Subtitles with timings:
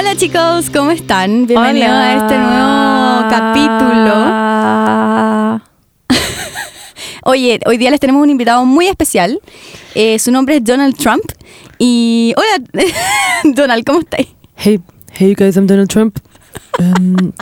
[0.00, 1.46] Hola chicos, ¿cómo están?
[1.46, 4.14] Bienvenidos a este nuevo capítulo.
[7.24, 9.38] Oye, hoy día les tenemos un invitado muy especial.
[9.94, 11.24] Eh, su nombre es Donald Trump.
[11.78, 12.64] Y hola,
[13.54, 14.26] Donald, ¿cómo estás?
[14.56, 14.80] Hey,
[15.12, 16.18] hey guys, I'm Donald Trump.
[16.78, 17.34] Um,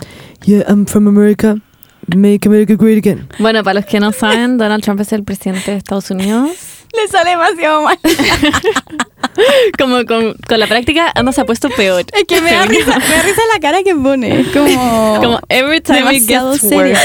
[0.45, 1.61] yeah, I'm from America.
[2.09, 3.29] Make America great again.
[3.39, 6.78] Bueno, para los que no saben, Donald Trump es el presidente de Estados Unidos.
[6.97, 7.99] Le sale demasiado mal.
[9.79, 12.05] Como con, con la práctica, anda se ha puesto peor.
[12.13, 14.45] Es que me da risa, me da risa la cara que pone.
[14.53, 16.97] Como, Como every time it gets worse.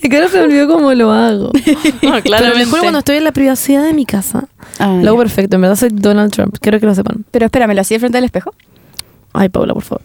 [0.00, 1.50] Es que ahora se me olvidó cómo lo hago.
[2.02, 2.58] No, Pero claramente.
[2.64, 4.44] mejor cuando estoy en la privacidad de mi casa.
[4.78, 5.56] Ah, Lo hago perfecto.
[5.56, 6.56] En verdad soy Donald Trump.
[6.60, 7.24] Quiero que lo sepan.
[7.30, 8.54] Pero espérame, ¿lo hacía frente al espejo?
[9.32, 10.02] Ay, Paula, por favor.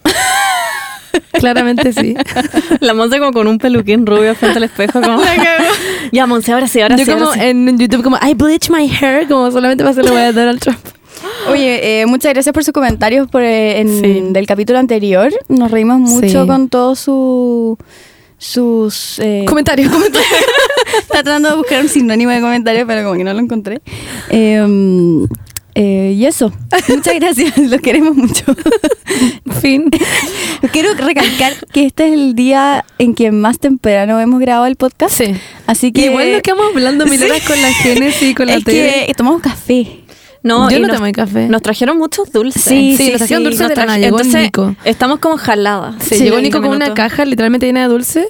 [1.34, 2.16] Claramente sí.
[2.80, 5.20] La Monse como con un peluquín rubio frente al espejo, como...
[6.12, 7.40] ya, Monse, ahora sí, ahora Yo sí, ahora como sí.
[7.44, 10.80] en YouTube como I bleach my hair como solamente para hacerle voy a Donald Trump.
[11.50, 14.24] Oye, eh, muchas gracias por sus comentarios por, eh, en- Sí.
[14.32, 15.32] del capítulo anterior.
[15.48, 16.48] Nos reímos mucho Sí.
[16.48, 17.78] con todos su,
[18.38, 19.20] sus...
[19.20, 19.90] eh, Comentario.
[21.00, 23.82] Estaba tratando de buscar un sinónimo de comentario, pero como que no lo encontré.
[24.30, 25.26] Eh,
[25.80, 26.52] eh, y eso.
[26.90, 27.56] Muchas gracias.
[27.70, 28.44] Los queremos mucho.
[29.62, 29.90] fin.
[30.72, 35.14] Quiero recalcar que este es el día en que más temprano hemos grabado el podcast.
[35.16, 35.36] Sí.
[35.68, 36.02] Así que...
[36.02, 37.26] Que igual nos quedamos hablando mil Sí.
[37.26, 39.04] horas con la Génesis y con la es tele.
[39.08, 40.02] que tomamos café.
[40.44, 41.48] No, Yo y no nos, tomé café.
[41.48, 42.62] nos trajeron muchos dulces.
[42.64, 44.00] Sí, Sí, nos trajeron dulces Nos de la traje-.
[44.00, 44.76] Llegó Entonces, Nico.
[44.86, 45.96] estamos como jaladas.
[46.04, 48.28] Sí, Sí, llegó 20 Nico con una caja literalmente llena de dulce.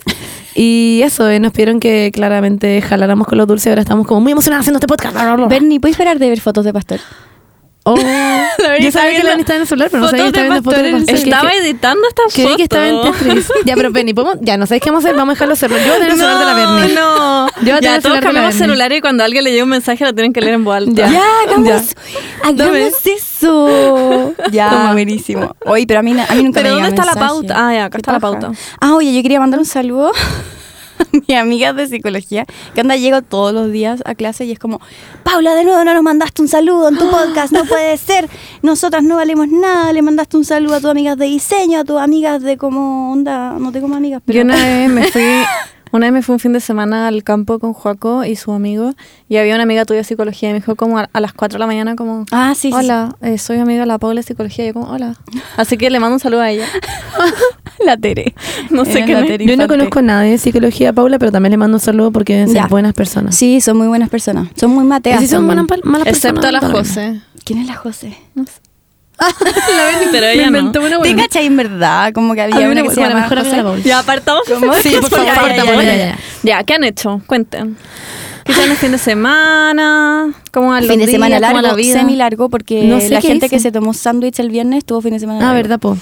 [0.56, 3.68] Y eso, eh, nos pidieron que claramente jaláramos con los dulces.
[3.68, 5.16] Ahora estamos como muy emocionados haciendo este podcast.
[5.50, 7.00] Bernie, ¿puedes esperar de ver fotos de pastor?
[7.90, 7.96] Oh.
[8.82, 10.84] Yo sabía que la estaba en el celular, pero no sabía que estaba viendo fotos
[10.84, 11.16] de pastor en pastor.
[11.16, 12.50] el Estaba editando esta foto.
[12.50, 13.48] vi que estaba en Tetris.
[13.66, 14.38] Ya, pero Bernie, ¿podemos?
[14.42, 15.18] Ya, no sabéis qué vamos a hacer.
[15.18, 15.78] Vamos a dejarlo hacerlo.
[15.78, 16.96] Yo voy a tener el celular de la Bernie.
[16.96, 18.68] No, Yo voy a tener ya el celular todos de la cambiamos Bernie.
[18.68, 20.92] celular y cuando alguien le llega un mensaje lo tienen que leer en voz alta.
[21.10, 21.22] Ya.
[21.48, 21.96] Hagamos,
[22.44, 24.34] hagamos eso.
[24.52, 25.56] Ya, buenísimo.
[25.66, 27.54] Oye, pero a mí, a mí nunca Pero me ¿dónde llega está la pauta?
[27.70, 28.40] Ah, ya, acá Qué está la paja.
[28.40, 28.60] pauta.
[28.82, 30.12] Ah, oye, yo quería mandar un saludo
[31.28, 34.82] mi amiga de psicología, que anda, llego todos los días a clase y es como,
[35.24, 38.30] Paula, de nuevo no nos mandaste un saludo en tu podcast, no puede ser,
[38.62, 42.00] nosotras no valemos nada, le mandaste un saludo a tus amigas de diseño, a tus
[42.00, 44.38] amigas de como onda, no tengo más amigas, pero...
[44.38, 45.22] Yo una vez me fui,
[45.92, 48.94] una vez me fui un fin de semana al campo con Joaco y su amigo
[49.30, 51.56] y había una amiga tuya de psicología y me dijo como a, a las 4
[51.56, 54.24] de la mañana como Ah, sí, sí, hola, eh, soy amiga de la Paula de
[54.24, 55.16] psicología y yo como hola.
[55.58, 56.66] Así que le mando un saludo a ella.
[56.66, 56.80] sí.
[57.86, 58.34] la Tere.
[58.72, 61.20] No sé Eh, qué la me- Tere Yo no conozco a nadie de psicología, Paula,
[61.20, 62.68] pero también le mando un saludo porque deben ser Ya.
[62.68, 63.36] buenas personas.
[63.36, 65.20] Sí, son muy buenas personas, son muy mateas.
[65.22, 65.68] si son también.
[65.68, 66.64] buenas, malas Excepto personas.
[66.64, 66.70] la.
[66.72, 67.22] José.
[67.46, 68.18] ¿Quién es la José?
[69.78, 70.58] la Berni, pero Me ella no.
[70.60, 72.14] inventó una ¿Te cachai en verdad?
[72.14, 73.64] Como que había Había una una que se buena, llamaba mejor la José.
[73.64, 73.84] Paula.
[73.84, 74.44] Ya apartamos.
[74.82, 77.22] Sí, por favor, Ya, ya, ya, ya, ¿qué han hecho?
[77.26, 77.78] Cuenten.
[78.44, 80.34] ¿Qué tal el fin de semana?
[80.54, 83.56] ¿Cómo los fin de semana largo, la semi largo, porque No sé la gente hice.
[83.56, 85.56] que se tomó sándwich el viernes tuvo fin de semana Ah, largo.
[85.56, 85.98] verdad, po.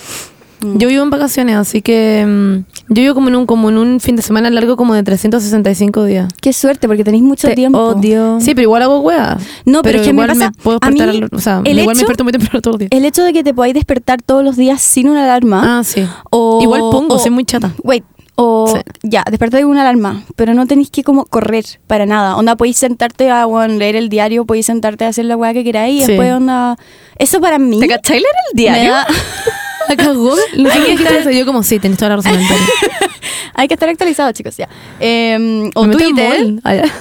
[0.73, 0.77] Mm.
[0.77, 3.99] Yo vivo en vacaciones, así que mm, yo vivo como en un como en un
[3.99, 6.31] fin de semana largo como de 365 días.
[6.41, 7.79] Qué suerte, porque tenéis mucho Te tiempo.
[7.79, 8.39] odio.
[8.41, 9.37] Sí, pero igual hago hueá.
[9.65, 11.85] No, pero es que me igual pasa- puedo a mí, despertar, o sea, el igual
[11.87, 12.89] me hecho- desperto muy temprano todos los días.
[12.91, 15.79] El hecho de que te podáis despertar todos los días sin una alarma.
[15.79, 16.05] Ah, sí.
[16.31, 17.71] o, Igual pongo, o- soy muy chata.
[17.83, 18.03] Wait.
[18.37, 18.81] O Sí.
[19.03, 22.35] ya, despertar con una alarma, pero no tenéis que como correr para nada.
[22.35, 25.63] Onda, podéis sentarte a bueno, leer el diario, podéis sentarte a hacer la weá que
[25.63, 26.11] queráis y Sí.
[26.11, 26.75] después onda.
[27.17, 27.79] Eso para mí.
[27.79, 28.93] ¿Te cachai leer el me diario?
[29.87, 30.35] La cagó.
[30.57, 31.31] No sé qué eso.
[31.31, 32.39] Yo como, sí, tenés toda la razón.
[33.53, 34.67] Hay que estar actualizado, chicos, ya.
[34.99, 36.55] Eh, o Me Twitter.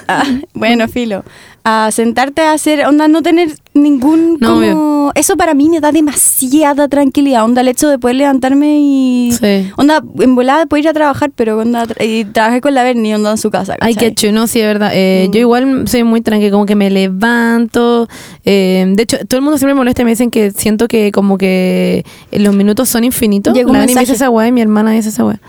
[0.07, 0.23] Ah,
[0.53, 1.23] bueno, filo.
[1.67, 5.11] A sentarte a hacer, onda, no tener ningún No, como...
[5.15, 7.43] Eso para mí me da demasiada tranquilidad.
[7.43, 9.31] Onda, el hecho de poder levantarme y...
[9.31, 9.71] Sí.
[9.75, 13.31] Onda, en volada poder ir a trabajar, pero onda, y trabajé con la Berni, onda,
[13.31, 13.75] en su casa.
[13.81, 14.09] Ay, ¿cachai?
[14.09, 14.91] qué chulo, sí, de verdad.
[14.93, 15.31] Eh, Mm.
[15.31, 18.07] Yo igual soy muy tranqui, como que me levanto.
[18.45, 21.11] eh, de hecho, todo el mundo siempre me molesta y me dicen que siento que
[21.11, 23.53] como que los minutos son infinitos.
[23.55, 25.39] Llegó un la me dice esa weá y mi hermana dice esa weá.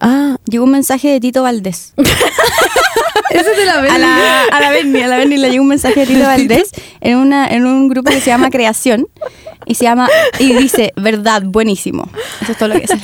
[0.00, 1.92] Ah, Llegó un mensaje de Tito Valdés.
[3.30, 5.68] ese es de la a la, a la Berni, a la Berni le llegó un
[5.68, 6.70] mensaje de Tito Valdés
[7.00, 9.06] en, una, en un grupo que se llama Creación
[9.66, 10.08] y se llama
[10.38, 12.08] y dice, verdad, buenísimo.
[12.40, 13.02] Eso es todo lo que sale.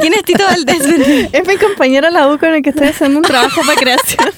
[0.00, 0.84] ¿Quién es Tito Valdés?
[1.32, 4.30] Es mi compañero la U con el que estoy haciendo un trabajo para creación.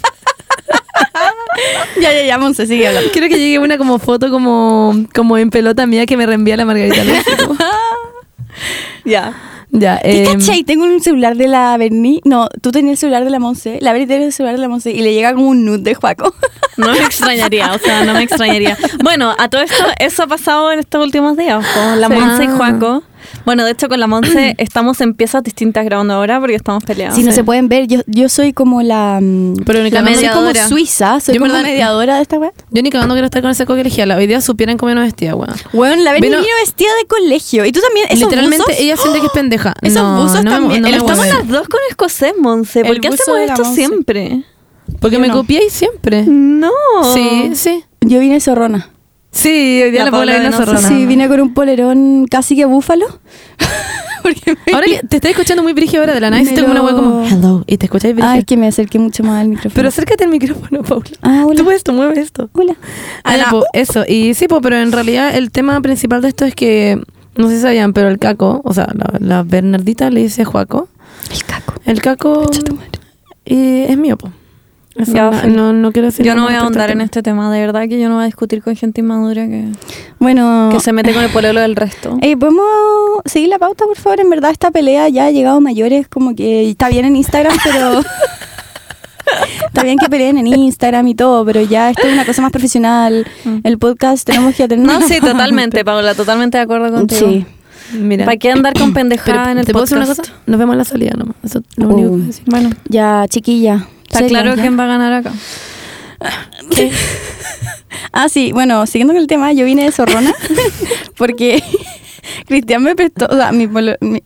[2.00, 3.11] ya, ya, ya, Monse, sigue hablando.
[3.12, 6.64] Quiero que llegue una como foto como, como en pelota mía que me reenvía la
[6.64, 7.02] Margarita.
[7.05, 7.25] López.
[9.05, 9.34] ya.
[9.71, 10.65] Ya, ¿Qué eh, cachai?
[10.65, 12.21] Tengo un celular de la Berni.
[12.25, 13.79] No, tú tenías el celular de la Monse.
[13.81, 15.95] La Berni tiene el celular de la Monse y le llega como un nude de
[15.95, 16.35] Juaco.
[16.77, 18.77] No me extrañaría, o sea, no me extrañaría.
[19.03, 21.65] Bueno, a todo esto, eso ha pasado en estos últimos días.
[21.73, 22.13] Con la Sí.
[22.13, 22.55] Monza y Ah.
[22.55, 23.03] Juaco.
[23.44, 27.17] Bueno, de hecho con la Monse estamos en piezas distintas grabando ahora porque estamos peleados.
[27.17, 29.19] Si no se pueden ver, yo, yo soy como la.
[29.23, 30.69] mm, Pero ni la cagando- soy como mediadora.
[30.69, 32.52] suiza, soy Yo como verdad- mediadora de esta weá.
[32.70, 34.17] Yo ni cagando quiero estar con ese colegiala.
[34.17, 35.55] Hoy día supieran cómo no vestía, weón.
[35.73, 37.64] Bueno, la ven Vino- vestida de colegio.
[37.64, 38.81] Y tú también, esos Literalmente buzos?
[38.81, 39.75] ella siente que es pendeja.
[39.82, 40.82] Esos no, buzos no también.
[40.82, 42.82] no Estamos las dos con escocés, Monse.
[42.84, 43.75] ¿Por El qué hacemos esto Monse.
[43.87, 44.43] siempre?
[45.00, 45.34] Porque Yo me no.
[45.34, 46.25] copiáis siempre.
[46.26, 46.70] No.
[47.12, 47.84] Sí, sí.
[48.00, 48.90] Yo vine zorrona.
[49.37, 50.88] Sí, hoy día La la, Paula vino no sé zorrona.
[50.88, 53.06] Sí, vine con un polerón casi que búfalo.
[54.67, 56.83] Me- Ahora que te estoy escuchando muy brígido ahora de la nada, hiciste como una
[56.83, 58.33] wea como lo- hello y te escucháis brígido.
[58.33, 59.73] Ay, que me acerqué mucho más al micrófono.
[59.77, 61.05] Pero acércate al micrófono, Paula.
[61.23, 61.62] Ah, hola.
[61.62, 62.50] Tú tú mueve esto.
[62.53, 62.75] Hola.
[63.23, 64.05] Ah, po, eso.
[64.09, 67.00] Y sí, po, pero en realidad el tema principal de esto es que,
[67.37, 70.89] no sé si sabían, pero el caco, o sea, la, la Bernardita le dice Juaco.
[71.32, 71.75] El caco.
[71.85, 72.91] El caco madre.
[73.44, 74.32] y es mío, po.
[74.98, 75.54] Eso Ya, no, fin.
[75.56, 77.52] no, no quiero decir Yo no voy a ahondar en este tema.
[77.52, 79.66] De verdad que yo no voy a discutir con gente inmadura que,
[80.19, 82.16] Bueno, que se mete con el pololo del resto.
[82.22, 82.64] eh, ¿podemos
[83.26, 84.20] seguir la pauta, por favor?
[84.20, 87.56] En verdad, esta pelea ya ha llegado a mayores, como que está bien en Instagram,
[87.64, 88.02] pero...
[89.66, 92.52] Está bien que peleen en Instagram y todo, pero ya esto es una cosa más
[92.52, 93.26] profesional.
[93.64, 94.87] El podcast tenemos que atender.
[94.87, 96.14] No, sí, totalmente, Paula.
[96.14, 97.28] Totalmente de acuerdo contigo.
[97.28, 97.44] Sí.
[97.98, 98.25] Mira.
[98.25, 100.08] ¿Para qué andar con Pero, pendejada en el ¿Te puedo podcast?
[100.08, 100.43] decir una cosa?
[100.46, 101.37] Nos vemos en la salida nomás.
[101.43, 102.12] Eso es lo único que Uh.
[102.12, 102.44] voy a decir.
[102.46, 103.87] Bueno, Ya, chiquilla.
[104.08, 104.62] Está claro ya.
[104.62, 105.32] quién va a ganar acá.
[108.12, 110.32] Ah, sí, bueno, siguiendo con el tema, yo vine de Zorrona
[111.17, 111.62] porque
[112.47, 114.23] Cristian me prestó, o sea, mi polo- mi-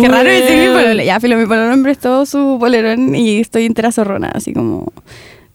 [0.00, 1.02] Qué raro decir mi pololo.
[1.02, 4.92] Ya, filo, mi pololo me prestó su polerón y estoy entera zorrona, así como...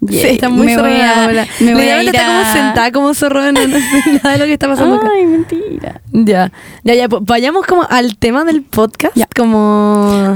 [0.07, 1.47] Sí, yay, está muy me voy zorrona, a- Paula.
[1.59, 4.45] Me voy a ir está como a- sentada como zorrona, no sé nada de lo
[4.45, 5.09] que está pasando acá.
[5.13, 6.01] Ay, mentira.
[6.13, 6.51] Ya,
[6.83, 9.27] ya, ya, pues, vayamos como al tema del podcast, Ya.
[9.35, 10.33] como...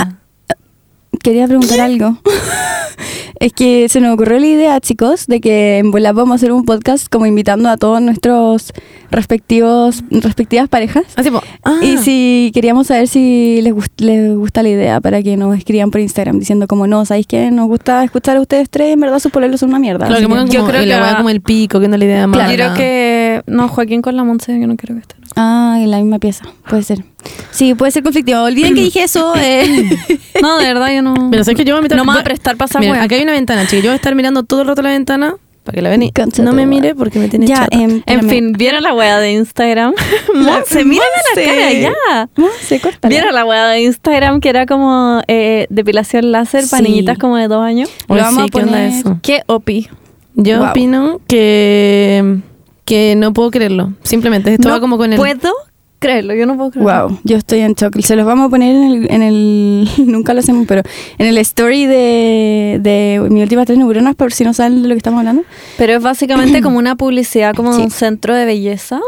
[1.26, 2.18] Quería preguntar algo.
[3.40, 6.52] es que se nos ocurrió la idea, chicos, de que en volar vamos a hacer
[6.52, 8.72] un podcast como invitando a todos nuestros
[9.10, 11.06] respectivos respectivas parejas.
[11.16, 15.24] Así, po, ah, Y si queríamos saber si les, gust- les gusta la idea para
[15.24, 17.50] que nos escriban por Instagram diciendo como no, ¿sabéis qué?
[17.50, 20.06] Nos gusta escuchar a ustedes tres, en verdad sus polelos son una mierda.
[20.06, 21.98] Claro, que pongan yo como, creo y la que- weá como el pico, que no
[21.98, 22.50] le idea más.
[22.52, 23.42] Yo creo que...
[23.48, 25.16] No, Joaquín con la Monse, yo no quiero que esté.
[25.36, 27.04] Ah, en la misma pieza, puede ser.
[27.52, 28.42] Sí, puede ser conflictivo.
[28.42, 29.34] Olviden que dije eso.
[29.38, 29.90] eh.
[30.42, 31.30] No, de verdad yo no...
[31.32, 31.98] Pero sabes que yo voy a meter...
[31.98, 33.84] No me voy a prestar para esa Mira, acá hay una ventana, chicos.
[33.84, 36.44] Yo voy a estar mirando todo el rato la ventana para que la ven Concha
[36.44, 37.76] no me mire porque me tiene ya, chata.
[37.78, 39.94] em, En fin, ¿vieron la wea de Instagram?
[40.36, 41.56] Monse, miren a la Monse.
[41.58, 42.30] cara ya.
[42.62, 43.08] Se corta.
[43.08, 46.90] ¿Vieron la wea de Instagram que era como eh, depilación láser para Sí.
[46.92, 47.90] niñitas como de dos años?
[48.08, 49.20] Lo vamos sí, a ¿qué onda poner- eso?
[49.24, 49.88] ¿Qué opi?
[50.36, 50.70] Yo Wow.
[50.70, 52.38] opino que,
[52.86, 53.94] que no puedo creerlo.
[54.04, 55.18] Simplemente, esto no va como con el...
[55.18, 55.52] puedo
[56.00, 57.08] creerlo, yo no puedo creerlo.
[57.10, 58.00] Wow, yo estoy en shock.
[58.02, 60.84] Se los vamos a poner en el, en el nunca lo hacemos, pero
[61.18, 64.94] en el story de, de mi última tres neuronas, por si no saben de lo
[64.94, 65.44] que estamos hablando.
[65.78, 67.82] Pero es básicamente como una publicidad como Sí.
[67.82, 69.00] un centro de belleza,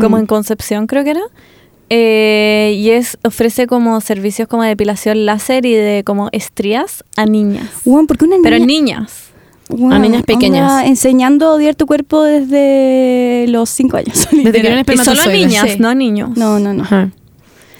[0.00, 0.20] como Mm.
[0.20, 1.22] en Concepción creo que era.
[1.90, 7.26] Eh, y es ofrece como servicios como de depilación láser y de como estrías a
[7.26, 7.68] niñas.
[7.84, 8.50] Juan, ¿por qué una niña?
[8.50, 9.24] Pero niñas.
[9.90, 10.70] A niñas pequeñas.
[10.70, 14.28] onda enseñando a odiar tu cuerpo desde los cinco años.
[14.32, 15.76] Desde que eran Y solo a niñas, Sí.
[15.78, 16.30] no a niños.
[16.36, 16.82] No, no, no.
[16.84, 17.10] Ajá.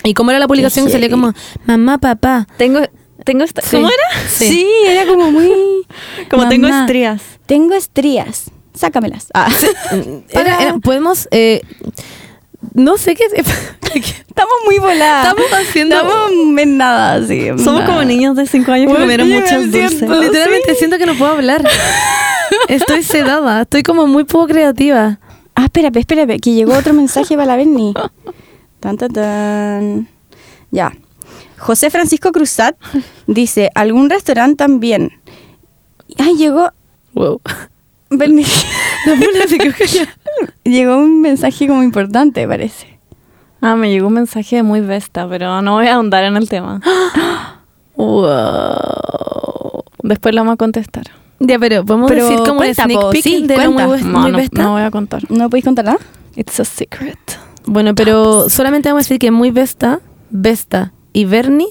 [0.02, 0.88] ¿Y cómo era la publicación?
[0.90, 1.32] Salía como,
[1.66, 2.46] mamá, papá.
[2.56, 2.81] Tengo,
[3.25, 3.76] tengo esta- Sí.
[3.76, 4.28] ¿Cómo era?
[4.28, 4.66] Sí.
[4.86, 5.50] era como muy...
[6.31, 7.22] Como tengo estrías.
[7.46, 8.50] Tengo estrías.
[8.75, 9.28] Sácamelas.
[9.34, 9.48] Ah.
[10.31, 11.28] Era- era- podemos...
[11.31, 11.60] eh,
[12.72, 13.25] no sé qué...
[13.25, 15.28] Estamos muy voladas.
[15.28, 17.46] Estamos haciendo- Estamos en nada, así.
[17.49, 17.87] Somos nada.
[17.87, 20.00] como niños de 5 años que comieron muchos dulces.
[20.02, 21.64] Literalmente siento que no puedo hablar.
[22.69, 23.62] Estoy sedada.
[23.62, 25.20] Estoy como muy poco creativa.
[25.55, 27.94] Ah, espérate, espérate, que llegó otro mensaje para la Berni.
[28.81, 30.08] Tan, tan, tan.
[30.72, 30.93] Ya.
[31.58, 32.74] José Francisco Cruzat
[33.29, 35.12] dice, ¿algún restaurante también?
[36.19, 36.72] Ay, llegó...
[37.15, 37.41] Wow.
[38.10, 38.44] Berni,
[39.06, 39.72] La se quedó.
[40.64, 42.98] Llegó un mensaje como importante, parece.
[43.60, 46.48] Ah, me llegó un mensaje de muy besta, pero no voy a ahondar en el
[46.48, 46.81] tema.
[47.96, 49.84] Wow.
[50.03, 51.05] Después lo vamos a contestar.
[51.41, 54.31] Ya, pero podemos Pero decir como cuenta, sneak peek sí, de lo muy, No, muy
[54.32, 54.62] no, besta.
[54.62, 55.22] no voy a contar.
[55.31, 55.98] ¿No podéis contar nada?
[56.36, 57.19] It's a secret.
[57.67, 60.00] Bueno, pero solamente vamos a decir que muy besta,
[60.31, 61.69] besta y Bernie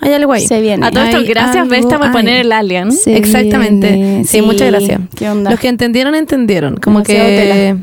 [0.00, 0.46] hay algo ahí.
[0.46, 0.86] Se viene.
[0.86, 2.90] A todo esto, Hay gracias Besta por poner el alien.
[2.92, 3.12] Sí.
[3.12, 3.92] Exactamente.
[3.92, 4.42] viene, Sí, sí.
[4.42, 5.00] muchas gracias.
[5.14, 5.50] ¿Qué onda?
[5.50, 6.76] Los que entendieron, entendieron.
[6.78, 7.36] Como Demasiado que...
[7.36, 7.78] tela.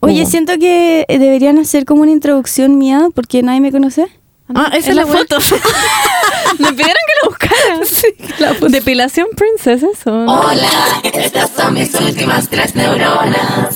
[0.00, 0.30] Oye, Hubo.
[0.30, 4.06] siento que eh, deberían hacer como una introducción mía porque nadie me conoce.
[4.54, 5.38] Ah, esa Es la foto.
[6.58, 7.54] Me pidieron que la buscara.
[7.84, 8.06] Sí,
[8.38, 8.68] la foto.
[8.68, 10.10] Depilación Princess, eso.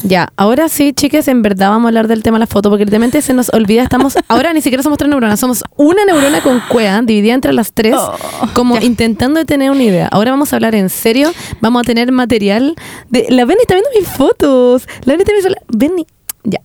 [0.04, 2.84] Ya, ahora sí, chicas, en verdad vamos a hablar del tema de la foto, porque
[2.84, 6.60] literalmente se nos olvida, estamos, ahora ni siquiera somos tres neuronas, somos una neurona con
[6.68, 8.14] cuea, dividida entre las tres, Oh,
[8.54, 10.08] como intentando tener una idea.
[10.12, 12.75] Ahora vamos a hablar en serio, vamos a tener material
[13.08, 13.26] de...
[13.30, 15.60] La Benny está viendo mis fotos, la Benny está viendo...
[15.68, 16.06] Benny,
[16.44, 16.60] ya.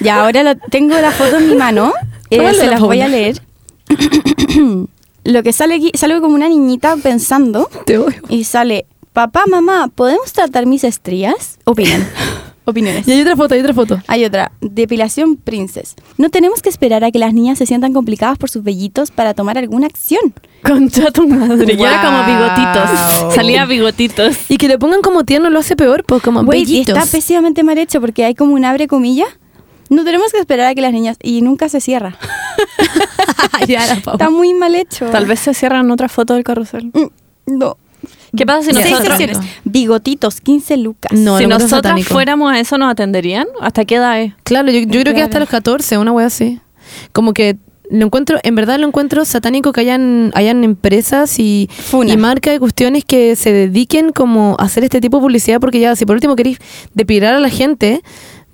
[0.00, 1.92] Ya, ahora la- tengo la foto en mi mano.
[2.30, 3.40] Eh, ¿Cuál es se la las voy a leer.
[5.24, 8.20] Lo que sale aquí, sale como una niñita pensando Te odio.
[8.28, 11.58] y sale, papá, mamá, ¿podemos tratar mis estrías?
[11.64, 12.06] Opinan.
[12.68, 13.06] Opiniones.
[13.06, 14.02] Y hay otra foto, hay otra foto.
[14.08, 15.94] Hay otra, depilación princess.
[16.18, 19.34] No tenemos que esperar a que las niñas se sientan complicadas por sus vellitos para
[19.34, 20.34] tomar alguna acción.
[20.64, 21.74] Concha tu madre.
[21.74, 22.26] Era como Wow.
[22.26, 23.34] bigotitos.
[23.36, 24.36] Salía bigotitos.
[24.50, 26.98] Y que le pongan como tierno lo hace peor, pues como Güey, y bellitos.
[26.98, 29.26] está pésimamente mal hecho porque hay como un abre comilla.
[29.90, 31.16] No tenemos que esperar a que las niñas...
[31.22, 32.16] Y nunca se cierra.
[33.68, 34.14] ya, la Pau.
[34.14, 35.06] Está muy mal hecho.
[35.10, 36.90] Tal vez se cierran otra foto del carrusel.
[36.92, 37.76] Mm, No.
[38.36, 39.38] ¿Qué pasa si Seis nosotros, sesiones.
[39.64, 41.12] Bigotitos, 15 lucas.
[41.12, 43.46] No, si nosotras fuéramos a eso, nos atenderían?
[43.60, 44.34] ¿Hasta qué edad es?
[44.44, 46.60] Claro, yo, yo creo que hasta los 14, una wea así.
[47.12, 47.56] Como que
[47.88, 52.12] lo encuentro, en verdad lo encuentro satánico que hayan, hayan empresas y, Funa.
[52.12, 55.80] y marcas de cuestiones que se dediquen como a hacer este tipo de publicidad, porque
[55.80, 56.58] ya, si por último queréis
[56.94, 58.02] depilar a la gente,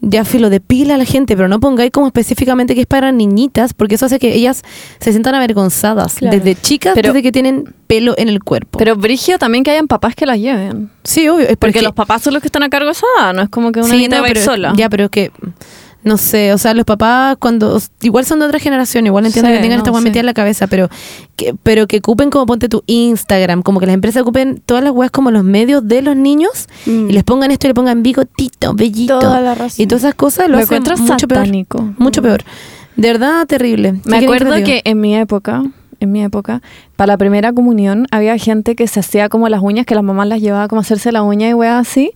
[0.04, 3.72] ya filo, depila a la gente, pero no pongáis como específicamente que es para niñitas,
[3.72, 4.62] porque eso hace que ellas
[4.98, 6.36] se sientan avergonzadas Claro.
[6.36, 8.78] desde chicas, Pero- desde que tienen pelo en el cuerpo.
[8.78, 10.90] Pero Brigio también que hayan papás que las lleven.
[11.04, 13.32] sí, obvio, es Porque los papás son los que están a cargo de esa edad,
[13.32, 14.72] no es como que una Sí, niña no, va a ir sola.
[14.76, 15.30] Ya, pero es que
[16.04, 19.56] no sé, o sea, los papás cuando igual son de otra generación, igual entiendo Sí,
[19.56, 20.04] que tengan no, esta sí.
[20.04, 20.88] metida en la cabeza, pero
[21.36, 24.92] que pero que ocupen como ponte tu Instagram, como que las empresas ocupen todas las
[24.92, 27.10] weas como los medios de los niños Mm.
[27.10, 29.82] y les pongan esto y le pongan bigotito, bellito Toda la razón.
[29.82, 31.46] y todas esas cosas lo Lo hacen mucho peor,
[31.98, 32.42] mucho peor.
[32.96, 33.94] De verdad terrible.
[34.04, 35.62] ¿Qué Me acuerdo que en mi época,
[36.00, 36.60] en mi época,
[36.96, 40.26] para la primera comunión había gente que se hacía como las uñas, que las mamás
[40.28, 42.10] las llevaba como a hacerse la uña y weas así.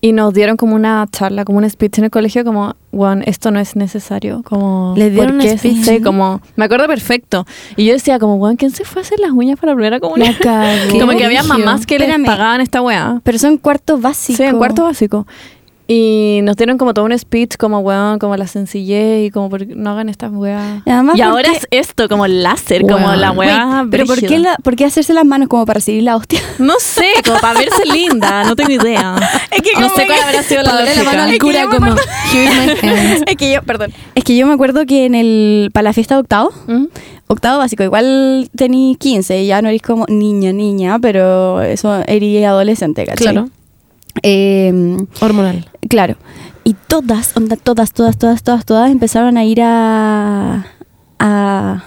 [0.00, 3.50] Y nos dieron como una charla, como un speech en el colegio, como, bueno, esto
[3.50, 4.42] no es necesario.
[4.44, 5.82] Como, ¿Les dieron ¿por un speech?
[5.82, 7.44] Sí, como, me acuerdo perfecto.
[7.76, 9.98] Y yo decía, como, bueno, ¿quién se fue a hacer las uñas para la primera
[9.98, 10.36] comunión?
[11.00, 12.20] Como que había mamás que Espérame.
[12.22, 13.20] les pagaban esta wea.
[13.24, 14.36] Pero son cuartos básicos.
[14.36, 15.26] Sí, en cuarto básico.
[15.90, 19.66] Y nos dieron como todo un speech, como, weón, como la sencillez y como, por-
[19.66, 20.82] no hagan estas weas.
[20.84, 23.86] Y además, Y ¿por ahora es esto, como láser, como la wea.
[23.90, 26.40] Pero ¿por qué, la- ¿por qué hacerse las manos como para recibir la hostia?
[26.58, 29.16] No sé, como para verse linda, no tengo idea.
[29.50, 31.26] Es que no sé que- cuál habrá sido la mano
[33.26, 33.92] es que yo, perdón.
[34.14, 36.84] Es que yo me acuerdo que en el para la fiesta de octavo, ¿Mm?
[37.28, 42.44] octavo básico, igual tení 15 y ya no eres como niña, niña, pero eso eres
[42.46, 43.32] adolescente, ¿cachai?
[43.32, 43.48] Claro,
[44.22, 45.68] Eh, hormonal.
[45.88, 46.16] claro.
[46.64, 50.66] Y todas, onda, todas, todas, todas, todas, todas empezaron a ir a
[51.18, 51.82] a,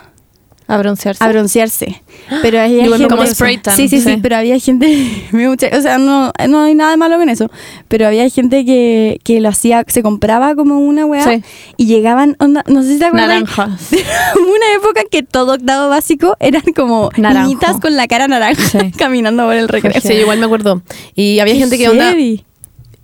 [0.68, 1.24] A broncearse.
[1.24, 2.02] a broncearse.
[2.42, 4.20] Pero había gente, como spray tan, sí, sí, sí, sí.
[4.22, 5.28] pero había gente,
[5.78, 7.52] o sea, no, no hay nada de malo con eso,
[7.90, 11.44] pero había gente que, que lo hacía, se compraba como una weá Sí.
[11.78, 13.82] y llegaban, onda, no sé si te acuerdas, Naranjas.
[14.36, 17.48] Hubo una época que todo octavo básico eran como Naranjo.
[17.50, 18.92] niñitas con la cara naranja Sí.
[18.98, 20.00] caminando por el recreo.
[20.02, 20.82] Sí, igual me acuerdo.
[21.16, 22.46] Y había gente que onda Heavy.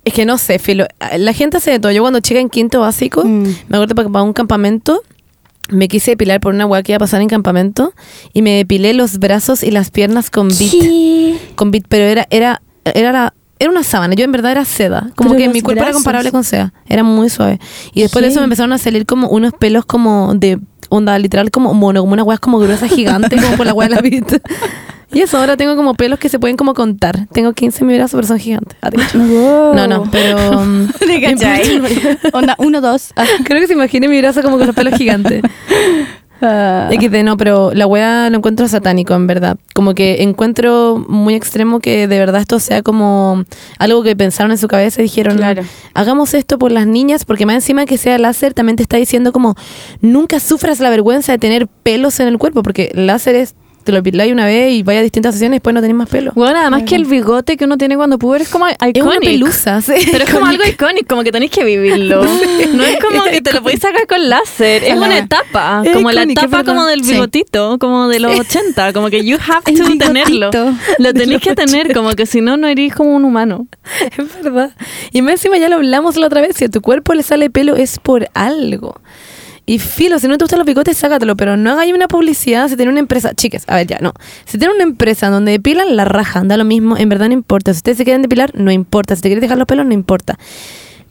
[0.04, 0.86] Es que no sé, filo.
[1.18, 1.92] La gente hace de todo.
[1.92, 3.42] Yo cuando chica en quinto básico, Mm.
[3.68, 5.02] me acuerdo para un campamento,
[5.68, 7.92] me quise depilar por una hueá que iba a pasar en campamento
[8.32, 10.72] y me depilé los brazos y las piernas con bit.
[11.54, 15.10] Con bit, pero era, era, era la- Era una sábana, yo en verdad era seda.
[15.16, 16.72] Como Pero que mi cuerpo era comparable con seda.
[16.88, 17.58] Era muy suave.
[17.92, 20.60] Y después de eso me empezaron a salir como unos pelos como de
[20.90, 23.94] onda literal como mono, como una hueá como gruesa gigante, como por la hueá de
[23.96, 24.40] la bit.
[25.12, 27.26] Y eso, ahora tengo como pelos que se pueden como contar.
[27.32, 28.76] Tengo 15 en mi brazo, pero son gigantes.
[28.82, 28.90] Ah.
[29.14, 29.74] Wow.
[29.74, 30.60] No, no, pero...
[30.60, 30.88] um.
[32.32, 33.12] Onda, uno, dos.
[33.16, 33.24] Ah.
[33.44, 35.42] Creo que se imagine mi brazo como con los pelos gigantes.
[36.40, 36.88] Ah.
[36.92, 39.56] XD, no, pero la wea lo encuentro satánico, en verdad.
[39.74, 43.44] Como que encuentro muy extremo que de verdad esto sea como
[43.78, 45.62] algo que pensaron en su cabeza y dijeron, Claro.
[45.94, 49.32] hagamos esto por las niñas, porque más encima que sea láser también te está diciendo
[49.32, 49.56] como,
[50.00, 53.54] nunca sufras la vergüenza de tener pelos en el cuerpo, porque láser es,
[53.88, 56.10] te lo piláis una vez y vaya a distintas sesiones y después no tenés más
[56.10, 56.32] pelo.
[56.34, 58.98] Bueno, además que el bigote que uno tiene cuando puber es como icónico.
[58.98, 59.94] Es una pelusa, sí.
[60.12, 62.22] Pero es como algo icónico, como que tenéis que vivirlo.
[62.74, 64.84] No es como que te lo podéis sacar con láser.
[64.84, 67.12] Es una etapa, Es como la etapa como del Sí.
[67.12, 70.50] bigotito, como de los 80, como que you have to tenerlo.
[70.98, 73.68] Lo los que tener, como que si no, no eres como un humano.
[74.18, 74.72] Es verdad.
[75.12, 77.48] Y más encima ya lo hablamos la otra vez, si a tu cuerpo le sale
[77.48, 79.00] pelo es por algo.
[79.68, 82.76] Y filo, si no te gustan los bigotes, sácatelo, pero no hagáis una publicidad si
[82.76, 83.34] tiene una empresa.
[83.34, 84.14] Chicas, a ver, ya, no.
[84.46, 87.74] Si tiene una empresa donde depilan la raja, da lo mismo, en verdad no importa.
[87.74, 89.14] Si ustedes se quieren depilar, no importa.
[89.14, 90.38] Si te quieres dejar los pelos, no importa.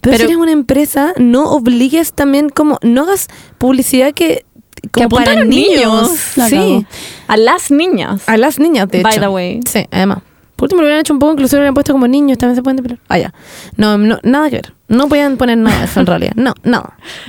[0.00, 4.44] Pero- si eres una empresa, no obligues también como, no hagas publicidad que,
[4.90, 6.10] como apunta para a los niños.
[6.10, 6.36] niños.
[6.36, 6.86] La Sí.
[7.28, 8.22] A las niñas.
[8.28, 9.20] A las niñas, de By hecho.
[9.20, 9.60] the way.
[9.66, 10.18] Sí, además.
[10.56, 12.62] Por último, lo hubieran hecho un poco, incluso lo hubieran puesto como niños, también se
[12.62, 12.98] pueden depilar.
[13.08, 13.32] Ah, ya.
[13.76, 14.74] No, no, nada que ver.
[14.88, 16.32] No podían poner nada de eso en realidad.
[16.34, 16.82] No, no.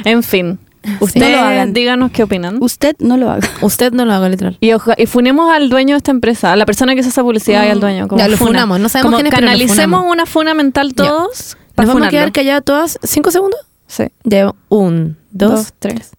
[0.05, 0.57] En fin.
[0.83, 1.73] No Ustedes lo hagan.
[1.73, 2.57] díganos qué opinan.
[2.61, 3.47] Usted no lo haga.
[3.61, 4.57] Usted no lo haga, literal.
[4.61, 7.21] Y, oja- y funemos al dueño de esta empresa, a la persona que hizo esa
[7.21, 8.07] publicidad y al dueño.
[8.07, 8.47] Como Ya, lo funa.
[8.51, 8.79] funamos.
[8.79, 10.11] No sabemos Como quién es, pero lo canalicemos funamos.
[10.13, 11.27] una funa mental todos.
[11.27, 12.09] Nos para vamos a funarlo.
[12.11, 13.59] quedar calladas todas cinco segundos.
[13.87, 14.05] Sí.
[14.23, 16.11] Ya, un, dos, Dos, tres.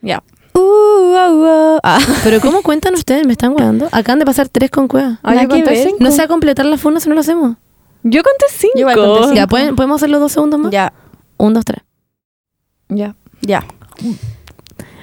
[0.00, 0.22] Ya.
[0.54, 1.78] Uh, uh, uh.
[1.82, 1.98] Ah.
[2.24, 3.26] Pero ¿cómo cuentan ustedes?
[3.26, 3.88] ¿Me están weando?
[3.92, 5.18] Acaban de pasar tres con cueva.
[5.22, 5.84] Ah, Nada yo que conté ver.
[5.84, 5.96] cinco.
[6.00, 7.56] No se va a completar la funa si no lo hacemos.
[8.04, 8.72] Yo conté cinco.
[8.74, 9.34] Yo igual conté cinco.
[9.34, 10.70] Ya, ¿pueden- ¿podemos hacer los dos segundos más?
[10.72, 10.92] Ya,
[11.38, 11.82] Un, dos, tres.
[12.88, 13.14] Ya.
[13.40, 13.64] ya.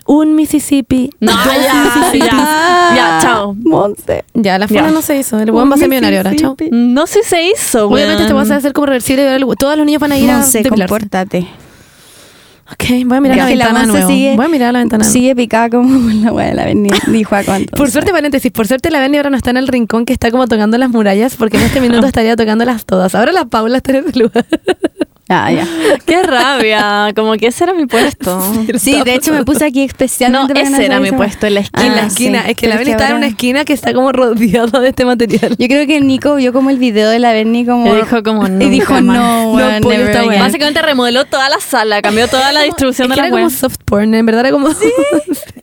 [0.07, 1.09] Un Mississippi.
[1.19, 2.19] No, dos ya, Mississippi.
[2.19, 2.91] ya.
[2.95, 3.55] Ya, chao.
[3.55, 4.23] Monse.
[4.35, 4.91] Ya, la funa Ya.
[4.91, 5.39] no se hizo.
[5.39, 6.55] El weón va a ser millonario ahora, chao.
[6.71, 8.51] No sé si se hizo, Obviamente este weón.
[8.51, 9.23] va a ser como reversible.
[9.23, 10.91] y el- Todos los niños van a ir a Monse, depilarse.
[10.91, 11.47] compórtate.
[12.71, 13.43] Ok, voy a mirar Ya.
[13.45, 14.07] la Que la ventana de Monse nuevo.
[14.09, 15.03] sigue- voy a mirar la ventana.
[15.03, 15.13] de nuevo.
[15.19, 17.75] Sigue picada como la weá de la avenida, dijo a cuánto.
[17.77, 20.29] Por suerte, paréntesis, por suerte la Benny ahora no está en el rincón que está
[20.31, 23.13] como tocando las murallas, porque en este minuto estaría tocándolas todas.
[23.15, 24.45] Ahora la Paula está en ese lugar.
[25.27, 25.65] Ah, ya.
[26.05, 27.11] Qué rabia.
[27.15, 28.39] Como que ese era mi puesto.
[28.77, 31.47] Sí, de hecho me puse aquí No, especialmente para que ese se era mi puesto
[31.47, 31.85] en la esquina.
[31.87, 32.43] en la Ah, esquina.
[32.43, 32.51] sí.
[32.51, 35.55] Es que la Benny está en una esquina que está como rodeada de este material.
[35.57, 37.91] Yo creo que Nico vio como el video de la Berni como...
[37.93, 40.29] Y dijo como, Y nunca dijo, no, No never esta again".
[40.29, 40.39] weá.
[40.41, 43.45] Básicamente remodeló toda la sala, cambió toda la distribución Es de que la era como
[43.47, 43.55] web.
[43.55, 44.69] soft porn, en verdad era como...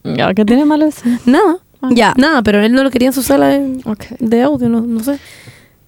[0.04, 1.02] Ya, ¿Qué tiene malo eso?
[1.25, 1.59] Nada.
[1.90, 2.14] Ya.
[2.16, 4.04] Nada, pero él no lo quería en su sala de, Ok.
[4.19, 5.19] de audio, no, no sé.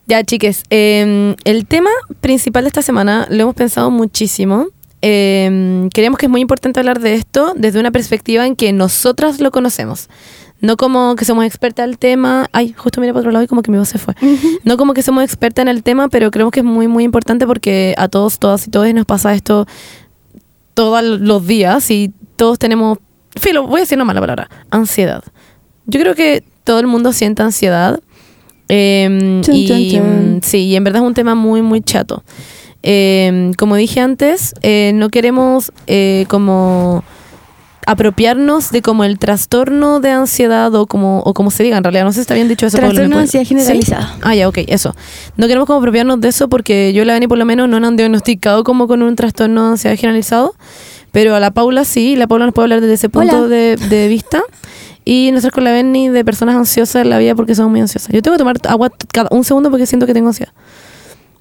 [0.06, 4.66] Ya, chiques, eh, el tema principal de esta semana lo hemos pensado muchísimo.
[5.00, 9.40] Eh, creemos que es muy importante hablar de esto desde una perspectiva en que nosotras
[9.40, 10.08] lo conocemos.
[10.60, 12.48] No como que somos expertas del tema.
[12.52, 14.14] Ay, justo miré para otro lado y como que mi voz se fue.
[14.64, 17.46] No como que somos expertas en el tema, pero creemos que es muy, muy importante
[17.46, 19.66] porque a todos, todas y todos nos pasa esto
[20.74, 22.98] todos los días y todos tenemos,
[23.40, 25.22] filo, voy a decir una mala palabra, ansiedad.
[25.86, 28.00] Yo creo que todo el mundo siente ansiedad.
[28.68, 30.36] Eh, Chun, y chun, chun.
[30.36, 32.22] mm, sí, y en verdad es un tema muy, muy chato.
[32.86, 37.02] Eh, como dije antes, eh, no queremos eh, como
[37.86, 42.04] apropiarnos de como el trastorno de ansiedad o como, o como se diga en realidad,
[42.04, 42.76] no sé si está bien dicho eso.
[42.76, 43.48] Pablo, ¿me Trastorno de ansiedad ¿Sí?
[43.54, 44.16] generalizada.
[44.22, 44.94] Ah, ya, ok, eso.
[45.38, 47.80] No queremos como apropiarnos de eso porque yo y la Dani por lo menos no
[47.80, 50.54] nos han diagnosticado como con un trastorno de ansiedad generalizado,
[51.10, 54.42] pero a la Paula sí, la Paula nos puede hablar desde ese punto de vista.
[55.04, 58.10] Y nosotros con la Benny de personas ansiosas en la vida porque somos muy ansiosas.
[58.12, 60.52] Yo tengo que tomar agua cada un segundo porque siento que tengo ansiedad.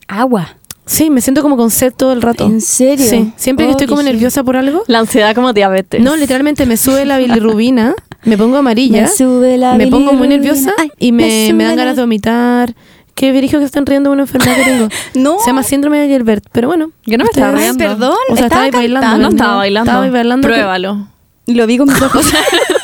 [0.08, 0.58] Agua.
[0.86, 2.46] Sí, me siento como con sed todo el rato.
[2.46, 3.06] ¿En serio?
[3.10, 4.12] Sí, siempre que Oh, estoy como heavy.
[4.14, 4.84] nerviosa por algo.
[4.88, 6.02] La ansiedad como diabetes.
[6.02, 7.96] No, literalmente me sube la bilirrubina,
[8.26, 11.78] me pongo amarilla, Me sube la me pongo muy nerviosa Ay, y me, me dan
[11.78, 12.76] la- ganas de vomitar.
[13.16, 14.90] Qué dirijo que están riendo de una enfermedad que tengo.
[15.14, 15.40] No.
[15.40, 16.92] Se llama síndrome de Gilbert, pero bueno.
[17.06, 17.78] Yo no me estaba riendo.
[17.78, 18.18] perdón.
[18.30, 19.18] O sea, estaba estaba bailando.
[19.20, 19.90] no estaba bailando.
[19.92, 21.08] Estaba bailando con- Pruébalo.
[21.46, 22.26] Lo vi con mis ojos.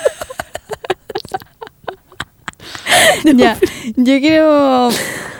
[3.36, 3.58] ya.
[3.96, 4.90] Yo quiero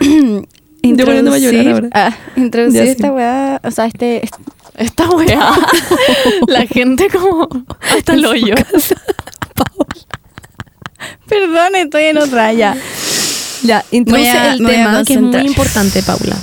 [0.82, 1.88] poniéndome a llorar introducir, ahora.
[1.92, 2.88] ah, introducir sí.
[2.88, 4.28] esta weá, o sea, este,
[4.76, 5.52] Esta weá.
[6.46, 7.48] la gente como
[7.80, 8.54] hasta el hoyo.
[11.28, 12.76] Perdón, estoy en otra ya.
[13.62, 16.36] Ya, introduce a- el tema que es muy importante, Paula.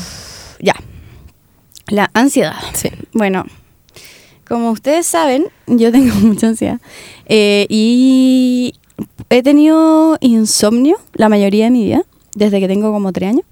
[0.60, 0.76] Ya.
[1.88, 2.56] La ansiedad.
[2.74, 2.90] Sí.
[3.14, 3.46] Bueno,
[4.48, 6.80] como ustedes saben, yo tengo mucha ansiedad.
[7.26, 8.76] Eh, y
[9.30, 12.04] he tenido insomnio la mayoría de mi vida,
[12.36, 13.46] desde que tengo como tres años.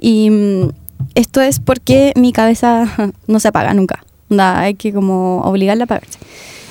[0.00, 0.68] Y mm,
[1.14, 4.04] esto es porque mi cabeza no se apaga nunca.
[4.30, 6.18] Onda, hay que como obligarla a apagarse.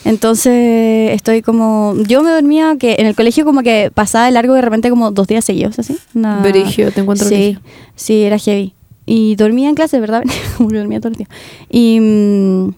[0.05, 1.93] Entonces estoy como...
[2.07, 5.11] Yo me dormía que en el colegio como que pasaba de largo de repente como
[5.11, 5.97] dos días seguidos, así.
[6.15, 7.59] Onda- Brigio, te encuentro Sí, brigio.
[7.95, 8.73] sí, era heavy.
[9.05, 10.23] Y dormía en clase, ¿verdad?
[10.59, 11.27] Dormía todo el día.
[11.69, 12.69] Y, mm,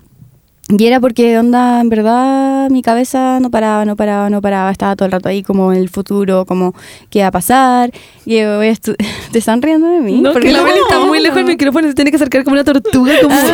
[0.78, 4.72] y era porque, onda, en verdad, mi cabeza no paraba, no paraba, no paraba.
[4.72, 6.74] Estaba todo el rato ahí como en el futuro, como
[7.10, 7.92] qué va a pasar.
[8.26, 8.96] Y voy a estu-
[9.32, 10.22] ¿Te están riendo de mí?
[10.22, 12.16] No, Porque que la no- Beli está muy lejos del micrófono y se tiene que
[12.18, 13.14] acercar como una tortuga.
[13.22, 13.54] Como Ah, sí.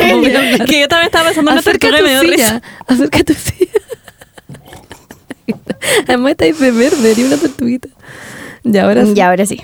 [0.66, 2.48] que yo también estaba pensando en una Acerca tortuga y me dio tu risa.
[2.48, 2.62] silla.
[2.88, 3.72] Acerca tu silla.
[6.08, 7.88] Además está ahí de verde y una tortuguita.
[8.64, 9.14] Ya, ahora sí.
[9.14, 9.62] Ya, ahora sí.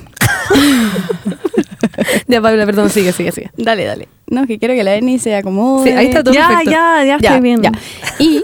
[2.27, 3.51] Ya, Paula, perdón, sigue, sigue, sigue.
[3.57, 4.07] Dale, dale.
[4.29, 5.89] No, que quiero que la Berni se acomode.
[5.91, 6.71] Sí, ahí está todo Ya, perfecto.
[6.71, 7.61] ya, ya estoy bien.
[7.61, 7.71] ya.
[8.19, 8.43] Y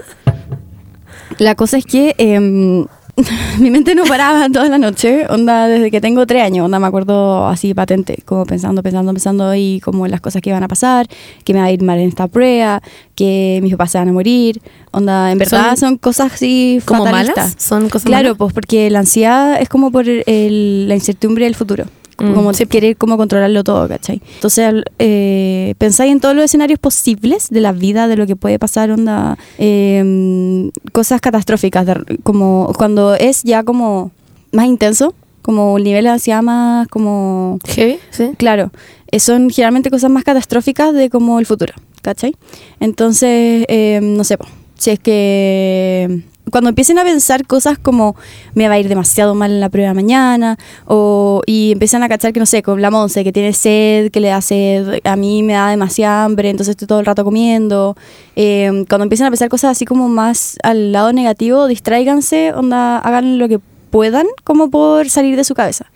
[1.38, 2.86] la cosa es que em,
[3.58, 6.86] mi mente no paraba toda la noche, onda desde que tengo tres años, onda me
[6.86, 11.06] acuerdo así patente, como pensando, pensando, pensando y como las cosas que iban a pasar,
[11.44, 12.80] que me va a ir mal en esta prueba,
[13.14, 14.60] que mis papás se van a morir,
[14.92, 17.36] onda, en verdad son, ¿Son cosas así ¿Como fatalistas.
[17.36, 17.56] malas?
[17.62, 18.38] ¿Son cosas Claro, malas?
[18.38, 21.84] pues porque la ansiedad es como por el- la incertidumbre del futuro.
[22.20, 22.66] Mm, como sí.
[22.66, 24.20] querer como controlarlo todo, ¿cachai?
[24.34, 28.58] Entonces, eh, pensáis en todos los escenarios posibles de la vida, de lo que puede
[28.58, 34.10] pasar, onda, eh, cosas catastróficas, de- como cuando es ya como
[34.52, 37.98] más intenso, como un nivel de ansiedad más como ¿Heavy?
[38.10, 38.30] Sí.
[38.36, 38.70] Claro,
[39.10, 42.34] eh, son generalmente cosas más catastróficas de como el futuro, ¿cachai?
[42.80, 44.36] Entonces, eh, no sé,
[44.76, 46.20] si es que
[46.50, 48.16] cuando empiecen a pensar cosas como
[48.54, 52.32] me va a ir demasiado mal en la prueba mañana, o, y empiezan a cachar
[52.32, 55.42] que no sé, con la Monse, que tiene sed, que le da sed, a mí
[55.42, 57.96] me da demasiada hambre, entonces estoy todo el rato comiendo.
[58.36, 63.38] Eh, cuando empiezan a pensar cosas así como más al lado negativo, distráiganse, onda, hagan
[63.38, 63.60] lo que
[63.90, 65.86] puedan como por salir de su cabeza.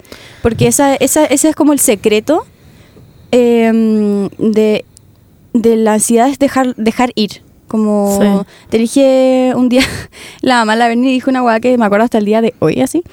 [0.41, 2.45] Porque esa, esa, ese es como el secreto
[3.31, 4.85] eh, de,
[5.53, 7.44] de la ansiedad es dejar, dejar ir.
[7.67, 8.27] Como Sí.
[8.69, 9.81] te dije un día,
[10.41, 12.81] la mamá la Berni dijo una hueá que me acuerdo hasta el día de hoy,
[12.81, 13.03] así.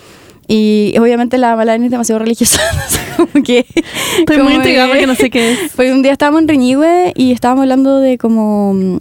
[0.49, 2.61] Y obviamente la mamá la Berni es demasiado religiosa.
[3.17, 3.65] como que,
[4.19, 5.59] Estoy muy intrigada que- porque no sé qué es.
[5.75, 8.99] Fue un día estábamos en Reñigüe y estábamos hablando de como mm,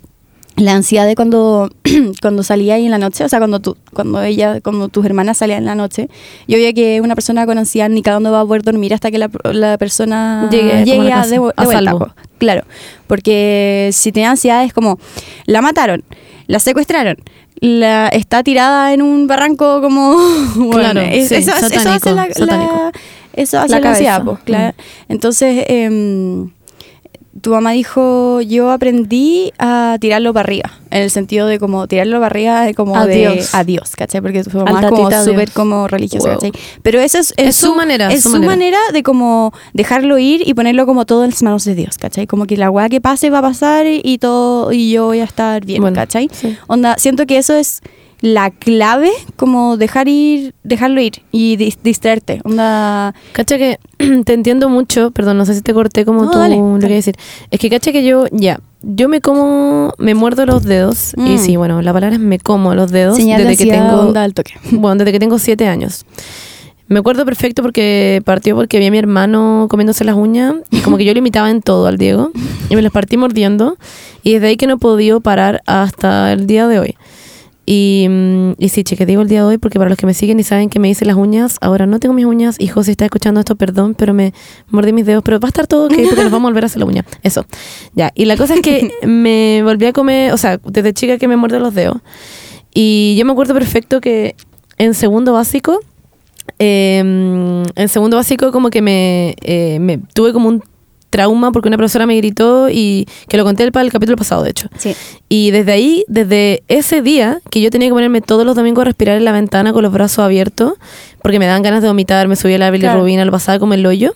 [0.58, 1.70] la ansiedad de cuando,
[2.22, 5.38] cuando salía ahí en la noche, o sea, cuando tú, cuando ella, cuando tus hermanas
[5.38, 6.10] salían en la noche.
[6.48, 9.12] Yo veía que una persona con ansiedad ni cada uno va a poder dormir hasta
[9.12, 12.14] que la, la persona Llegue como a de, a vuelta, salvo.
[12.38, 12.64] Claro,
[13.08, 15.00] porque si tiene ansiedad es como,
[15.46, 16.04] la mataron,
[16.48, 17.18] la secuestraron,
[17.60, 20.18] la está tirada en un barranco como...
[20.56, 22.26] bueno, Claro, es- sí, eso, eso hace la,
[23.34, 24.76] eso hace La ansiedad, claro.
[25.08, 26.50] Entonces, em,
[27.40, 32.18] tu mamá dijo, yo aprendí a tirarlo para arriba, en el sentido de como tirarlo
[32.18, 33.52] para arriba de como Adiós.
[33.52, 34.20] de adiós, ¿cachai?
[34.20, 36.36] Porque tu mamá es como súper como religiosa, Wow.
[36.40, 36.52] ¿cachai?
[36.82, 38.50] Pero eso es, Es su manera, es su manera.
[38.52, 38.78] manera.
[38.92, 42.28] de como dejarlo ir y ponerlo como todo en las manos de Dios, ¿cachai?
[42.28, 45.22] Como que la weá que pase va a pasar y, y todo, y yo voy
[45.22, 46.30] a estar bien, Bueno, ¿cachai?
[46.34, 46.58] sí.
[46.68, 47.80] Onda, siento que eso es
[48.22, 52.40] la clave, como dejar ir, dejarlo ir y dis- distraerte.
[52.44, 53.80] Onda, Cacha que
[54.26, 56.94] te entiendo mucho, perdón, no sé si te corté como No, tú dale, lo dale.
[56.96, 57.16] decir.
[57.50, 61.38] Es que cacha que yo, ya, yo me como, me muerdo los dedos, y Mm.
[61.40, 64.24] sí, bueno, la palabra es me como los dedos señal de desde que tengo, onda
[64.24, 64.54] al toque.
[64.72, 66.06] bueno, desde que tengo siete años.
[66.88, 70.98] Me acuerdo perfecto porque partió porque vi a mi hermano comiéndose las uñas y como
[70.98, 72.32] que yo le imitaba en todo al Diego
[72.70, 73.78] y me las partí mordiendo
[74.24, 76.96] y desde ahí que no he podido parar hasta el día de hoy.
[77.74, 80.14] Y, mm, y sí, cheque, digo el día de hoy porque para los que me
[80.14, 82.58] siguen y saben que me hice las uñas, ahora no tengo mis uñas.
[82.60, 84.34] Hijo, si está escuchando esto, perdón, pero me
[84.68, 85.24] mordí mis dedos.
[85.24, 87.06] Pero va a estar todo ok porque nos vamos a volver a hacer la uña.
[87.24, 87.46] Eso.
[87.94, 88.12] Ya.
[88.14, 91.38] Y la cosa es que me volví a comer, o sea, desde chica que me
[91.38, 91.96] muerdo los dedos.
[92.74, 94.36] Y yo me acuerdo perfecto que
[94.78, 95.80] en segundo básico,
[96.60, 100.62] eh, en segundo básico como que me, eh, me tuve como un
[101.12, 104.50] trauma porque una profesora me gritó y que lo conté el, el capítulo pasado, de
[104.50, 104.68] hecho.
[104.80, 104.96] Sí.
[105.30, 108.86] Y desde ahí, desde ese día, que yo tenía que ponerme todos los domingos a
[108.86, 110.74] respirar en la ventana con los brazos abiertos,
[111.22, 114.16] porque me dan ganas de vomitar, me subía la bilirrubina, lo pasaba como el hoyo.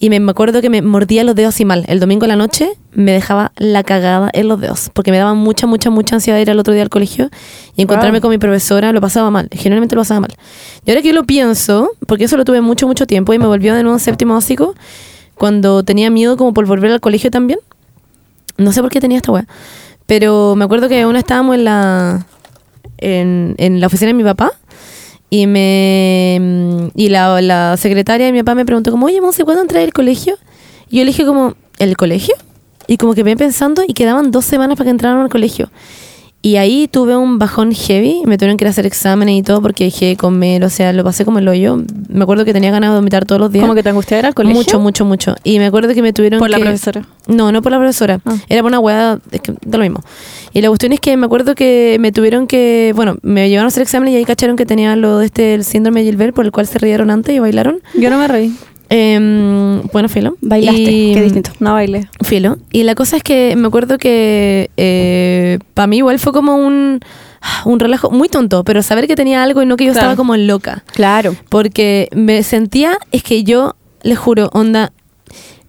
[0.00, 1.84] Y me, me acuerdo que me mordía los dedos así mal.
[1.86, 5.34] El domingo en la noche me dejaba la cagada en los dedos, porque me daba
[5.34, 7.30] mucha, mucha, mucha ansiedad ir al otro día al colegio
[7.76, 8.22] y encontrarme Wow.
[8.22, 9.48] con mi profesora, lo pasaba mal.
[9.52, 10.34] Generalmente lo pasaba mal.
[10.84, 13.46] Y ahora que yo lo pienso, porque eso lo tuve mucho, mucho tiempo y me
[13.46, 14.74] volvió de nuevo en séptimo básico,
[15.36, 17.58] cuando tenía miedo como por volver al colegio también.
[18.56, 19.46] No sé por qué tenía esta weá.
[20.06, 22.26] Pero me acuerdo que una estábamos en la,
[22.98, 24.52] en, en la oficina de mi papá
[25.30, 29.62] y me y la, la secretaria de mi papá me preguntó como, oye, Monse, ¿cuándo
[29.62, 30.36] entré al colegio?
[30.90, 32.34] Y yo le dije como, ¿el colegio?
[32.86, 35.70] Y como que me pensando y quedaban dos semanas para que entraran al colegio.
[36.44, 39.62] Y ahí tuve un bajón heavy, me tuvieron que ir a hacer exámenes y todo
[39.62, 41.78] porque dejé de comer, o sea, lo pasé como el hoyo.
[42.10, 43.62] Me acuerdo que tenía ganas de vomitar todos los días.
[43.62, 44.58] Como que te angustiaba ir al colegio.
[44.58, 45.34] Mucho, mucho, mucho.
[45.42, 47.08] Y me acuerdo que me tuvieron Por la profesora.
[47.28, 48.20] no, no por la profesora.
[48.26, 48.36] Ah.
[48.50, 50.00] Era por una weá, es que da lo mismo.
[50.52, 53.68] Y la cuestión es que me acuerdo que me tuvieron que, bueno, me llevaron a
[53.68, 56.44] hacer exámenes y ahí cacharon que tenía lo de este, el síndrome de Gilbert, por
[56.44, 57.80] el cual se rieron antes y bailaron.
[57.94, 58.54] Yo no me reí.
[58.96, 60.36] Em, bueno, filo.
[60.40, 61.50] Bailaste, Y- qué distinto.
[61.58, 62.08] No bailé.
[62.22, 62.58] Filo.
[62.70, 64.70] Y la cosa es que me acuerdo que
[65.74, 67.00] para mí igual fue como un,
[67.64, 70.06] un relajo muy tonto, pero saber que tenía algo y no que yo Claro.
[70.10, 70.84] estaba como loca.
[70.92, 71.34] Claro.
[71.48, 74.92] Porque me sentía, es que yo, les juro, onda,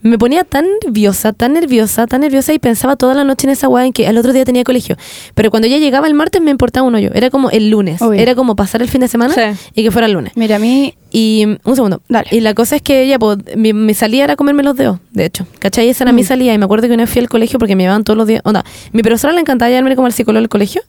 [0.09, 3.67] me ponía tan nerviosa, tan nerviosa, tan nerviosa y pensaba toda la noche en esa
[3.67, 4.95] weá en que al otro día tenía colegio.
[5.33, 7.09] Pero cuando ya llegaba el martes me importaba un hoyo.
[7.13, 8.01] Era como el lunes.
[8.01, 8.19] Obvio.
[8.21, 9.41] Era como pasar el fin de semana Sí.
[9.73, 10.33] y que fuera el lunes.
[10.35, 12.01] Mira, a mí Y mm, un segundo.
[12.09, 12.27] Dale.
[12.31, 15.23] Y la cosa es que ella, pues, mi, mi salida era comerme los dedos, de
[15.25, 15.47] hecho.
[15.59, 15.87] ¿Cachai?
[15.87, 16.25] Esa era mi Mm.
[16.25, 16.53] salida.
[16.53, 18.41] Y me acuerdo que una vez fui al colegio porque me llevaban todos los días.
[18.43, 20.81] Onda, mi profesora le encantaba llevarme como al psicólogo del colegio.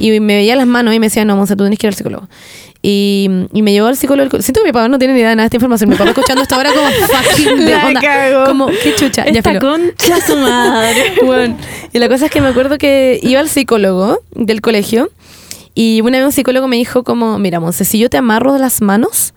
[0.00, 1.94] Y me veía las manos y me decía, no, Monza, tú tienes que ir al
[1.94, 2.28] psicólogo.
[2.82, 4.44] Y, y me llevó al psicólogo del colegio.
[4.46, 5.90] Siento que mi papá no tiene ni idea de nada de esta información.
[5.90, 8.00] Mi papá escuchando esto ahora como fucking de onda.
[8.00, 8.44] cagó.
[8.46, 9.26] Como, qué chucha.
[9.26, 9.60] Ya, Esta filo.
[9.60, 11.12] concha su madre.
[11.24, 11.56] Bueno,
[11.92, 15.10] y la cosa es que me acuerdo que iba al psicólogo del colegio
[15.74, 18.58] y una vez un psicólogo me dijo como, mira, Monse, si yo te amarro de
[18.60, 19.34] las manos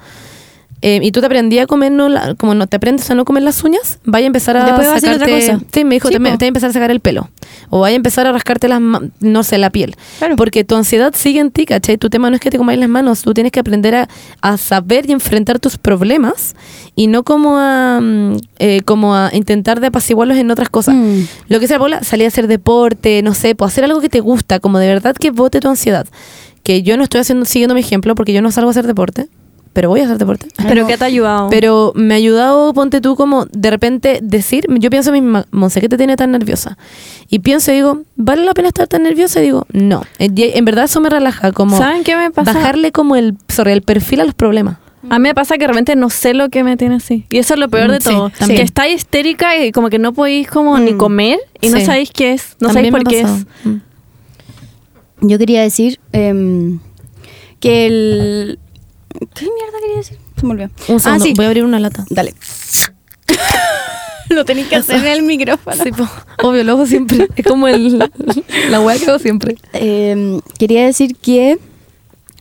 [0.86, 3.24] eh, y tú te aprendí a comer, no la- como no te aprendes a no
[3.24, 5.24] comer las uñas, vaya a empezar a Después a sacarte...
[5.24, 5.66] otra cosa.
[5.74, 7.30] Sí, me dijo, Sí, te, te voy a empezar a sacar el pelo.
[7.70, 9.96] O vaya a empezar a rascarte las, no sé, la piel.
[10.20, 10.36] Claro.
[10.36, 11.98] Porque tu ansiedad sigue en ti, ¿cachai?
[11.98, 14.10] Tu tema no es que te comáis las manos, tú tienes que aprender a,
[14.42, 16.54] a saber y enfrentar tus problemas
[16.96, 20.96] y no como a, mm, eh, como a intentar de apaciguarlos en otras cosas.
[20.96, 21.22] Mm.
[21.48, 24.20] Lo que sea, Paula, salir a hacer deporte, no sé, pues hacer algo que te
[24.20, 26.06] gusta, como de verdad que bote tu ansiedad.
[26.64, 29.28] que yo no estoy haciendo siguiendo mi ejemplo porque yo no salgo a hacer deporte,
[29.74, 30.48] pero voy a hacer deporte.
[30.68, 31.50] ¿Pero qué te ha ayudado?
[31.50, 35.46] Pero me ha ayudado, ponte tú, como de repente decir, yo pienso a mí misma,
[35.52, 36.78] Monse, ¿qué te tiene tan nerviosa?
[37.30, 39.40] Y pienso y digo, ¿vale la pena estar tan nerviosa?
[39.42, 40.04] Y digo, no.
[40.20, 42.54] En en verdad eso me relaja, como ¿Saben qué me pasa?
[42.54, 44.78] bajarle como el, sobre el perfil a los problemas.
[45.10, 47.26] A mí me pasa que de repente no sé lo que me tiene así.
[47.30, 48.30] Y eso es lo peor de sí, todo.
[48.30, 48.60] también.
[48.60, 50.98] Que estáis histérica y como que no podéis como ni Mm.
[50.98, 51.86] comer y no Sí.
[51.86, 52.56] sabéis qué es.
[52.62, 53.30] No También sabéis por qué es.
[53.66, 55.28] Mm.
[55.28, 56.80] Yo quería decir em,
[57.60, 58.60] que el...
[59.34, 60.18] ¿Qué mierda quería decir?
[60.40, 60.70] Se me olvidó.
[60.88, 61.34] Un Ah, sí.
[61.36, 62.06] voy a abrir una lata.
[62.10, 62.34] Dale.
[64.30, 65.76] Lo tenéis que hacer en el micrófono.
[65.84, 66.08] Sí, po.
[66.48, 67.28] obvio, lo hago siempre.
[67.36, 68.00] Es como el,
[68.70, 69.58] la weá que hago siempre.
[69.74, 71.60] Em, quería decir que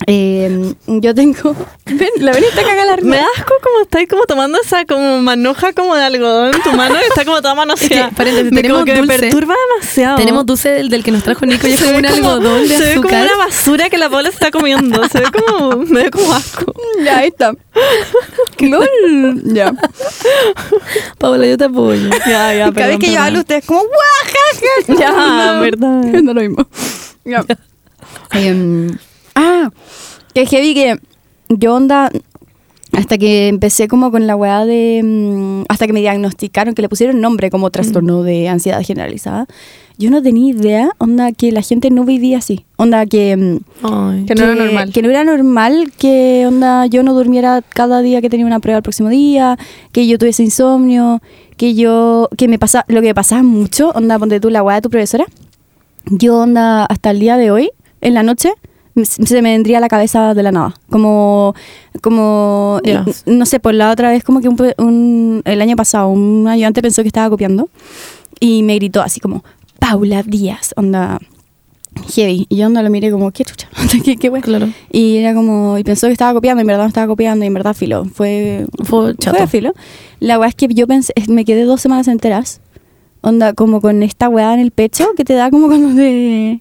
[0.06, 1.54] em, yo tengo...
[1.86, 5.94] Ven, la ven está cagada Me asco como estáis como tomando esa como manoja como
[5.94, 8.08] de algodón en tu mano y está como toda manoseada.
[8.08, 9.18] Es que, me, tenemos como que me dulce.
[9.18, 10.16] perturba demasiado.
[10.16, 12.78] Tenemos dulce del, del que nos trajo Nico y es como ve un algodón de
[12.78, 15.08] se ve como una basura que la Paula está comiendo.
[15.08, 16.72] Se ve como, me da como asco.
[17.04, 17.52] Ya, ahí está.
[18.60, 19.42] LOL.
[19.54, 19.72] Ya.
[21.18, 22.10] Paola, yo te apoyo.
[22.26, 25.00] Ya, ya, Cada vez que yo hablo, ustedes como ¡guajaja!
[25.00, 26.02] Ya, verdad.
[26.22, 26.66] No lo mismo.
[27.24, 27.44] Ya.
[28.32, 28.96] Em,
[29.34, 29.70] ah,
[30.34, 30.98] que heavy que
[31.48, 32.10] yo onda
[32.92, 36.88] hasta que empecé como con la weá de mm, hasta que me diagnosticaron que le
[36.88, 39.46] pusieron nombre como trastorno de ansiedad generalizada
[39.98, 44.24] yo no tenía idea onda que la gente no vivía así onda que mm, Ay.
[44.26, 44.92] Que no era normal.
[44.92, 48.78] que no era normal que onda yo no durmiera cada día que tenía una prueba
[48.78, 49.58] el próximo día,
[49.92, 51.22] que yo tuviese insomnio,
[51.56, 54.76] que yo que me pasa lo que me pasaba mucho, onda ponte tú la weá
[54.76, 55.26] de tu profesora.
[56.06, 58.52] Yo onda hasta el día de hoy en la noche
[59.04, 61.54] se me vendría a la cabeza de la nada, como
[62.02, 66.08] como eh, no sé, por la otra vez como que un, un- el año pasado
[66.08, 67.68] un ayudante pensó que estaba copiando
[68.40, 69.44] y me gritó así como
[69.78, 71.18] Paula Díaz, onda
[72.14, 72.46] heavy.
[72.48, 73.68] Y yo onda lo miré como, qué chucha,
[74.04, 74.42] qué, qué wea.
[74.42, 74.68] Claro.
[74.90, 77.54] Y era como, y pensó que estaba copiando, en verdad no estaba copiando, y en
[77.54, 78.04] verdad filo.
[78.06, 79.36] Fue, Fue chato.
[79.38, 79.72] fue filo.
[80.20, 82.60] La weá es que yo pensé, me quedé dos semanas enteras,
[83.20, 86.51] onda, como con esta weá en el pecho que te da como cuando te.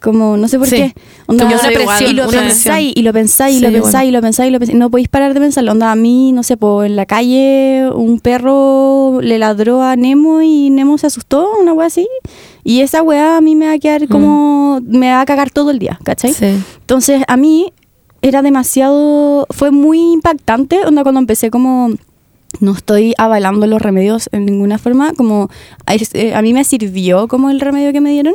[0.00, 0.76] Como, no sé por Sí.
[0.76, 0.94] qué.
[1.26, 3.82] Onda, una presión, y lo una pensáis, y lo pensáis, y Sí, lo bueno.
[3.84, 4.78] pensáis, y lo pensáis, y lo pensáis.
[4.78, 5.72] No podéis parar de pensarlo.
[5.72, 10.40] Onda, a mí, no sé, po, en la calle un perro le ladró a Nemo
[10.42, 12.06] y Nemo se asustó, una weá así.
[12.62, 14.80] Y esa weá a mí me va a quedar como.
[14.84, 16.32] Me va a cagar todo el día, ¿cachai?
[16.32, 16.46] Sí.
[16.80, 17.72] Entonces, a mí
[18.22, 21.90] era demasiado, fue muy impactante, onda cuando empecé como,
[22.60, 25.48] no estoy avalando los remedios en ninguna forma, como
[25.86, 28.34] a, eh, a mí me sirvió como el remedio que me dieron,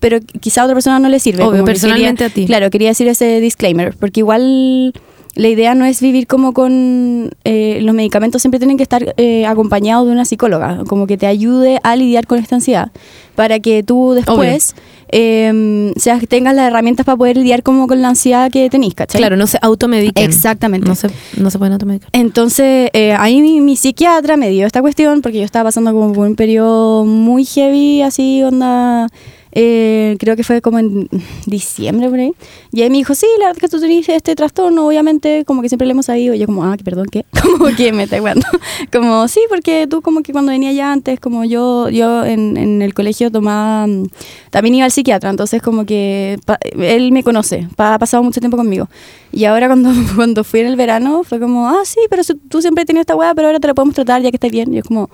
[0.00, 1.42] pero quizá a otra persona no le sirve.
[1.42, 2.46] Obvio, personalmente quería- a ti.
[2.46, 4.92] Claro, quería decir ese disclaimer, porque igual
[5.38, 9.46] la idea no es vivir como con eh, los medicamentos, siempre tienen que estar eh,
[9.46, 12.90] acompañados de una psicóloga, como que te ayude a lidiar con esta ansiedad,
[13.36, 14.74] para que tú después
[15.10, 19.20] eh, seas, tengas las herramientas para poder lidiar como con la ansiedad que tenés, ¿cachai?
[19.20, 20.24] Claro, no se automediquen.
[20.24, 20.88] Exactamente.
[20.88, 22.10] No se, no se pueden automedicar.
[22.12, 26.12] Entonces, eh, ahí mi, mi psiquiatra me dio esta cuestión porque yo estaba pasando como
[26.14, 29.06] por un periodo muy heavy, así, onda.
[29.52, 31.08] Eh, creo que fue como en
[31.46, 32.32] diciembre por ahí.
[32.72, 35.68] Y ahí me dijo, sí, la verdad que tú tenés este trastorno, obviamente, como que
[35.68, 36.34] siempre le hemos sabido.
[36.34, 37.24] Y yo, como, ah, perdón, ¿qué?
[37.42, 38.46] Como que me está igualando.
[38.92, 42.82] Como, sí, porque tú, como que cuando venía ya antes, como yo, yo en, en
[42.82, 43.86] el colegio tomaba.
[43.86, 44.06] mm,
[44.50, 48.40] También iba al psiquiatra, entonces, como que pa- él me conoce, pa- ha pasado mucho
[48.40, 48.88] tiempo conmigo.
[49.32, 52.84] Y ahora, cuando, cuando fui en el verano, fue como, ah, sí, pero tú siempre
[52.84, 54.72] tenido esta weá, pero ahora te la podemos tratar ya que estás bien.
[54.72, 55.10] Y yo, como.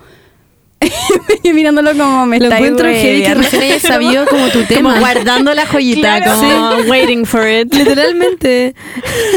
[1.43, 4.91] Y mirándolo como me Lo está encuentro heavy que recién hayas sabido como tu tema.
[4.93, 6.75] Como guardando la joyita, Claro.
[6.77, 7.73] como waiting for it.
[7.75, 8.75] Literalmente.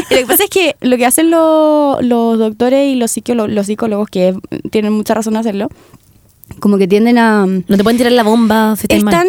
[0.09, 3.51] Y lo que pasa es que lo que hacen lo- los doctores y los psicólogos,
[3.51, 4.35] los psicólogos, que
[4.71, 5.69] tienen mucha razón de hacerlo,
[6.59, 7.45] como que tienden a...
[7.45, 9.27] No te pueden tirar la bomba si Es tan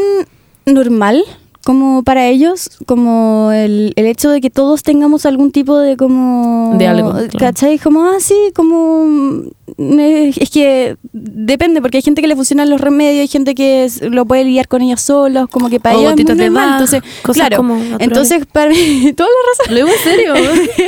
[0.67, 1.23] normal
[1.65, 6.75] como para ellos, como el, el hecho de que todos tengamos algún tipo de como...
[6.79, 7.29] De algo, claro.
[7.39, 7.79] ¿Cachai?
[7.79, 9.43] Como así, como...
[9.77, 13.85] eh, Es que depende, porque hay gente que le funcionan los remedios, hay gente que
[13.85, 16.71] es- lo puede lidiar con ellos solos, como que para O ellos es muy normal.
[16.73, 19.75] Entonces, cosas claro, como entonces para mí, toda la razón.
[19.75, 20.35] Lo digo en serio.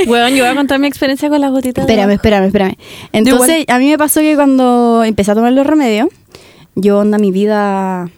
[0.11, 1.83] Weón, yo voy a contar mi experiencia con las gotitas.
[1.85, 2.77] Espérame, espérame, espérame.
[3.13, 6.09] Entonces, a mí me pasó que cuando empecé a tomar los remedios,
[6.75, 8.09] yo onda mi vida,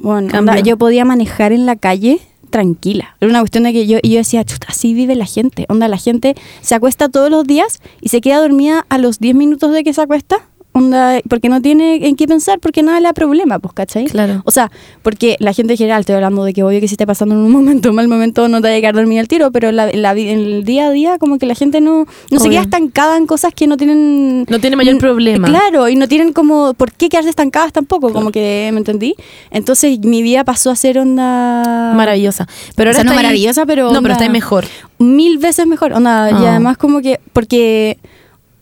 [0.00, 3.16] bueno, onda, yo podía manejar en la calle tranquila.
[3.20, 5.66] Era una cuestión de que yo, y yo decía, chuta, así vive la gente.
[5.68, 9.34] Onda, la gente se acuesta todos los días y se queda dormida a los 10
[9.36, 10.49] minutos de que se acuesta.
[10.72, 14.06] Onda, porque no tiene en qué pensar, porque nada le da problema, pues, ¿cachai?
[14.06, 14.42] Claro.
[14.44, 14.70] O sea,
[15.02, 17.40] porque la gente en general, estoy hablando de que obvio que si esté pasando en
[17.40, 19.90] un momento, un mal momento, no te vaya a quedar dormida al tiro, pero la,
[19.92, 23.16] la en el día a día, como que la gente no, no se queda estancada
[23.16, 24.46] en cosas que no tienen...
[24.48, 25.48] No tiene mayor problema.
[25.48, 29.14] Claro, y no tienen como por qué quedarse estancadas tampoco, como que, ¿me entendí?
[29.50, 31.92] Entonces mi vida pasó a ser onda...
[31.94, 32.46] Maravillosa.
[32.76, 34.64] Pero O ahora sea, no maravillosa, pero No, pero está mejor.
[34.98, 36.50] Mil veces mejor, onda, y Ah.
[36.50, 37.98] además como que, porque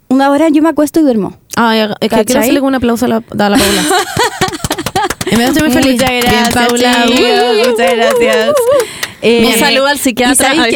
[0.08, 1.36] una hora yo me acuesto y duermo.
[1.60, 3.82] Ay, es que quiero hacerle un aplauso a la, a la Paula.
[5.26, 5.92] Verdad estoy muy feliz.
[5.94, 7.04] Muchas Bien, gracias, Paula.
[7.06, 8.54] chicos, muchas gracias.
[9.22, 10.54] Eh, Un saludo al psiquiatra.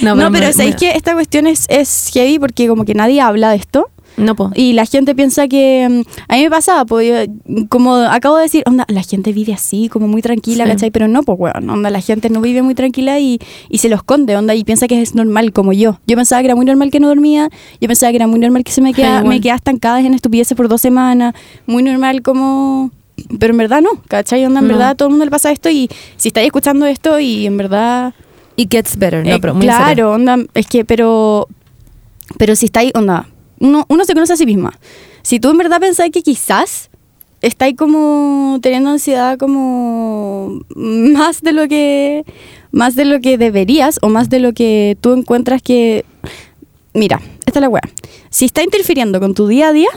[0.00, 2.94] No, No, me- pero sabéis me- que esta cuestión es, es heavy porque como que
[2.94, 3.90] nadie habla de esto.
[4.18, 4.50] No, po.
[4.54, 5.86] Y la gente piensa que.
[5.88, 7.28] mm, A mí me pasaba, pues,
[7.68, 10.70] como acabo de decir, onda, la gente vive así, como muy tranquila, Sí.
[10.72, 10.90] ¿cachai?
[10.90, 13.96] Pero no, pues, weón, onda, la gente no vive muy tranquila y, y se lo
[13.96, 16.00] esconde, onda, y piensa que es normal, como yo.
[16.06, 17.48] Yo pensaba que era muy normal que no dormía,
[17.80, 20.56] yo pensaba que era muy normal que se me quedaba, me quedaba estancada en estupideces
[20.56, 21.34] por dos semanas,
[21.66, 22.90] muy normal como.
[23.40, 24.44] Pero en verdad no, ¿cachai?
[24.46, 24.74] Onda, en No.
[24.74, 27.56] verdad a todo el mundo le pasa esto y si estáis escuchando esto y en
[27.56, 28.14] verdad.
[28.56, 29.24] It gets better.
[29.24, 29.84] No, Eh, pero muy en serio.
[29.86, 31.46] claro, onda, es que, pero,
[32.38, 33.26] pero si estáis, onda,
[33.60, 34.78] uno, uno se conoce a sí misma.
[35.22, 36.90] Si tú en verdad pensás que quizás
[37.40, 42.24] estáis como teniendo ansiedad como más de lo que,
[42.72, 46.04] más de lo que deberías o más de lo que tú encuentras que,
[46.94, 47.82] mira, esta es la weá.
[48.30, 49.88] Si está interfiriendo con tu día a día,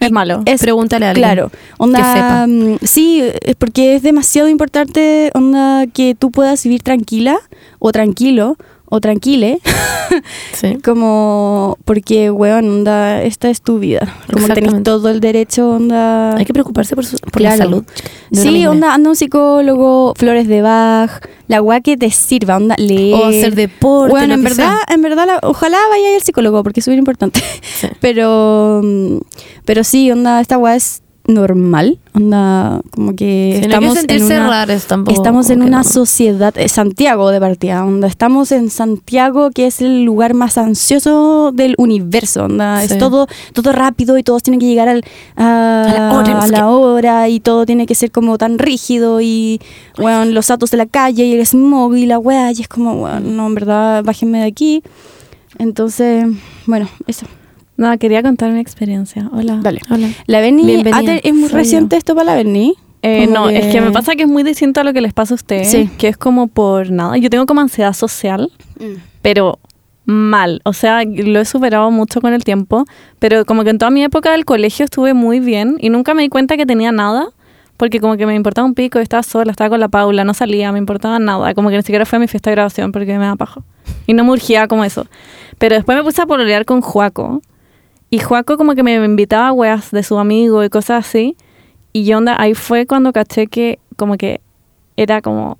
[0.00, 0.42] Es malo.
[0.46, 2.46] es Pregúntale a alguien Claro, onda, que sepa.
[2.48, 7.38] mm, sí, es porque es demasiado importante, onda, que tú puedas vivir tranquila
[7.78, 8.56] o tranquilo
[8.94, 9.58] o tranquile,
[10.52, 10.76] Sí.
[10.84, 16.36] como porque, weón, onda, esta es tu vida, como tenés todo el derecho, onda.
[16.36, 17.84] Hay que preocuparse por, su, por la salud.
[18.32, 23.14] Sí, onda, anda un psicólogo, flores de Bach, la weá que te sirva, onda, leer.
[23.14, 24.10] O hacer deporte.
[24.10, 24.94] Bueno, en verdad, sea.
[24.94, 27.40] en verdad, la- ojalá vaya al psicólogo porque es súper importante.
[27.80, 27.88] Sí.
[28.00, 29.18] Pero, mm,
[29.64, 34.04] pero sí, onda, esta weá es normal, onda, como que Sí, no hay que estamos
[34.08, 35.16] en una, raros tampoco.
[35.16, 35.84] estamos en una no.
[35.84, 41.52] sociedad, eh, Santiago de partida, onda, estamos en Santiago que es el lugar más ansioso
[41.52, 42.92] del universo, onda, Sí.
[42.92, 45.04] es todo, todo rápido y todos tienen que llegar al,
[45.36, 45.92] a, A
[46.48, 49.60] la hora, a la y todo tiene que ser como tan rígido y,
[49.96, 52.96] bueno, los autos de la calle y el smog y la weá, y es como,
[52.96, 54.82] bueno, no, en verdad, bájenme de aquí.
[55.58, 56.26] Entonces,
[56.66, 57.26] bueno, eso.
[57.76, 59.28] No, quería contar mi experiencia.
[59.32, 59.58] Hola.
[59.62, 59.80] Dale.
[59.90, 60.08] Hola.
[60.26, 60.82] La Berni,
[61.22, 62.74] es muy reciente esto para la Berni.
[63.02, 65.34] Eh, no, es que me pasa que es muy distinto a lo que les pasa
[65.34, 65.70] a ustedes.
[65.70, 65.90] Sí.
[65.98, 67.16] Que es como por nada.
[67.16, 68.52] Yo tengo como ansiedad social,
[69.22, 69.58] pero
[70.04, 70.60] mal.
[70.64, 72.84] O sea, lo he superado mucho con el tiempo.
[73.18, 76.22] Pero como que en toda mi época del colegio estuve muy bien y nunca me
[76.22, 77.28] di cuenta que tenía nada.
[77.76, 80.70] Porque como que me importaba un pico, estaba sola, estaba con la Paula, no salía,
[80.70, 81.52] me importaba nada.
[81.54, 83.62] Como que ni siquiera fue a mi fiesta de graduación porque me da paja.
[84.06, 85.06] Y no me urgía como eso.
[85.58, 87.42] Pero después me puse a pololear con Juaco.
[88.12, 91.34] Y Juaco como que me invitaba a weas de su amigo y cosas así.
[91.94, 94.42] Y yo onda, ahí fue cuando caché que como que
[94.98, 95.56] era como,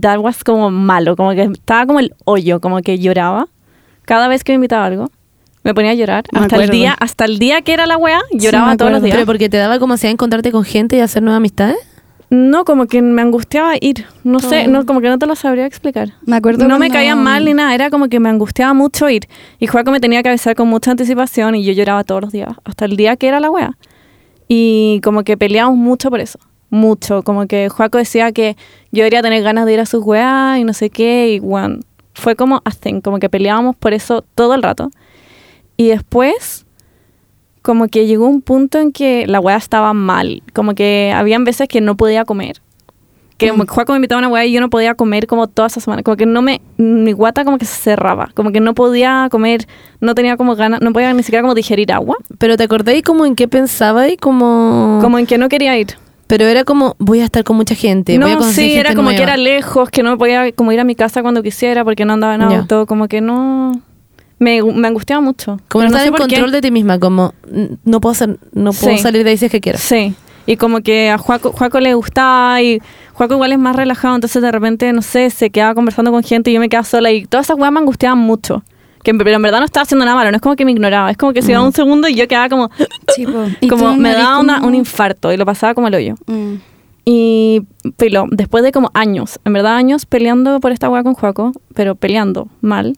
[0.00, 3.46] that was como malo, como que estaba como el hoyo, como que lloraba.
[4.06, 5.10] Cada vez que me invitaba a algo,
[5.62, 6.24] me ponía a llorar.
[6.32, 9.14] Me hasta el día, hasta el día que era la wea, lloraba todos los días.
[9.14, 11.78] Pero porque te daba como si encontrarte con gente y hacer nuevas amistades.
[12.34, 14.06] No, como que me angustiaba ir.
[14.24, 14.70] No sé, Oh.
[14.70, 16.14] no, como que no te lo sabría explicar.
[16.26, 19.28] Me acuerdo No me caían mal ni nada, era como que me angustiaba mucho ir.
[19.60, 22.48] Y Juaco me tenía que avisar con mucha anticipación y yo lloraba todos los días,
[22.64, 23.76] hasta el día que era la wea.
[24.48, 26.38] Y como que peleamos mucho por eso,
[26.70, 27.22] mucho.
[27.22, 28.56] Como que Juaco decía que
[28.90, 31.78] yo debería tener ganas de ir a sus weas y no sé qué, y bueno,
[32.14, 34.90] fue como thing, como que peleábamos por eso todo el rato.
[35.76, 36.63] Y después,
[37.64, 41.66] como que llegó un punto en que la wea estaba mal, como que habían veces
[41.66, 42.60] que no podía comer.
[43.38, 43.66] Que Mm.
[43.66, 46.02] Juaco me invitaba a una weá y yo no podía comer como toda esa semana.
[46.02, 46.60] Como que no me.
[46.76, 48.28] Mi guata como que se cerraba.
[48.34, 49.66] Como que no podía comer,
[50.02, 52.16] no tenía como ganas, no podía ni siquiera como digerir agua.
[52.36, 54.98] Pero te acordáis como en qué pensaba y como...
[55.00, 55.96] Como en que no quería ir.
[56.26, 58.18] Pero era como, voy a estar con mucha gente.
[58.18, 59.32] voy a no, sí, gente era como que nueva.
[59.32, 62.34] era lejos, que no podía como ir a mi casa cuando quisiera porque no andaba
[62.34, 62.84] en auto.
[62.86, 63.80] Como que no.
[64.44, 65.58] Me, me angustiaba mucho.
[65.68, 66.20] Como Pero no estar sé en qué.
[66.36, 69.02] control de ti misma, como "N- no puedo, hacer, no puedo Sí.
[69.02, 69.78] salir de ahí si es que quiero.
[69.78, 70.14] Sí.
[70.46, 72.80] Y como que a Juaco, Juaco le gustaba y
[73.14, 76.50] Juaco igual es más relajado, entonces de repente, no sé, se quedaba conversando con gente
[76.50, 78.62] y yo me quedaba sola y todas esas weas me angustiaban mucho.
[79.02, 81.10] Que, pero en verdad no estaba haciendo nada malo, no es como que me ignoraba,
[81.10, 82.70] es como que se iba un segundo y yo quedaba como.
[83.60, 86.14] Y como me no daba una- un infarto y lo pasaba como el hoyo.
[86.26, 86.54] Mm.
[87.06, 87.62] Y
[87.98, 91.94] filo, después de como años, en verdad años peleando por esta wea con Juaco, pero
[91.96, 92.96] peleando mal,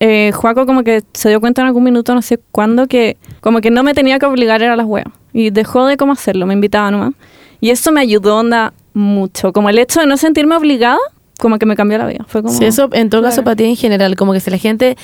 [0.00, 3.60] eh, Juaco como que se dio cuenta en algún minuto, no sé cuándo, que como
[3.60, 5.06] que no me tenía que obligar a ir a las weas.
[5.32, 7.12] Y dejó de cómo hacerlo, me invitaba nomás.
[7.60, 9.52] Y eso me ayudó, onda, mucho.
[9.52, 10.98] Como el hecho de no sentirme obligada,
[11.38, 12.24] como que me cambió la vida.
[12.28, 12.54] Fue como...
[12.56, 13.44] Sí, eso en todo caso Claro.
[13.44, 14.96] para ti en general, como que si la gente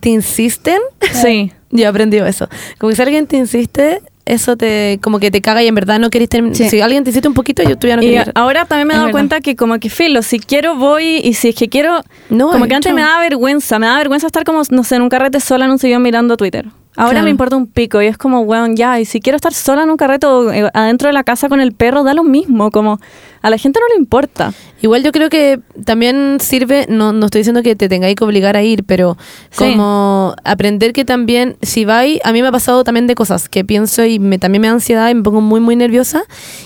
[0.00, 0.78] te insisten,
[1.12, 1.52] Sí.
[1.70, 2.48] yo he aprendido eso.
[2.78, 5.98] Como que si alguien te insiste, eso te como que te caga y en verdad
[5.98, 6.56] no querés terminar.
[6.56, 6.68] Sí.
[6.68, 8.30] Si alguien te insiste un poquito, yo tú ya no Y querés.
[8.34, 11.48] ahora también me he dado cuenta que como que filo, si quiero voy y si
[11.48, 12.00] es que quiero...
[12.30, 12.94] No, como que antes hecho.
[12.96, 15.70] me daba vergüenza, me daba vergüenza estar como, no sé, en un carrete sola en
[15.72, 16.66] un sillón mirando Twitter.
[16.96, 17.24] Ahora Claro.
[17.24, 19.90] me importa un pico y es como, weón, ya, y si quiero estar sola en
[19.90, 22.98] un carrete o eh, adentro de la casa con el perro, da lo mismo, como
[23.42, 24.52] a la gente no le importa.
[24.80, 28.56] Igual yo creo que también sirve, no, no estoy diciendo que te tengáis que obligar
[28.56, 29.16] a ir, pero
[29.50, 29.64] Sí.
[29.64, 33.64] como aprender que también, si vais, a mí me ha pasado también de cosas que
[33.64, 36.22] pienso y me, también me da ansiedad y me pongo muy, muy nerviosa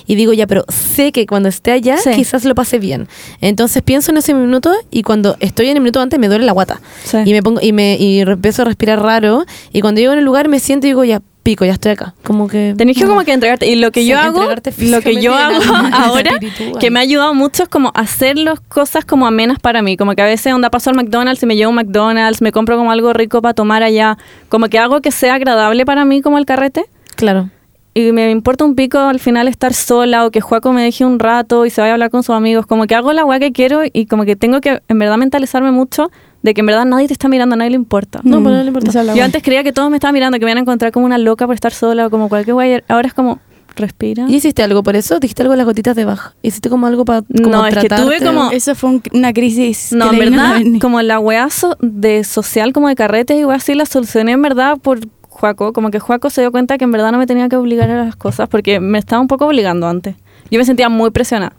[0.06, 2.10] y digo, ya, pero sé que cuando esté allá Sí.
[2.14, 3.08] quizás lo pase bien.
[3.40, 6.52] Entonces pienso en ese minuto y cuando estoy en el minuto antes me duele la
[6.52, 6.80] guata.
[7.04, 7.18] Sí.
[7.24, 10.24] Y me pongo y me y empiezo a respirar raro y cuando llego en el
[10.24, 12.14] lugar me siento y digo, ya, pico, ya estoy acá.
[12.22, 12.74] Como que...
[12.76, 13.66] Tenés que como que entregarte.
[13.66, 15.60] Y lo que Sí, yo hago, lo que yo hago
[15.92, 16.32] ahora,
[16.78, 19.96] que me ha ayudado mucho es como hacer las cosas como amenas para mí.
[19.96, 22.76] Como que a veces onda paso al McDonald's y me llevo un McDonald's, me compro
[22.76, 24.18] como algo rico para tomar allá.
[24.48, 26.86] Como que hago que sea agradable para mí como el carrete.
[27.16, 27.50] Claro.
[27.94, 31.18] Y me importa un pico al final estar sola o que Juaco me deje un
[31.18, 32.64] rato y se vaya a hablar con sus amigos.
[32.66, 35.72] Como que hago la weá que quiero y como que tengo que en verdad mentalizarme
[35.72, 36.10] mucho
[36.42, 38.20] de que en verdad nadie te está mirando, a nadie le importa.
[38.24, 39.14] No, Mm, pero no le importa.
[39.14, 41.18] Yo antes creía que todos me estaban mirando, que me iban a encontrar como una
[41.18, 42.82] loca por estar sola o como cualquier weá.
[42.88, 43.40] Ahora es como,
[43.76, 44.24] respira.
[44.26, 45.20] ¿Y hiciste algo por eso?
[45.20, 46.34] ¿Dijiste algo de las gotitas de baja?
[46.42, 49.92] ¿Hiciste como algo para No, es que tuve como- Eso fue un- una crisis.
[49.92, 53.74] No, en verdad, como la weá so- de social, como de carretes y weá así,
[53.74, 55.00] la solucioné en verdad por
[55.42, 55.72] Juaco.
[55.72, 58.04] Como que Juaco se dio cuenta que en verdad no me tenía que obligar a
[58.04, 60.14] las cosas porque me estaba un poco obligando antes.
[60.52, 61.54] Yo me sentía muy presionada.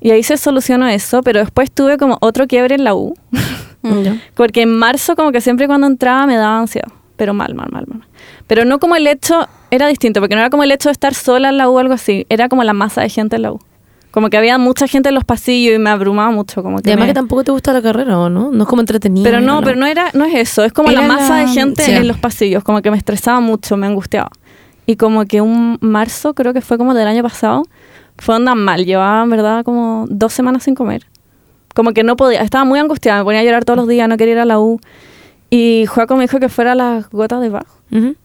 [0.00, 3.14] Y ahí se solucionó eso, pero después tuve como otro quiebre en la U.
[3.82, 4.18] Ya.
[4.34, 6.88] Porque en marzo como que siempre cuando entraba me daba ansiedad.
[7.16, 8.02] Pero mal, mal, mal, mal.
[8.46, 11.14] Pero no como el hecho, era distinto, porque no era como el hecho de estar
[11.14, 13.52] sola en la U o algo así, era como la masa de gente en la
[13.52, 13.60] U.
[14.10, 16.62] Como que había mucha gente en los pasillos y me abrumaba mucho.
[16.62, 18.50] Como Y que además me- que tampoco te gusta la carrera, ¿o no?
[18.50, 19.22] No es como entretenido.
[19.24, 21.48] Pero no, pero no era, no es eso, es como Era la masa la- de
[21.48, 21.92] gente Sí.
[21.92, 24.30] en los pasillos, como que me estresaba mucho, me angustiaba.
[24.86, 27.62] Y como que un marzo, creo que fue como del año pasado,
[28.16, 31.06] fue onda mal, llevaba en verdad como dos semanas sin comer.
[31.74, 34.16] Como que no podía, estaba muy angustiada, me ponía a llorar todos los días, no
[34.16, 34.80] quería ir a la U.
[35.50, 38.16] Y Juaco me dijo que fuera a las gotas de bajo, Ujú.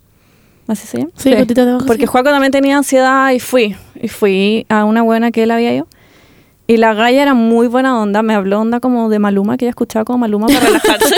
[0.68, 1.12] Así se llama.
[1.16, 2.08] Sí, gotitas de bajo, Porque sí.
[2.08, 3.76] Juaco también tenía ansiedad y fui.
[4.02, 5.88] Y fui a una buena que él había ido.
[6.66, 9.72] Y la galla era muy buena onda, me habló onda como de Maluma, que ella
[9.72, 11.16] escuchaba como Maluma para relajarse.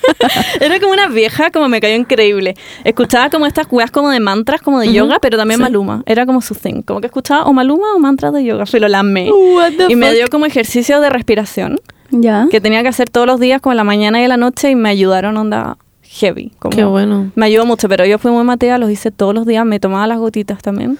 [0.60, 2.54] era como una vieja, como me cayó increíble.
[2.84, 5.62] Escuchaba como estas weas como de mantras, como de Ujú, yoga, pero también sí.
[5.62, 6.04] Maluma.
[6.06, 6.82] Era como su thing.
[6.82, 8.66] Como que escuchaba o Maluma o mantras de yoga.
[8.66, 9.30] Fui lo la amé.
[9.32, 11.80] What the Y me dio como ejercicio de respiración
[12.10, 12.46] Ya.
[12.48, 14.70] que tenía que hacer todos los días, como en la mañana y en la noche,
[14.70, 15.76] y me ayudaron onda
[16.20, 16.52] heavy.
[16.58, 17.30] Como Qué bueno.
[17.34, 20.06] me ayudó mucho, pero yo fui muy matea, los hice todos los días, me tomaba
[20.06, 20.98] las gotitas también.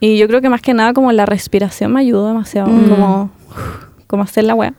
[0.00, 2.88] Y yo creo que más que nada como la respiración me ayudó demasiado, Mm.
[2.88, 3.30] como,
[4.06, 4.74] como hacer la wea.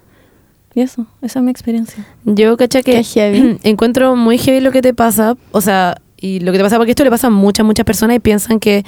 [0.75, 2.05] Y eso, esa es mi experiencia.
[2.25, 3.59] Yo, cacha que Qué heavy.
[3.63, 5.35] encuentro muy heavy lo que te pasa.
[5.51, 8.15] O sea, y lo que te pasa, porque esto le pasa a muchas, muchas personas
[8.17, 8.83] y piensan que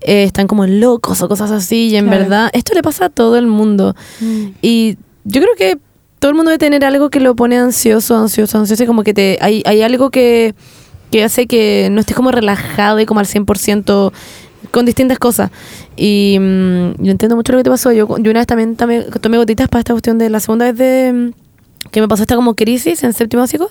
[0.00, 1.88] eh, están como locos o cosas así.
[1.90, 2.20] Y en Claro.
[2.22, 3.94] verdad, esto le pasa a todo el mundo.
[4.20, 4.44] Mm.
[4.60, 5.78] Y yo creo que
[6.24, 8.82] todo el mundo debe tener algo que lo pone ansioso, ansioso, ansioso.
[8.82, 10.54] Y como que te, hay, hay algo que,
[11.10, 14.10] que hace que no estés como relajado y como al 100%
[14.70, 15.50] con distintas cosas.
[15.98, 17.92] Y mm, yo entiendo mucho lo que te pasó.
[17.92, 20.78] Yo, yo una vez también, también tomé gotitas para esta cuestión de la segunda vez
[20.78, 23.68] de mm, que me pasó esta como crisis en séptimo básico.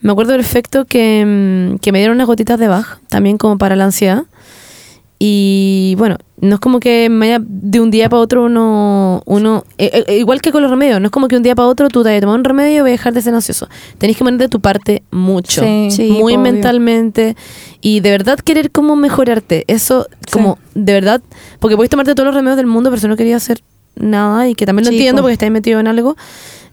[0.00, 3.76] Me acuerdo perfecto que, mm, que me dieron unas gotitas de Bach, también como para
[3.76, 4.24] la ansiedad.
[5.18, 7.08] Y bueno, no es como que
[7.40, 11.06] de un día para otro uno, uno eh, eh, igual que con los remedios, no
[11.06, 12.80] es como que un día para otro tú te vayas a tomar un remedio y
[12.80, 13.66] vas a dejar de ser ansioso.
[13.96, 15.88] Tenés que poner de tu parte mucho, Sí.
[15.90, 16.40] Sí, muy obvio.
[16.40, 17.34] mentalmente
[17.80, 19.64] y de verdad querer como mejorarte.
[19.68, 21.22] Eso como de verdad,
[21.60, 23.62] porque puedes tomarte todos los remedios del mundo, pero si no querías hacer
[23.94, 25.24] nada y que también lo Sí, entiendo po.
[25.24, 26.14] porque estás metido en algo,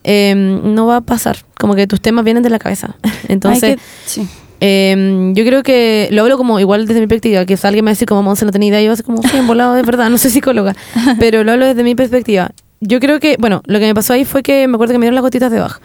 [0.03, 1.37] eh, no va a pasar.
[1.57, 2.97] Como que tus temas vienen de la cabeza.
[3.29, 4.27] Entonces, Hay que- sí.
[4.66, 7.91] Eh, yo creo que lo hablo como igual desde mi perspectiva, que si alguien me
[7.91, 10.32] dice como Monse no tenía idea, yo así como, sí, volado, de verdad, no soy
[10.32, 10.74] psicóloga,
[11.20, 12.49] pero lo hablo desde mi perspectiva.
[12.80, 15.03] Yo creo que, bueno, lo que me pasó ahí fue que me acuerdo que me
[15.03, 15.82] dieron las gotitas de Bach.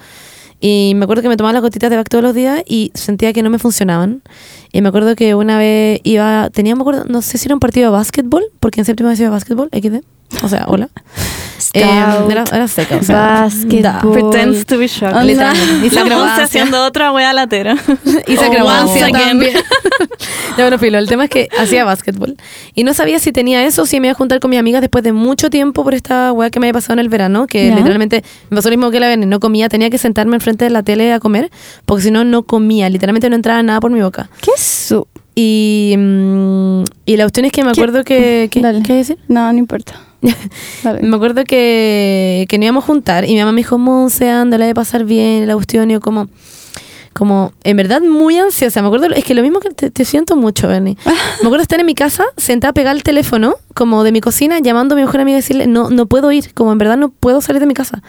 [0.61, 3.33] Y me acuerdo que me tomaba las gotitas de Bach todos los días y sentía
[3.33, 4.23] que no me funcionaban.
[4.73, 7.61] Y me acuerdo que una vez iba, tenía, me acuerdo, no sé si era un
[7.61, 10.05] partido de básquetbol, porque en séptimo iba a básquetbol, XD.
[10.45, 10.89] O sea, hola.
[11.73, 12.31] Eh, Scout.
[12.31, 13.83] era, era seca, o sea, Básquetbol.
[13.83, 14.01] da.
[14.01, 15.15] Pretends to be shocked.
[15.17, 15.25] Onda.
[15.25, 15.95] Literalmente.
[15.95, 16.45] La acrobacia.
[16.45, 17.77] haciendo otra wea latera.
[18.39, 19.29] Oh, acrobacia once again.
[19.29, 19.53] también.
[20.57, 22.37] ya bueno, filo, el tema es que hacía básquetbol.
[22.75, 24.81] Y no sabía si tenía eso o si me iba a juntar con mis amigas
[24.81, 27.69] después de mucho tiempo por esta weá que me había pasado en el verano, que
[27.69, 27.75] Ya.
[27.77, 30.71] literalmente me pasó lo mismo que la ven, no comía, tenía que sentarme enfrente de
[30.71, 31.51] la tele a comer,
[31.87, 34.29] porque si no, no comía, literalmente no entraba nada por mi boca.
[34.41, 35.07] ¿Qué es su?
[35.35, 37.81] Y, mm, y la cuestión es que me ¿Qué?
[37.81, 38.49] acuerdo que...
[38.51, 38.83] ¿Qué, Dale.
[38.83, 39.19] ¿qué decir?
[39.29, 39.95] No, no importa.
[40.21, 44.59] Me acuerdo que, que nos íbamos a juntar y mi mamá me dijo, Monse, anda,
[44.59, 46.29] la de pasar bien, la cuestión, y yo como,
[47.13, 48.83] como en verdad muy ansiosa.
[48.83, 50.97] Me acuerdo, es que lo mismo que te, te siento mucho, Bernie.
[51.05, 54.95] Me acuerdo estar en mi casa, sentada pegada al teléfono, como de mi cocina, llamando
[54.95, 57.41] a mi mejor amiga y decirle, no, no puedo ir, como en verdad no puedo
[57.41, 58.03] salir de mi casa.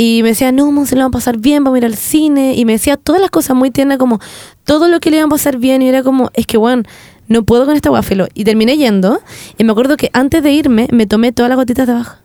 [0.00, 2.54] Y me decía, no, se lo va a pasar bien, vamos a ir al cine.
[2.54, 4.20] Y me decía todas las cosas muy tiernas, como
[4.62, 5.82] todo lo que le iban a pasar bien.
[5.82, 6.84] Y era como, es que, bueno,
[7.28, 8.26] no puedo con esta guafelo.
[8.34, 9.20] Y terminé yendo.
[9.58, 12.16] Y me acuerdo que antes de irme, me tomé todas las gotitas de abajo.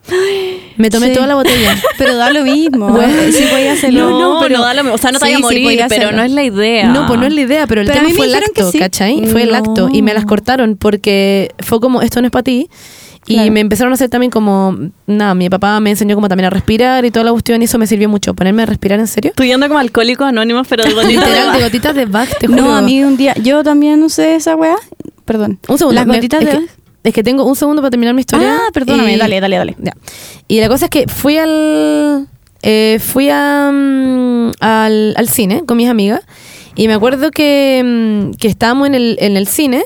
[0.76, 1.14] Me tomé Sí.
[1.14, 1.76] toda la botella.
[1.98, 2.88] Pero da lo mismo.
[2.88, 3.12] Bueno.
[3.32, 4.10] sí podía hacerlo.
[4.18, 4.94] No, pero da lo mismo.
[4.96, 6.88] O sea, no te Sí, a morir, pero no es la idea.
[6.88, 8.70] No, pues no es la idea, pero el Pero a tema fue el acto.
[8.78, 9.26] ¿cachai?
[9.26, 9.56] Fue el No.
[9.58, 12.68] acto y me las cortaron porque fue como, esto no es para ti.
[13.26, 13.52] Y Claro.
[13.52, 17.04] me empezaron a hacer también como, nada, mi papá me enseñó como también a respirar
[17.06, 19.32] y toda la cuestión y eso me sirvió mucho, ponerme a respirar en serio.
[19.38, 22.60] Yendo como alcohólicos anónimos, pero de gotitas de Literal, de gotitas de Bach, te juro.
[22.62, 24.76] No, a mí un día, yo también usé esa weá.
[25.24, 25.58] Perdón.
[25.68, 25.94] Un segundo.
[25.94, 26.58] Las me- gotitas es de.
[26.58, 26.66] Que,
[27.08, 28.56] es que tengo un segundo para terminar mi historia.
[28.58, 29.76] Ah, perdóname, y- dale, dale, dale.
[29.78, 29.92] Ya.
[30.48, 32.28] Y la cosa es que fui al.
[32.62, 36.20] eh, fui a, mm, al, al cine con mis amigas.
[36.76, 39.84] Y me acuerdo que, mm, que estábamos en el, en el cine.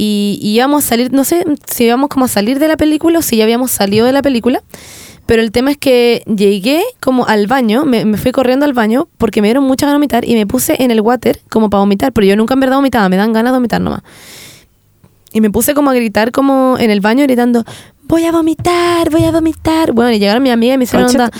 [0.00, 3.18] Y, y íbamos a salir, no sé si íbamos como a salir de la película
[3.18, 4.62] o si ya habíamos salido de la película.
[5.26, 9.08] Pero el tema es que llegué como al baño, me, me fui corriendo al baño
[9.18, 11.80] porque me dieron mucha ganas de vomitar y me puse en el water como para
[11.80, 12.12] vomitar.
[12.12, 14.02] Pero yo nunca en verdad vomitaba, me dan ganas de vomitar nomás.
[15.32, 17.64] Y me puse como a gritar como en el baño gritando,
[18.04, 19.92] voy a vomitar, voy a vomitar.
[19.92, 21.30] Bueno, y llegaron mi amiga y me hicieron onda,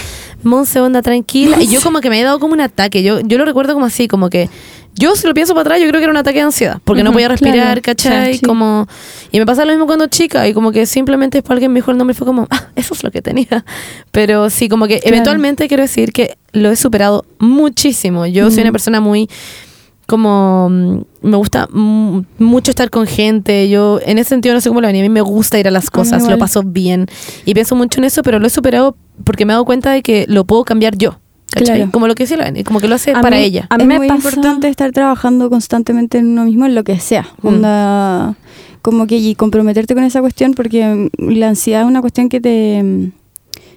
[0.42, 1.60] Monse, onda, tranquila.
[1.62, 3.02] Y yo como que me había dado como un ataque.
[3.02, 4.50] Yo, yo lo recuerdo como así, como que
[4.98, 6.80] yo si lo pienso para atrás, yo creo que era un ataque de ansiedad.
[6.84, 7.82] Porque no podía respirar, claro.
[7.82, 8.32] ¿cachai?
[8.32, 8.46] Sí, sí.
[8.46, 8.86] Como,
[9.30, 10.48] y me pasa lo mismo cuando chica.
[10.48, 12.94] Y como que simplemente después alguien me dijo el nombre y fue como, ah, eso
[12.94, 13.64] es lo que tenía.
[14.10, 18.26] Pero sí, como que eventualmente quiero decir que lo he superado muchísimo.
[18.26, 19.28] Yo soy una persona muy
[20.06, 23.68] como mm, me gusta mucho estar con gente.
[23.68, 25.02] Yo en ese sentido no sé cómo lo venía.
[25.02, 27.06] A mí me gusta ir a las cosas, lo paso bien
[27.44, 30.02] y pienso mucho en eso, pero lo he superado porque me he dado cuenta de
[30.02, 31.20] que lo puedo cambiar yo.
[31.54, 31.88] Claro.
[31.90, 33.66] Como lo que decía como que lo hace A para mí- ella.
[33.70, 36.84] a mí es me muy pasa- importante estar trabajando constantemente en uno mismo en lo
[36.84, 37.26] que sea.
[37.42, 37.46] Mm.
[37.46, 38.36] Onda,
[38.82, 42.40] como que y comprometerte con esa cuestión porque mm, la ansiedad es una cuestión que
[42.40, 43.12] te mm,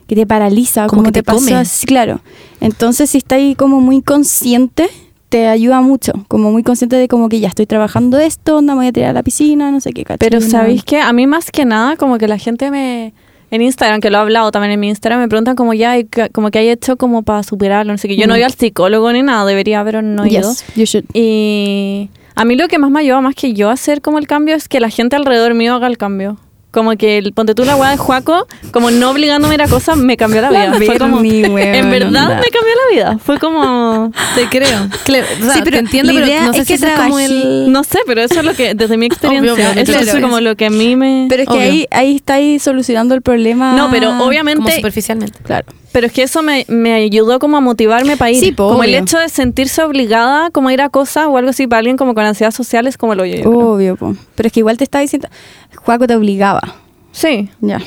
[0.07, 2.19] que te paraliza, Como como, que te, te pasa, claro.
[2.59, 4.89] Entonces, si estás ahí como muy consciente,
[5.30, 8.80] te ayuda mucho, como muy consciente de como que ya estoy trabajando esto, onda, me
[8.80, 10.17] voy a tirar a la piscina, no sé qué, ¿cachai?
[10.30, 10.41] Pero.
[10.41, 10.99] ¿sabéis qué?
[10.99, 13.13] A mí más que nada, como que la gente me...
[13.52, 15.95] En Instagram, que lo he hablado también en mi Instagram, me preguntan como ya,
[16.32, 18.16] como que hay hecho como para superarlo, no sé qué.
[18.16, 18.38] Yo no Mm.
[18.38, 20.49] ido al psicólogo ni nada, debería, pero no he ido.
[20.49, 21.06] Yes, you should.
[21.14, 24.56] Y a mí lo que más me ayuda, más que yo hacer como el cambio,
[24.56, 26.38] es que la gente alrededor mío haga el cambio.
[26.72, 29.67] Como que el ponte tú la weá de Juaco, como no obligándome a ir a
[29.67, 30.74] cosas, me cambió la vida.
[30.86, 32.36] Fue como, en verdad onda.
[32.39, 33.17] me cambió la vida.
[33.24, 34.80] Fue como, Te creo.
[35.05, 37.19] Cle- o sea, Sí, pero te entiendo, pero no sé es si que es como
[37.19, 37.72] el...
[37.74, 40.17] no sé, pero eso es lo que, desde mi experiencia, Obvio, obvio, eso claro.
[40.17, 41.26] es como lo que a mí me...
[41.30, 41.63] Pero es que Obvio.
[41.72, 43.74] ahí, ahí estáis solucionando el problema.
[43.74, 45.39] no, pero Como obviamente superficialmente.
[45.43, 45.65] Claro.
[45.91, 48.39] Pero es que eso me, me ayudó como a motivarme para ir.
[48.39, 51.49] Sí, po, como el hecho de sentirse obligada como a ir a cosas o algo
[51.49, 53.49] así para alguien como con ansiedad social es como lo yo.
[53.49, 54.15] Obvio, po.
[54.35, 55.27] pero es que igual te está diciendo,
[55.75, 56.75] Juaco te obligaba.
[57.11, 57.49] Sí.
[57.59, 57.79] Ya,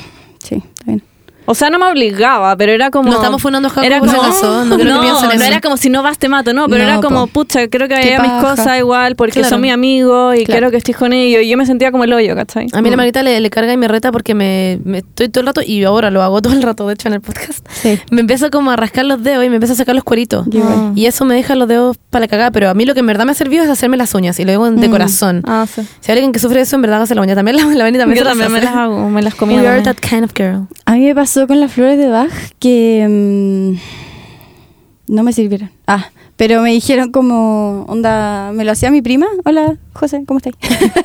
[0.43, 1.03] sí, está bien.
[1.45, 3.09] O sea, no me obligaba, pero era como...
[3.09, 5.43] No estamos funando a era como, acaso, no creo que no eso.
[5.43, 7.41] era como si no vas te mato, no, pero No, era como, po.
[7.43, 9.49] pucha, creo que vaya mis cosas igual porque Claro.
[9.49, 10.57] son mi amigo y Claro.
[10.57, 11.43] quiero que estés con ellos.
[11.43, 12.67] Y yo me sentía como el hoyo, ¿cachai?
[12.73, 12.97] A mí la.
[12.97, 15.83] Marita le, le carga y me reta porque me, me estoy todo el rato, y
[15.83, 17.65] ahora lo hago todo el rato, de hecho, en el podcast.
[17.69, 17.99] Sí.
[18.11, 20.47] Me empiezo como a rascar los dedos y me empiezo a sacar los cueritos.
[20.95, 22.51] Y eso me deja los dedos para la cagada.
[22.51, 24.39] Pero a mí lo que en verdad me ha servido es hacerme las uñas.
[24.39, 24.91] Y lo digo de Mm.
[24.91, 25.41] corazón.
[25.45, 25.81] Ah, sí.
[25.99, 27.35] Si hay alguien que sufre de eso, en verdad hace la uña.
[27.35, 29.61] También la, la también Yo se también me las hago, me las comía.
[29.61, 30.67] We are that kind of girl.
[30.85, 35.69] A mí me pasó con las flores de Bach que mm, no me sirvieron.
[35.85, 36.05] Ah,
[36.37, 39.27] pero me dijeron como, onda, me lo hacía mi prima.
[39.43, 40.55] Hola, José, ¿cómo estáis?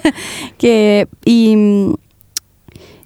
[0.56, 1.56] que, y,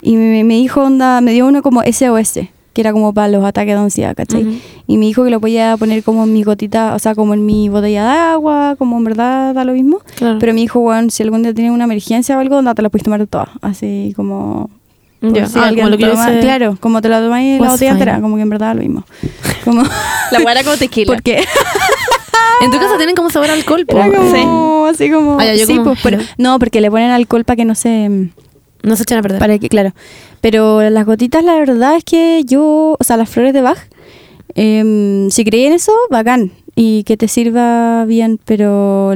[0.03, 2.41] y me, me dijo, onda, me dio uno como SOS,
[2.75, 4.43] que era como para los ataques de ansiedad, ¿cachai?
[4.43, 4.59] Ujú.
[4.87, 7.47] Y me dijo que lo podía poner como en mi gotita, o sea, como en
[7.47, 10.01] mi botella de agua, como en verdad da lo mismo.
[10.16, 10.39] Claro.
[10.41, 12.91] Pero me dijo, bueno, si algún día tienes una emergencia o algo, onda, te la
[12.91, 13.49] puedes tomar todas.
[13.62, 14.68] Así como
[15.33, 15.47] Ya.
[15.47, 17.61] si Ah, alguien como lo que te yo toma- hice- Claro, como te la tomáis
[17.61, 19.05] la botella entera, como que en verdad da lo mismo.
[19.64, 21.14] Como, La era como tequila.
[21.14, 21.43] porque
[22.61, 23.97] En tu casa tienen como sabor a alcohol, po.
[23.99, 24.95] era como, Sí.
[24.95, 27.75] así como, Ah, sí, como- pues, pero- no, porque le ponen alcohol para que no
[27.75, 28.09] se,
[28.83, 29.39] No se echan a perder.
[29.39, 29.95] para que, claro.
[30.43, 33.79] Pero las gotitas, la verdad es que yo, o sea, las flores de Bach,
[34.55, 36.53] em, si creí en eso, bacán.
[36.77, 39.12] Y que te sirva bien, pero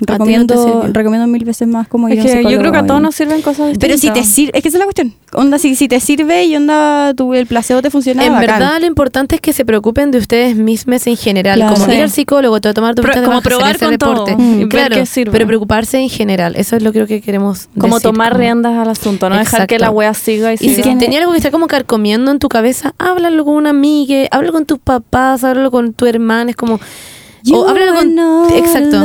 [0.00, 0.92] recomiendo, sirvió.
[0.92, 3.00] recomiendo mil veces más como ir Es a un que yo creo que a todos
[3.00, 3.80] nos sirven cosas distintas.
[3.88, 5.14] Pero si te sirve, es que esa es la cuestión.
[5.32, 8.46] Onda, si, si te sirve y onda, tu, el placebo te funciona, En bacán.
[8.60, 11.56] verdad, lo importante es que se preocupen de ustedes mismos en general.
[11.58, 11.74] Claro.
[11.74, 11.92] Como Sí.
[11.92, 14.36] ir al psicólogo, to- tomar tu Pro- de como probar con todo reporte.
[14.42, 14.96] y ver claro,
[15.32, 16.54] pero preocuparse en general.
[16.56, 19.66] Eso es lo creo que queremos Como decir, tomar como- riendas al asunto, no dejar
[19.66, 19.84] que Exacto.
[19.86, 20.98] la wea siga y Y si siga.
[20.98, 24.66] tenía algo que está como carcomiendo en tu cabeza, háblalo con una amiga, háblalo con
[24.66, 26.50] tus papás, háblalo con tu hermana.
[26.50, 26.73] Es como,
[27.52, 28.96] O háblalo con- exacto.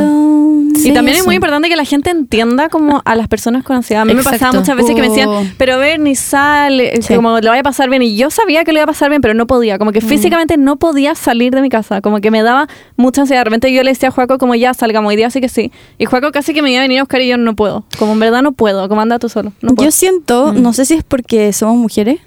[0.82, 4.00] y también es muy importante que la gente entienda como a las personas con ansiedad.
[4.02, 5.10] A mí me pasaba muchas veces que me Oh.
[5.10, 7.14] decían, pero Bernie, sale, Sí.
[7.14, 8.00] como lo vaya a pasar bien.
[8.00, 9.76] Y yo sabía que lo iba a pasar bien, pero no podía.
[9.78, 12.00] Como que físicamente no podía salir de mi casa.
[12.00, 12.66] Como que me daba
[12.96, 13.40] mucha ansiedad.
[13.40, 15.70] De repente yo le decía a Juaco como ya salgamos, hoy día sí que sí.
[15.98, 17.84] Y Juaco casi que me iba a venir a buscar y yo no puedo.
[17.98, 18.88] Como en verdad no puedo.
[18.88, 19.52] Como anda tú solo.
[19.60, 19.86] No puedo.
[19.86, 22.20] Yo siento, no sé si es porque somos mujeres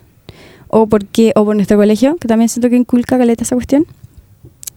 [0.67, 3.87] o porque o por nuestro colegio, que también siento que inculca caleta esa cuestión.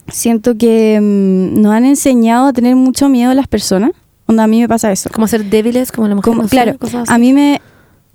[0.09, 3.91] Siento que mm, nos han enseñado a tener mucho miedo a las personas.
[4.27, 5.09] Onda, a mí me pasa eso.
[5.13, 6.25] Como ser débiles, como la mujer.
[6.31, 7.61] Como- no claro, cosas a mí me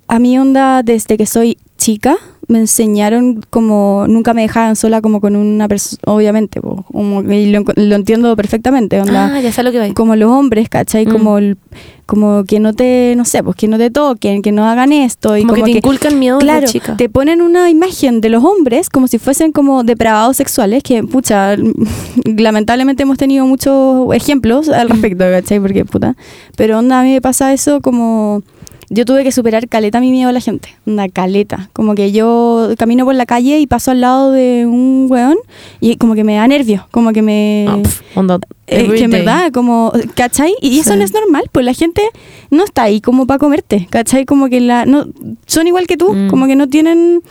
[0.07, 2.17] a mí onda desde que soy chica
[2.51, 7.49] me enseñaron como nunca me dejaban sola como con una persona, obviamente, po, como, y
[7.51, 11.05] lo, lo entiendo perfectamente, onda, Ah, ya sé lo que como los hombres, ¿cachai?
[11.05, 11.11] Mm.
[11.11, 11.57] Como el-
[12.05, 15.37] como que no te, no sé, pues que no te toquen, que no hagan esto
[15.37, 16.97] y Como, como, que te inculcan miedo Claro, chica.
[16.97, 21.55] te ponen una imagen de los hombres como si fuesen como depravados sexuales, que, pucha,
[22.25, 25.59] lamentablemente hemos tenido muchos ejemplos al respecto, ¿cachai?
[25.61, 26.15] Porque, puta.
[26.57, 28.41] Pero, onda, a mí me pasa eso como...
[28.93, 31.69] Yo tuve que superar caleta mi miedo a la gente, onda, caleta.
[31.71, 35.37] Como que yo camino por la calle y paso al lado de un weón
[35.79, 37.67] y como que me da nervios, como que me...
[37.69, 38.37] Ah, pf, onda,
[38.67, 40.53] Eh, que en verdad, como, ¿cachai?
[40.61, 40.97] Y eso Sí.
[40.97, 42.01] no es normal, pues la gente
[42.49, 44.25] no está ahí como para comerte, ¿cachai?
[44.25, 45.05] Como que la, no,
[45.47, 46.27] son igual que tú, Mm.
[46.29, 47.21] como que no tienen,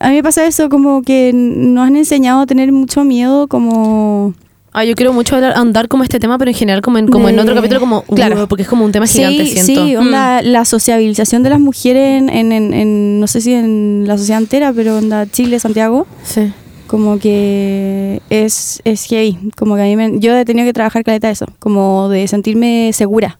[0.00, 4.34] a mí me pasa eso, como que nos han enseñado a tener mucho miedo, como...
[4.72, 7.28] Ah, yo quiero mucho hablar, andar como este tema, pero en general como en, como
[7.28, 8.44] en De- otro capítulo, como Claro.
[8.44, 9.86] uh, porque es como un tema gigante, sí, siento.
[9.86, 9.98] sí, Mm.
[10.00, 14.18] onda, la sociabilización de las mujeres en, en, en- en- no sé si en la
[14.18, 16.52] sociedad entera, pero onda Chile, Santiago, Sí.
[16.86, 21.02] como que es, es heavy, como que a mí me- yo he tenido que trabajar
[21.02, 23.38] caleta eso, como de sentirme segura,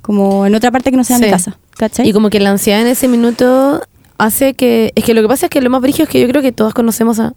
[0.00, 1.30] como en otra parte que no sea mi Sí.
[1.30, 2.08] casa, ¿cachai?
[2.08, 3.82] Y como que la ansiedad en ese minuto
[4.16, 4.92] hace que...
[4.94, 6.50] Es que lo que pasa es que lo más brígido es que yo creo que
[6.52, 7.34] todas conocemos a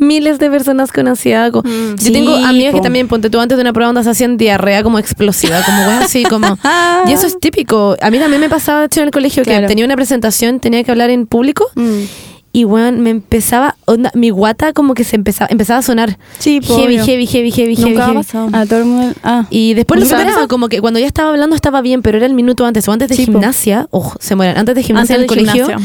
[0.00, 1.52] miles de personas con ansiedad.
[1.52, 1.94] Mm.
[2.02, 4.82] Yo tengo amigas que también, ponte tú, antes de una prueba donde se hacían diarrea
[4.82, 6.58] como explosiva, como bueno, así como...
[7.06, 7.96] y eso es típico.
[8.00, 10.82] A mí también me pasaba, de hecho, en el colegio, que tenía una presentación, tenía
[10.84, 12.02] que hablar en público, Mm.
[12.52, 13.76] y bueno, me empezaba...
[13.84, 16.18] onda, mi guata como que se empezaba, empezaba a sonar.
[16.38, 18.16] Sí, heavy, heavy, heavy, heavy, heavy, Nunca ha heavy.
[18.18, 18.48] pasado.
[18.52, 19.14] A todo el mundo.
[19.22, 19.46] Ah.
[19.50, 22.26] Y después lo ¿Nunca superaba, como que cuando ya estaba hablando estaba bien, pero era
[22.26, 25.30] el minuto antes o antes de Sí, gimnasia, ojo, se mueren, antes de gimnasia Antes
[25.36, 25.76] en el colegio.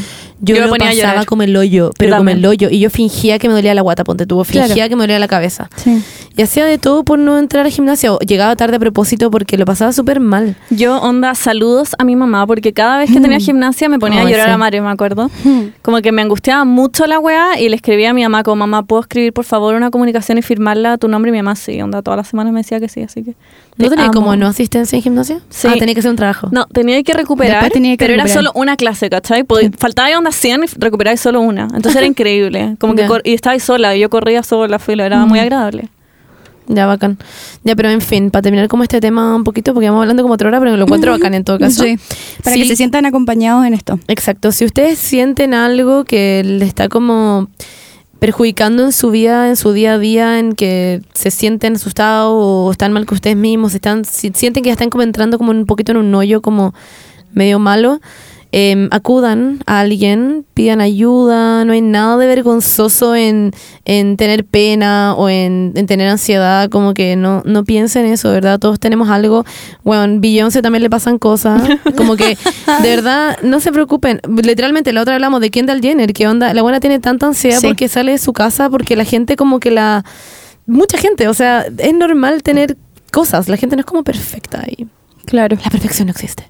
[0.41, 3.39] Yo, Yo lo ponía pasaba como el hoyo, pero como el hoyo, y yo fingía
[3.39, 4.89] que me dolía la guata, ponte tuvo, fingía Claro.
[4.89, 5.69] que me dolía la cabeza.
[5.75, 6.01] Sí.
[6.37, 9.57] Y hacía de todo por no entrar a gimnasia, o llegaba tarde a propósito porque
[9.57, 10.55] lo pasaba súper mal.
[10.69, 14.27] Yo, onda, saludos a mi mamá, porque cada vez que tenía gimnasia me ponía Ay,
[14.27, 14.51] a llorar sí.
[14.51, 15.31] a Mario, me acuerdo.
[15.81, 18.83] Como que me angustiaba mucho la weá y le escribía a mi mamá como, mamá,
[18.83, 21.29] ¿puedo escribir por favor una comunicación y firmarla a tu nombre?
[21.29, 23.35] Y mi mamá sí, onda, todas las semanas me decía que sí, así que...
[23.77, 24.13] ¿No te tenía amo.
[24.13, 25.39] como no asistencia en gimnasia?
[25.49, 25.67] Sí.
[25.69, 26.47] Ah, tenía que hacer un trabajo.
[26.51, 28.45] No, tenía que recuperar, tenía que pero era recuperar.
[28.45, 29.43] solo una clase, ¿cachai?
[29.43, 31.63] Pod- Faltaba onda 100 y recuperáis solo una.
[31.63, 32.75] Entonces era increíble.
[32.79, 35.89] Como que y estabais sola, y yo corría sola, filo, era muy agradable.
[36.67, 37.17] Ya, bacán.
[37.63, 40.33] Ya, pero en fin, para terminar como este tema un poquito, porque vamos hablando como
[40.33, 41.83] otra hora, pero lo encuentro bacán en todo caso.
[41.83, 41.97] Sí.
[42.43, 43.99] Para que se sientan acompañados en esto.
[44.07, 44.51] Exacto.
[44.51, 47.47] Si ustedes sienten algo que le está como
[48.19, 52.71] perjudicando en su vida, en su día a día, en que se sienten asustados o
[52.71, 55.65] están mal con ustedes mismos, están, si- sienten que ya están como entrando como un
[55.65, 56.73] poquito en un hoyo como
[57.33, 57.99] medio malo,
[58.57, 63.51] eh, acudan a alguien, pidan ayuda, no hay nada de vergonzoso en,
[63.83, 68.57] en tener pena o en, en tener ansiedad, como que no, no piensen eso, ¿verdad?
[68.57, 69.43] Todos tenemos algo,
[69.83, 71.61] bueno, Beyoncé también le pasan cosas,
[71.97, 72.37] como que
[72.81, 76.61] de verdad no se preocupen, literalmente la otra hablamos de Kendall Jenner, que onda, la
[76.61, 77.67] buena tiene tanta ansiedad Sí.
[77.67, 80.05] porque sale de su casa, porque la gente como que la,
[80.65, 82.77] mucha gente, o sea, es normal tener
[83.11, 84.87] cosas, la gente no es como perfecta y
[85.25, 85.57] Claro.
[85.61, 86.43] la perfección no existe.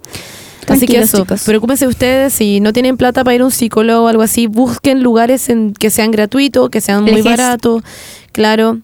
[0.68, 1.43] Así que eso, chicos.
[1.43, 5.03] preocúpense ustedes, si no tienen plata para ir a un psicólogo o algo así, busquen
[5.03, 7.84] lugares en que sean gratuitos, que sean muy baratos,
[8.32, 8.80] claro.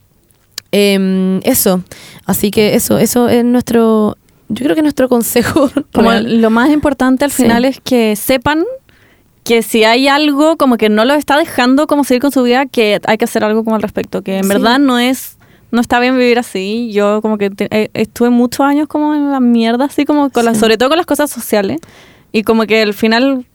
[0.71, 1.83] Em, eso,
[2.25, 4.17] así que eso, eso es nuestro,
[4.47, 5.69] yo creo que nuestro consejo.
[5.93, 7.43] Como lo más importante al Sí.
[7.43, 8.63] final es que sepan
[9.43, 12.67] que si hay algo como que no lo está dejando como seguir con su vida,
[12.67, 14.49] que hay que hacer algo como al respecto, que en Sí.
[14.49, 15.35] verdad no es
[15.71, 16.91] no está bien vivir así.
[16.91, 20.45] Yo como que te- eh, estuve muchos años como en la mierda, así como con
[20.45, 21.79] las, sobre todo con las cosas sociales.
[22.31, 23.45] Y como que al final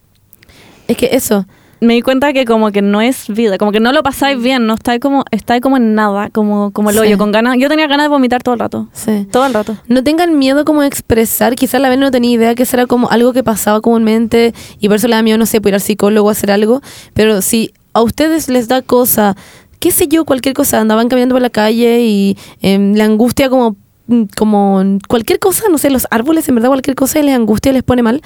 [0.88, 1.46] Es que eso,
[1.80, 4.66] me di cuenta que como que no es vida, como que no lo pasáis bien,
[4.66, 7.00] no estáis como, estáis como en nada, como, como el Sí.
[7.02, 7.56] hoyo, con ganas.
[7.58, 8.88] Yo tenía ganas de vomitar todo el rato.
[8.92, 9.26] sí.
[9.32, 9.76] Todo el rato.
[9.88, 12.86] No tengan miedo como de expresar, quizás la vez no tenía idea que eso era
[12.86, 15.74] como algo que pasaba comúnmente y por eso le da miedo, no sé, pues ir
[15.74, 16.80] al psicólogo o hacer algo,
[17.14, 19.36] pero si a ustedes les da cosa,
[19.80, 23.76] qué sé yo, cualquier cosa, andaban caminando por la calle y em, la angustia como,
[24.06, 27.72] mm, como cualquier cosa, no sé, los árboles en verdad cualquier cosa y les angustia,
[27.72, 28.22] les pone mal,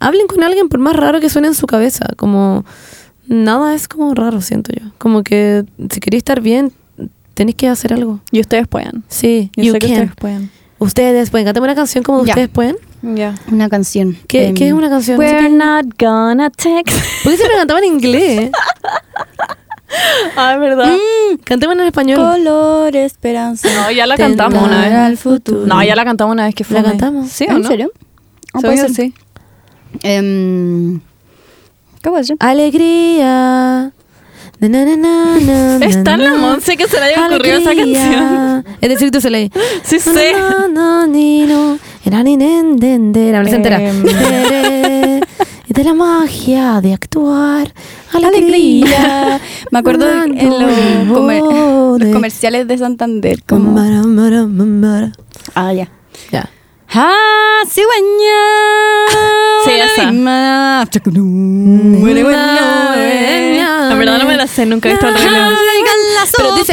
[0.00, 2.64] hablen con alguien por más raro que suene en su cabeza, como
[3.26, 6.72] nada es como raro, siento yo, como que si queréis estar bien,
[7.34, 8.18] Tenéis que hacer algo.
[8.32, 9.04] Y ustedes pueden.
[9.06, 9.94] Sí, Yo you sé que can.
[9.96, 10.50] ustedes pueden.
[10.80, 11.44] Ustedes pueden.
[11.46, 12.32] Cántame una canción como Ya.
[12.32, 12.76] ustedes pueden.
[13.00, 13.36] Ya.
[13.52, 14.16] Una canción.
[14.26, 15.20] ¿Qué, Em, qué es una canción?
[15.20, 16.90] We're not gonna take.
[17.22, 18.50] ¿Por qué siempre cantaban en inglés?
[20.36, 20.96] ah, es verdad.
[21.44, 22.16] Cantemos en español.
[22.18, 23.68] Color esperanza.
[23.74, 24.92] No, ya la cantamos una vez.
[24.92, 25.66] al futuro.
[25.66, 26.76] No, ya la cantamos una vez que fue.
[26.76, 27.28] ¿La cantamos?
[27.30, 27.68] ¿Sí o ¿En no?
[27.68, 27.92] serio?
[28.52, 28.94] Ah, Según puede yo ser.
[28.94, 29.14] sí.
[30.02, 31.00] Em,
[32.02, 32.36] ¿Qué puede ser?
[32.40, 33.92] Alegría.
[34.60, 35.38] Na, na, na, na,
[35.78, 38.66] na, Es tan la Monse que se le haya ocurrido esa canción.
[38.80, 39.50] Es decir, tú se leí.
[39.84, 40.32] Sí sé.
[40.32, 41.78] No, no, ni, no.
[42.04, 43.32] Era ni, nen, den, de.
[43.32, 43.78] La versión entera.
[45.68, 47.72] De la magia de actuar.
[48.12, 49.40] Alegría.
[49.70, 51.42] Me acuerdo en los, comer-
[52.12, 53.42] comerciales de Santander.
[53.44, 53.72] Como,
[55.54, 55.88] ah, ya.
[56.32, 56.48] Ya.
[57.68, 58.44] Cigüeña.
[59.64, 60.10] Sí, esa.
[60.10, 60.84] Lima.
[62.02, 62.94] Huele buena.
[63.90, 65.50] En verdad no me la sé, nunca he visto el Rey León.
[66.14, 66.72] La Pero sopa, dice,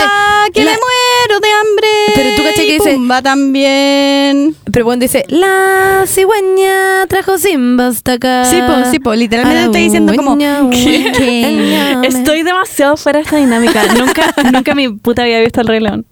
[0.53, 1.87] que la- me muero de hambre.
[2.15, 4.55] Pero tú caché que dice- Pumba también.
[4.71, 8.45] Pero bueno, dice, la cigüeña trajo Simba hasta acá.
[8.45, 12.01] Sí, po, sí, po, literalmente la estoy diciendo como, ¿qué?
[12.03, 13.81] Estoy demasiado fuera de esta dinámica.
[13.93, 16.05] nunca, nunca en mi puta había visto el Rey León.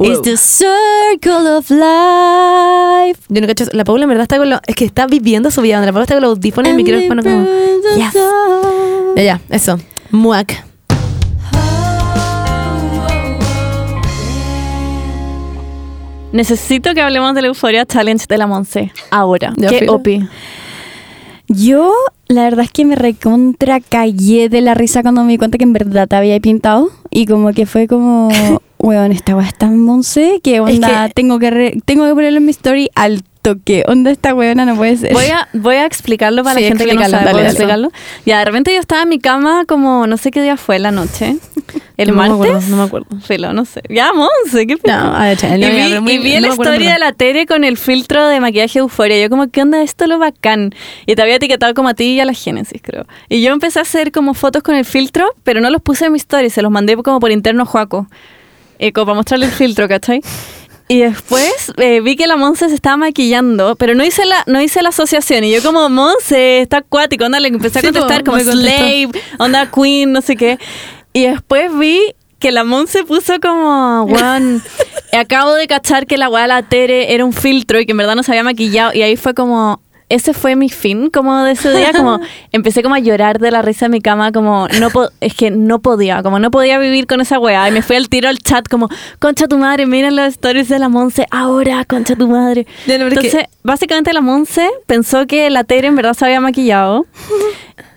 [0.00, 3.20] It's the circle of life.
[3.32, 4.60] Yo no cacho, la Paula en verdad está con los...
[4.66, 5.80] Es que está viviendo su vida.
[5.80, 7.46] La Paula está con los audífonos y el micrófono como...
[7.96, 8.12] Yes.
[9.16, 9.78] Ya, ya, eso.
[10.10, 10.62] Muac.
[16.32, 18.92] Necesito que hablemos de la Euforia Challenge de la Monse.
[19.10, 19.54] Ahora.
[19.56, 20.28] ¿Qué opi?
[21.54, 21.92] Yo,
[22.28, 25.64] la verdad es que me recontra callé de la risa cuando me di cuenta que
[25.64, 26.90] en verdad te había pintado.
[27.10, 28.28] Y como que fue como,
[28.78, 32.44] weón, esta weá es tan monse que onda, tengo, que re- tengo que ponerlo en
[32.46, 33.84] mi story al toque.
[33.86, 35.12] Onda, esta weona no puede ser.
[35.12, 37.12] Voy a, voy a explicarlo para Sí, la gente que no sabe.
[37.12, 37.48] dale, ¿Puedo dale.
[37.50, 37.92] explicarlo?
[38.24, 40.90] Ya, de repente yo estaba en mi cama como, no sé qué día fue la
[40.92, 41.36] noche.
[41.98, 43.06] El No me acuerdo, no me acuerdo.
[43.20, 43.82] Filo, no sé.
[43.88, 44.88] Ya, Monse, qué pico.
[44.90, 46.92] No, a ver, Y no, ya, vi, muy- y vi no la me acuerdo, historia
[46.94, 49.20] de la Tere con el filtro de maquillaje Euforia.
[49.20, 50.74] Yo como, ¿qué onda esto lo bacán?
[51.06, 53.06] Y te había etiquetado como a ti y a la Génesis, creo.
[53.28, 56.12] Y yo empecé a hacer como fotos con el filtro, pero no los puse en
[56.12, 58.06] mi story, se los mandé como por interno a Juaco.
[58.78, 60.22] Eh, como para mostrarle el filtro, ¿cachai?
[60.92, 64.60] Y después eh, vi que la Monse se estaba maquillando, pero no hice la no
[64.60, 65.42] hice la asociación.
[65.42, 67.24] Y yo como, Monse, está acuático.
[67.24, 68.38] Onda, le empecé a Sí, contestar como.
[68.38, 70.58] Slave, onda Queen, no sé qué.
[71.14, 71.98] Y después vi
[72.38, 74.62] que la Monse puso como, weón,
[75.18, 77.96] acabo de cachar que la weá de la Tere era un filtro y que en
[77.96, 78.92] verdad no se había maquillado.
[78.92, 79.80] Y ahí fue como,
[80.14, 82.20] ese fue mi fin como de ese día, como
[82.52, 85.50] empecé como a llorar de la risa en mi cama, como no po- es que
[85.50, 87.68] no podía, como no podía vivir con esa weá.
[87.68, 88.88] Y me fui al tiro al chat como,
[89.18, 92.66] concha tu madre, miren las stories de la Monse, ahora, concha tu madre.
[92.86, 97.06] No, que- Entonces, básicamente la Monse pensó que la Tere en verdad se había maquillado.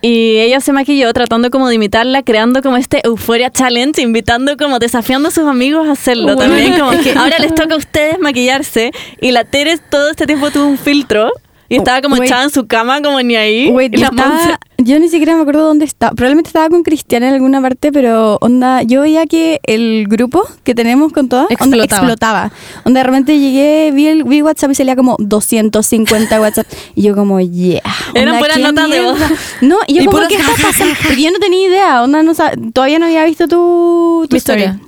[0.02, 4.78] Y ella se maquilló tratando como de imitarla, creando como este Euphoria Challenge, invitando como
[4.78, 6.78] desafiando a sus amigos a hacerlo Bueno, también.
[6.80, 8.92] Como es que- ahora les toca a ustedes maquillarse.
[9.20, 11.32] Y la Tere todo este tiempo tuvo un filtro
[11.70, 12.26] y estaba como Wait.
[12.26, 13.70] echada en su cama como ni ahí.
[13.72, 16.14] Wait, estaba- yo ni siquiera me acuerdo dónde estaba.
[16.14, 20.76] Probablemente estaba con Cristiana en alguna parte, pero onda, yo veía que el grupo que
[20.76, 21.84] tenemos con todas onda, Explotaba.
[22.02, 22.52] explotaba.
[22.84, 26.68] Onda, de repente llegué, vi, el, vi WhatsApp y salía como 250 WhatsApp.
[26.94, 27.82] Y yo como, yeah.
[28.14, 29.20] Eran ¿qué notas de voz.
[29.62, 30.94] No, y yo Y como, ¿qué está pasando?
[31.04, 32.04] Porque yo no tenía idea.
[32.04, 32.34] Onda, no
[32.74, 34.80] todavía no había visto tu, tu historia.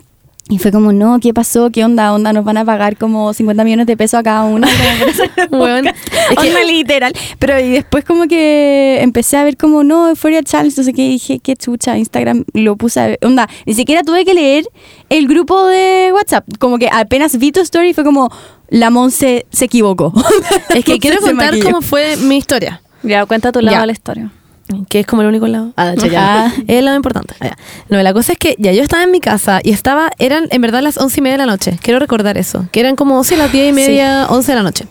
[0.49, 1.69] Y fue como, no, ¿qué pasó?
[1.71, 2.13] ¿Qué onda?
[2.13, 5.97] Onda, nos van a pagar como 50 millones de pesos a cada Weón, podcast.
[6.31, 7.13] es que- Onda, literal.
[7.37, 11.01] Pero y después como que empecé a ver como, no, Euphoria Challenge, no sé qué,
[11.05, 13.19] y dije, qué chucha, Instagram lo puse a ver.
[13.23, 14.63] Onda, ni siquiera tuve que leer
[15.09, 16.45] el grupo de WhatsApp.
[16.59, 18.31] Como que apenas vi tu story fue como,
[18.69, 20.13] la Monse se equivocó.
[20.73, 22.81] Es que quiero contar cómo fue mi historia.
[23.03, 23.81] Ya, cuenta tu lado Ya.
[23.81, 24.31] de la historia.
[24.89, 25.71] Que es como el único lado.
[25.77, 26.53] Ah, ya.
[26.67, 27.35] Es el lado importante.
[27.39, 27.55] Ah.
[27.89, 30.61] No, la cosa es que ya yo estaba en mi casa y estaba, eran en
[30.61, 31.77] verdad las once y media de la noche.
[31.81, 32.67] Quiero recordar eso.
[32.71, 34.85] Que eran como, sí, las diez y media, once de la noche.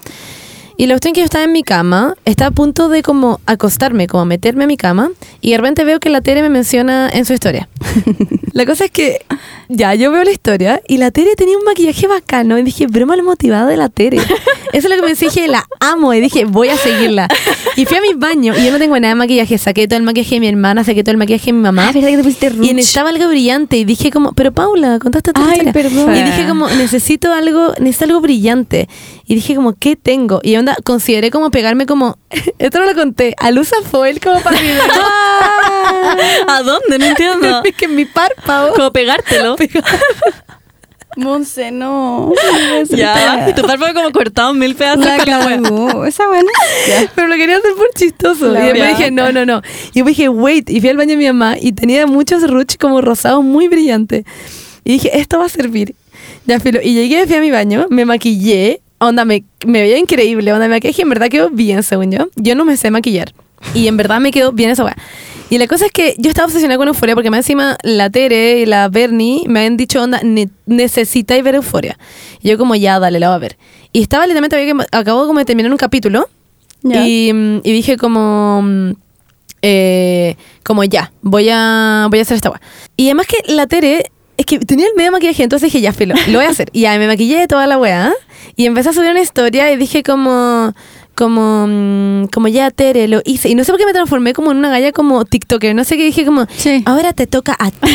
[0.78, 3.40] Y la cuestión es que yo estaba en mi cama, estaba a punto de como
[3.46, 5.10] acostarme, como meterme a mi cama,
[5.40, 7.68] y de repente veo que la Tere me menciona en su historia.
[8.52, 9.24] la cosa es que
[9.68, 13.16] ya yo veo la historia y la Tere tenía un maquillaje bacano y dije, broma
[13.16, 14.18] lo motivada de la Tere.
[14.72, 17.28] Eso es lo que me dije, la amo y dije, voy a seguirla.
[17.76, 20.02] Y fui a mi baño y yo no tengo nada de maquillaje, saqué todo el
[20.02, 21.88] maquillaje de mi hermana, saqué todo el maquillaje de mi mamá.
[21.88, 25.32] Ah, ¿verdad que te pusiste Y necesitaba algo brillante y dije como, pero Paula, contaste
[25.32, 25.72] tu Ay, historia.
[25.72, 26.14] perdón.
[26.14, 28.88] Y dije como, necesito algo, necesito algo brillante.
[29.26, 30.40] Y dije como, ¿qué tengo?
[30.42, 32.18] Y onda, consideré como pegarme como,
[32.58, 34.68] esto no lo conté, a luz a foil como para mi
[36.48, 36.98] ¿A dónde?
[36.98, 37.62] No entiendo.
[37.64, 38.72] Es que en mi párpado.
[38.74, 39.56] Como pegártelo.
[41.16, 42.32] Monse, no.
[42.90, 43.52] ya.
[43.54, 46.04] Tu párpado como cortado en mil pedazos La cagó.
[46.04, 46.50] Esa buena.
[47.14, 48.52] Pero lo quería hacer por chistoso.
[48.52, 49.62] La y después dije, no, no, no.
[49.92, 50.68] Y después dije, wait.
[50.70, 54.24] Y fui al baño de mi mamá y tenía muchos ruch como rosados muy brillantes.
[54.84, 55.94] Y dije, esto va a servir.
[56.46, 56.80] Ya, filo.
[56.82, 58.80] Y llegué, fui a mi baño, me maquillé.
[58.98, 60.52] Onda, me, me veía increíble.
[60.52, 61.02] Onda, me maquillé.
[61.02, 62.28] En verdad quedó bien, según yo.
[62.36, 63.32] Yo no me sé maquillar.
[63.74, 64.96] Y en verdad me quedó bien esa weá.
[65.48, 68.60] Y la cosa es que yo estaba obsesionada con Euforia porque más encima la Tere
[68.60, 71.98] y la Bernie me habían dicho, onda, ne necesitáis ver Euforia.
[72.42, 73.56] Y yo como, ya, dale, la voy a ver.
[73.92, 76.28] Y estaba literalmente, había que, acabo como de terminar un capítulo.
[76.82, 77.30] Y,
[77.62, 78.94] y dije como...
[79.62, 82.60] eh, como ya, voy a, voy a hacer esta weá.
[82.96, 86.14] Y además que la Tere, es que tenía el medio maquillaje, entonces dije, ya, filo,
[86.28, 86.68] lo voy a hacer.
[86.72, 88.12] Y ya me maquillé toda la weá.
[88.56, 90.72] Y empecé a subir una historia y dije como,
[91.14, 93.48] como, mm, como ya, Tere, lo hice.
[93.48, 95.74] Y no sé por qué me transformé como en una galla como TikToker.
[95.74, 96.82] No sé qué dije como, Sí.
[96.86, 97.90] ahora te toca a ti.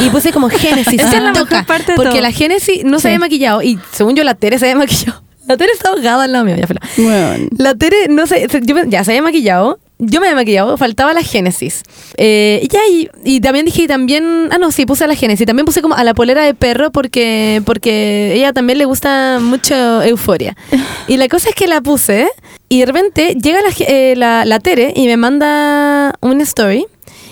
[0.00, 1.64] Y puse como Génesis, Esa te es la mejor toca.
[1.64, 2.20] parte de porque todo.
[2.22, 3.08] la Génesis no se Sí.
[3.08, 3.62] había maquillado.
[3.62, 5.22] Y según yo, la Tere se había maquillado.
[5.46, 6.80] La Tere está ahogada al lado mío, ya, filo.
[6.96, 7.48] Bueno.
[7.58, 9.78] La Tere, no sé, se- yo ya se había maquillado.
[9.98, 11.82] Yo me había maquillado, faltaba la Génesis.
[12.16, 15.14] Eh, y ya, y, y también dije, y también, ah, no, sí, puse a la
[15.14, 15.46] Génesis.
[15.46, 20.02] También puse como a la polera de perro porque, porque ella también le gusta mucho
[20.02, 20.56] Euforia.
[21.08, 22.28] Y la cosa es que la puse
[22.68, 26.86] y de repente llega la, eh, la, la Tere y me manda una story.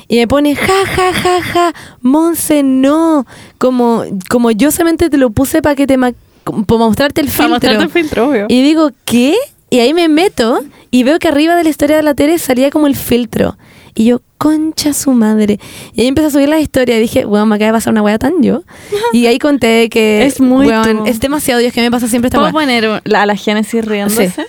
[0.08, 3.26] Y me pone, ja, ja, ja, ja, Monse, no.
[3.58, 6.12] Como, como yo solamente te lo puse para que te ma-
[6.44, 7.50] para mostrarte el Para filtro.
[7.50, 8.46] mostrarte el filtro, obvio.
[8.48, 9.34] Y digo, ¿qué?
[9.72, 12.70] Y ahí me meto y veo que arriba de la historia de la Tere salía
[12.70, 13.56] como el filtro.
[13.94, 15.58] Y yo, concha su madre.
[15.94, 18.02] Y ahí empecé a subir la historia y dije, bueno, me acaba de pasar una
[18.02, 18.64] wea tan yo.
[19.14, 20.26] Y ahí conté que.
[20.26, 21.06] Es muy weón.
[21.06, 24.28] Es demasiado Dios que me pasa siempre esta ¿Puedo poner a la Génesis riéndose?
[24.28, 24.42] Sí.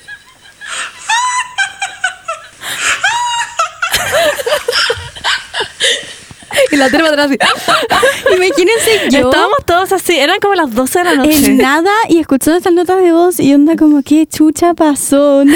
[6.74, 7.38] Y la Tere para atrás así.
[8.36, 11.46] Imagínense yo Estábamos todos así, eran como las 12 de la noche.
[11.46, 15.44] en nada y escuchando estas notas de voz y onda como, ¿qué chucha pasó?
[15.46, 15.54] No,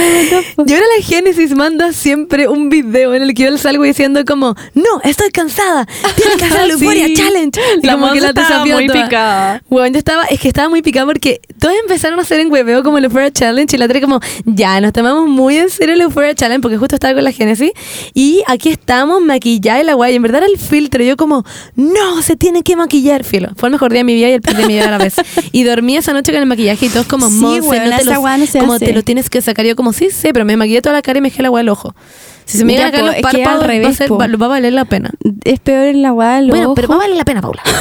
[0.55, 0.69] fuck?
[0.69, 4.55] Y ahora la Génesis manda siempre un video en el que yo salgo diciendo como,
[4.73, 6.83] no, estoy cansada, tienes que hacer Sí.
[6.83, 7.59] Euphoria Challenge.
[7.81, 9.63] Y La como que Monse estaba muy picada.
[9.69, 12.83] Bueno, yo estaba, es que estaba muy picada porque todos empezaron a hacer en hueveo
[12.83, 16.01] como el Euphoria Challenge y la otra como, ya, nos tomamos muy en serio el
[16.01, 17.71] Euphoria Challenge porque justo estaba con la Génesis
[18.13, 21.43] y aquí estamos maquillada y la guay, en verdad era el filtro, yo como,
[21.75, 23.49] no, se tiene que maquillar, filo.
[23.55, 24.91] Fue el mejor día de mi vida y el peor día de mi vida a
[24.91, 25.15] la vez.
[25.51, 28.05] Y dormí esa noche con el maquillaje y todos como, Sí, Monse, weona, no te
[28.05, 28.85] lo, no como hace.
[28.85, 29.65] te lo tienes que sacar.
[29.65, 31.49] Y yo como, sí, sí, pero me maquillé toda la cara y me dejé la
[31.49, 31.95] guay al ojo.
[32.45, 34.45] Si se me llegan a caer po, los párpados, va, a revés, ser- va- va
[34.45, 35.11] a valer la pena.
[35.43, 36.75] Es peor en la guada del Bueno, ojo.
[36.75, 37.61] pero va a valer la pena, Paula.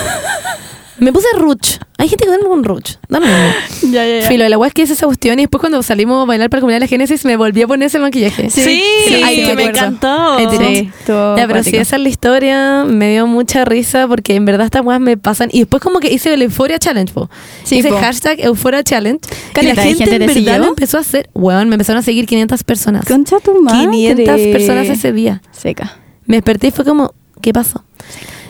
[0.98, 1.76] Me puse Ruch.
[1.98, 2.92] Hay gente que duerme con Ruch.
[3.08, 3.92] Da lo mismo.
[3.92, 4.28] Ya, ya, ya.
[4.28, 6.60] Filo, la weá es que hice esa cuestión y después cuando salimos a bailar para
[6.60, 8.48] comunidad de la Génesis me volví a poner ese maquillaje.
[8.50, 10.38] Sí, Sí, sí, Ay, sí, me encantó.
[10.38, 11.76] Sí, Ya, pero cuático.
[11.78, 15.48] esa es la historia, me dio mucha risa porque en verdad estas weas me pasan.
[15.52, 17.28] Y después como que hice el Euphoria Challenge, po.
[17.64, 17.96] Sí, hice po.
[17.98, 19.20] hashtag Euphoria Challenge.
[19.60, 20.58] y la gente, gente en verdad siguió.
[20.58, 21.28] lo empezó a hacer.
[21.34, 23.04] Weón, me empezaron a seguir 500 personas.
[23.06, 23.90] Concha tu madre.
[23.90, 25.42] 500 personas ese día.
[25.52, 25.96] Seca.
[26.26, 27.84] Me desperté y fue como, ¿qué pasó?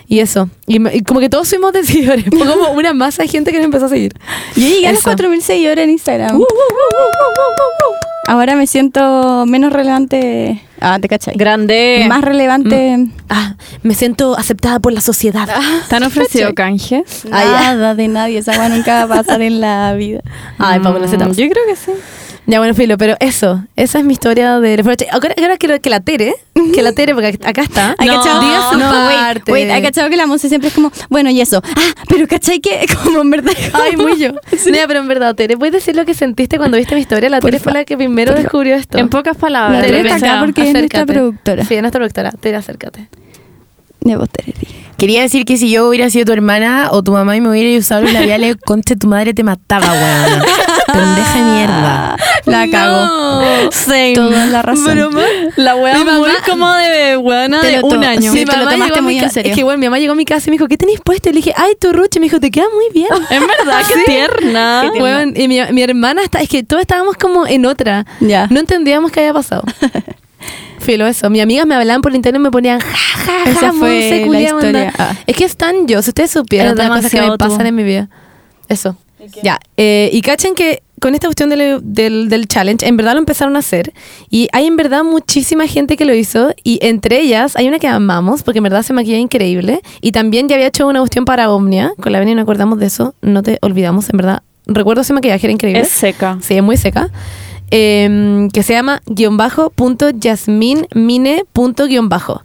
[0.08, 0.48] Y eso.
[0.66, 2.24] Y, me- y como que todos fuimos de seguidores.
[2.30, 4.12] Fue como una masa de gente que nos empezó a seguir.
[4.54, 5.10] Yo llegué a los Eso.
[5.10, 6.40] 4.000 seguidores en Instagram.
[6.40, 6.44] Uh,
[8.28, 10.60] Ahora me siento menos relevante.
[10.80, 11.34] Ah, te cachai.
[11.36, 12.06] Grande.
[12.08, 13.06] Más relevante.
[13.28, 15.48] Ah, me siento aceptada por la sociedad.
[15.88, 17.24] ¿Te han ofrecido canjes?
[17.24, 18.38] Nada de nadie.
[18.38, 20.22] Esa weá nunca va a pasar en la vida.
[20.58, 21.92] Ay, te Mm, Yo creo que sí.
[22.48, 24.80] Ya, bueno, Filo, pero eso, esa es mi historia de.
[25.10, 26.32] Ahora, ahora quiero que la Tere,
[26.72, 28.40] que la Tere, porque acá está, ¿Hay No, cachado?
[28.40, 29.50] diga su no, parte.
[29.52, 31.60] wait, wait, ¿hay cachado que la música siempre es como, bueno, y eso?
[31.76, 33.52] Ah, pero ¿cachai que como en verdad?
[33.72, 34.28] Ay, muy yo.
[34.66, 37.28] No, pero en verdad, Tere, ¿puedes decir lo que sentiste cuando viste mi historia?
[37.30, 38.98] La Tere fue la que primero descubrió esto.
[38.98, 39.80] En pocas palabras.
[39.80, 41.64] La Tere está acá porque es nuestra productora.
[41.64, 42.30] Sí, es nuestra productora.
[42.30, 43.08] Tere, acércate.
[44.96, 47.78] Quería decir que si yo hubiera sido tu hermana o tu mamá y me hubiera
[47.78, 50.42] usado los labiales, conche tu madre te mataba, weón.
[50.86, 52.16] Pendeja de mierda.
[52.46, 53.42] La cago.
[53.72, 54.14] Same.
[54.14, 54.84] Toda la razón.
[54.96, 55.20] Broma.
[55.56, 57.18] La mamá- muy como de
[57.60, 58.32] Te de un año.
[58.32, 58.38] sí.
[58.38, 59.50] mi te lo mamá tomaste muy en serio.
[59.50, 61.28] Es que bueno, mi mamá llegó a mi casa y me dijo, ¿qué tenéis puesto?
[61.28, 62.18] Y le dije, ay, tu ruche.
[62.18, 63.08] Me dijo, te queda muy bien.
[63.30, 64.90] En verdad, qué tierna.
[65.34, 68.06] Y mi, mi hermana está, es que todos estábamos como en otra.
[68.20, 68.46] Ya.
[68.50, 69.62] No entendíamos qué había pasado.
[70.86, 71.28] Filo eso.
[71.30, 74.26] Mis amigas me hablaban por internet y me ponían ja, ja, ja, Esa fue Monse,
[74.30, 74.82] la historia.
[74.88, 74.92] onda.
[74.98, 75.16] Ah.
[75.26, 76.00] Es que es tan yo.
[76.02, 77.52] Si ustedes supieran todas las cosas que me demasiado tú.
[77.52, 78.08] pasan en mi vida.
[78.68, 78.96] Eso.
[79.42, 79.58] Ya.
[79.76, 83.56] eh, y cachen que con esta cuestión del, del, del challenge, en verdad lo empezaron
[83.56, 83.92] a hacer.
[84.30, 86.54] Y hay en verdad muchísima gente que lo hizo.
[86.62, 89.80] Y entre ellas hay una que amamos, porque en verdad se maquilla increíble.
[90.00, 91.92] Y también ya había hecho una cuestión para Omnia.
[92.00, 93.14] Con la Beni no acordamos de eso.
[93.20, 94.42] No te olvidamos, en verdad.
[94.66, 95.82] Recuerdo ese maquillaje, era increíble.
[95.82, 96.38] Es seca.
[96.40, 97.10] Sí, es muy seca.
[97.70, 102.42] Eh, que se llama guion bajo punto yasmin mine punto guion bajo.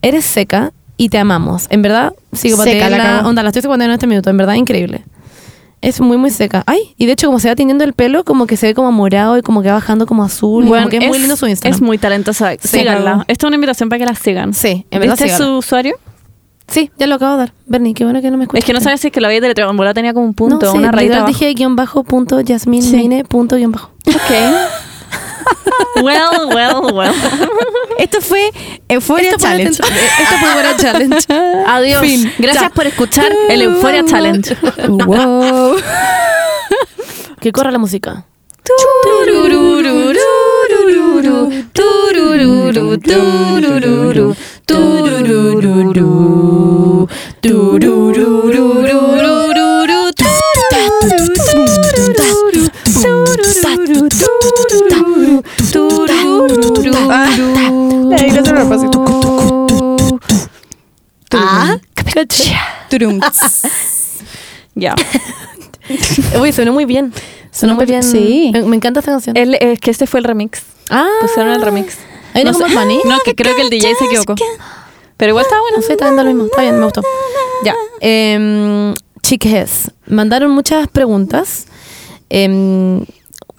[0.00, 1.66] Eres seca y te amamos.
[1.70, 4.30] En verdad, sigo Seca, la onda, la estoy secundando en este minuto.
[4.30, 5.04] En verdad, increíble.
[5.80, 6.62] Es muy, muy seca.
[6.66, 8.92] Ay, y de hecho, como se va teniendo el pelo, como que se ve como
[8.92, 10.64] morado y como que va bajando como azul.
[10.64, 11.74] y Bueno, como que es, muy lindo su Instagram.
[11.74, 12.52] Es muy talentosa.
[12.52, 12.68] Sí.
[12.78, 13.24] Síganla.
[13.26, 14.54] Esto es una invitación para que la sigan.
[14.54, 15.96] Sí, en verdad ¿Viste su usuario?
[16.68, 17.52] Sí, ya lo acabo de dar.
[17.66, 18.60] Bernie, qué bueno que no me escuchas.
[18.60, 19.70] Es que no sabes si es que lo había deletreado.
[19.72, 21.28] En bola tenía como un punto, no, sí, una literal abajo.
[21.32, 23.22] dije guion bajo punto Yasmin Sí.
[23.28, 23.90] Punto guion bajo.
[26.02, 27.12] well, well, well.
[27.98, 28.50] Esto fue
[28.88, 29.82] Euphoria Esto la Challenge.
[29.82, 30.76] atención- Esto fue Euphoria
[31.28, 31.64] Challenge.
[31.66, 32.00] Adiós.
[32.00, 32.32] Fin.
[32.38, 32.72] Gracias Chao.
[32.74, 34.56] por escuchar el Euphoria Challenge.
[34.88, 35.76] wow.
[37.40, 38.24] Que corra la música.
[64.74, 64.94] Ya.
[66.40, 67.12] Uy, sonó muy bien.
[67.50, 68.02] Sonó muy bien.
[68.02, 68.52] Sí.
[68.52, 69.36] Me, encanta esta canción.
[69.36, 70.62] Él, es que este fue el remix.
[70.90, 71.98] ah, Pusieron el remix.
[72.34, 73.00] ¿Hay una No como?
[73.04, 74.34] No, que creo que el DJ se equivocó.
[75.16, 75.76] Pero igual estaba bueno.
[75.78, 76.44] No sé, está viendo lo mismo.
[76.46, 77.02] Está bien, me gustó.
[77.64, 77.74] Ya.
[78.00, 81.66] Eh, chiques, mandaron muchas preguntas.
[82.34, 83.04] em,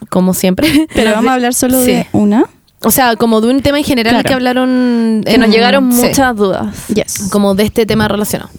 [0.10, 0.88] como siempre.
[0.96, 1.92] Pero vamos a hablar solo Sí.
[1.94, 2.46] de una.
[2.84, 4.28] O sea, como de un tema en general Claro.
[4.28, 5.22] que hablaron.
[5.26, 6.88] Que en- nos llegaron sí, muchas dudas.
[6.88, 7.30] Yes.
[7.32, 8.50] como de este tema relacionado.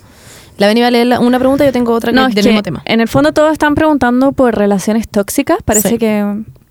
[0.56, 2.34] La Beni va a leer una pregunta y yo tengo otra que No, es es
[2.36, 2.82] del que mismo tema.
[2.84, 5.58] en el fondo todos están preguntando por relaciones tóxicas.
[5.64, 5.98] Parece Sí.
[5.98, 6.24] que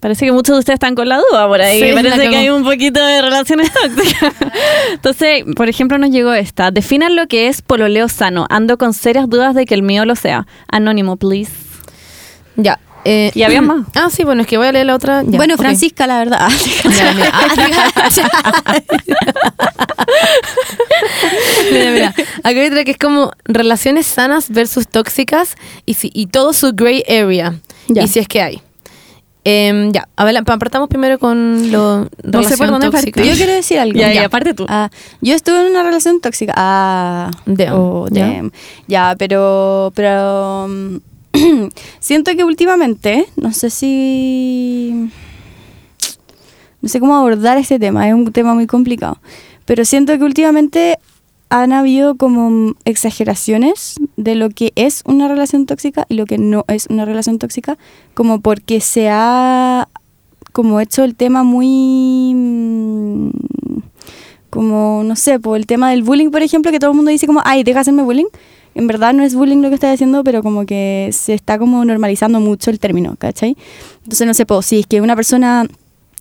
[0.03, 1.81] parece que muchos de ustedes están con la duda por ahí.
[1.81, 4.33] Sí, parece que hay un poquito de relaciones tóxicas.
[4.91, 6.71] Entonces, por ejemplo, nos llegó esta.
[6.71, 8.45] Definan lo que es pololeo sano.
[8.49, 10.45] Ando con serias dudas de que el mío lo sea.
[10.67, 11.51] Anónimo, please.
[12.57, 12.79] Ya.
[13.05, 13.87] eh, ¿Y había más?
[13.95, 15.23] Ah, sí, bueno, es que voy a leer la otra.
[15.25, 15.61] ya, bueno, ok.
[15.61, 16.49] Francisca, la verdad.
[16.83, 17.31] Ya, mira.
[17.33, 17.47] Ah,
[21.71, 22.07] mira, mira.
[22.09, 26.71] Acá hay otra que es como relaciones sanas versus tóxicas y, si, y todo su
[26.73, 27.55] gray area.
[27.87, 28.03] Ya.
[28.03, 28.61] Y si es que hay.
[29.45, 33.21] Em, ya, a ver, partamos primero con lo No sé por dónde tóxica.
[33.23, 33.99] Yo quiero decir algo.
[33.99, 34.65] Ya, ya, aparte tú.
[34.69, 34.89] Ah,
[35.21, 36.53] yo estuve en una relación tóxica.
[36.55, 37.29] Ah,
[37.73, 38.51] oh, damn.
[38.87, 40.97] Ya, pero, pero mm,
[41.99, 45.09] siento que últimamente, no sé si,
[46.81, 48.07] no sé cómo abordar este tema.
[48.07, 49.17] Es un tema muy complicado,
[49.65, 50.99] pero siento que últimamente
[51.53, 56.65] han habido como exageraciones de lo que es una relación tóxica y lo que no
[56.67, 57.77] es una relación tóxica,
[58.15, 59.87] como porque se ha
[60.51, 63.29] como hecho el tema muy mm,
[64.49, 67.27] como no sé, por el tema del bullying, por ejemplo, que todo el mundo dice
[67.27, 68.25] como, ay, deja de hacerme bullying.
[68.73, 71.85] En verdad no es bullying lo que estás haciendo, pero como que se está como
[71.85, 73.55] normalizando mucho el término, ¿cachai?
[74.01, 75.67] Entonces no sé, pues, si es que una persona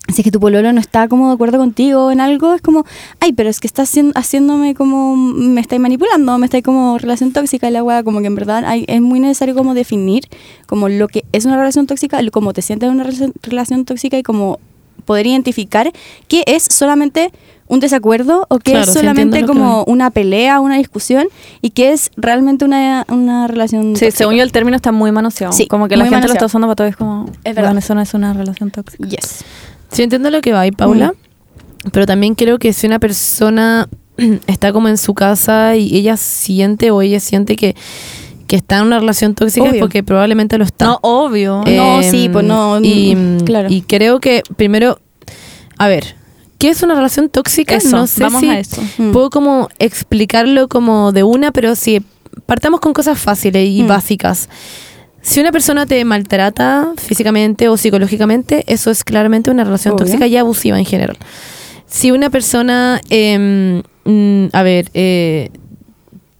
[0.08, 2.84] si es que tu pololo no está como de acuerdo contigo en algo, es como,
[3.20, 7.68] ay, pero es que estás haciéndome como, me estáis manipulando, me estáis como relación tóxica
[7.68, 10.24] y la weá, como que en verdad hay- es muy necesario como definir
[10.66, 14.18] como lo que es una relación tóxica, cómo te sientes en una relación, relación tóxica
[14.18, 14.58] y como
[15.04, 15.92] poder identificar
[16.28, 17.32] qué es solamente
[17.68, 21.26] un desacuerdo o qué Claro, es solamente como una pelea, una discusión
[21.62, 24.18] y qué es realmente una, una relación Sí, tóxica.
[24.18, 25.52] según yo el término está muy manoseado.
[25.52, 26.86] Sí, como que la gente lo está usando para todo.
[26.88, 27.70] Es como, Es verdad.
[27.70, 29.08] bueno, eso no es una relación tóxica.
[29.08, 29.44] Yes.
[29.92, 31.14] Sí, entiendo lo que va ahí, Paula.
[31.92, 33.88] Pero también creo que si una persona
[34.46, 37.74] está como en su casa y ella siente o ella siente que,
[38.46, 40.84] que está en una relación tóxica es porque probablemente lo está.
[40.86, 41.62] No, obvio.
[41.66, 43.68] No, Em, sí, pues no, Y, claro.
[43.70, 44.98] y creo que primero,
[45.78, 46.14] a ver,
[46.58, 47.74] ¿qué es una relación tóxica?
[47.74, 48.80] Eso, no sé vamos si a eso.
[48.98, 49.10] Mm.
[49.12, 52.00] puedo como explicarlo como de una, pero si
[52.46, 53.88] partamos con cosas fáciles y Mm.
[53.88, 54.48] básicas.
[55.22, 60.04] Si una persona te maltrata físicamente o psicológicamente, eso es claramente una relación Obvio.
[60.06, 61.16] tóxica y abusiva en general.
[61.86, 65.50] Si una persona, mm, a ver, eh,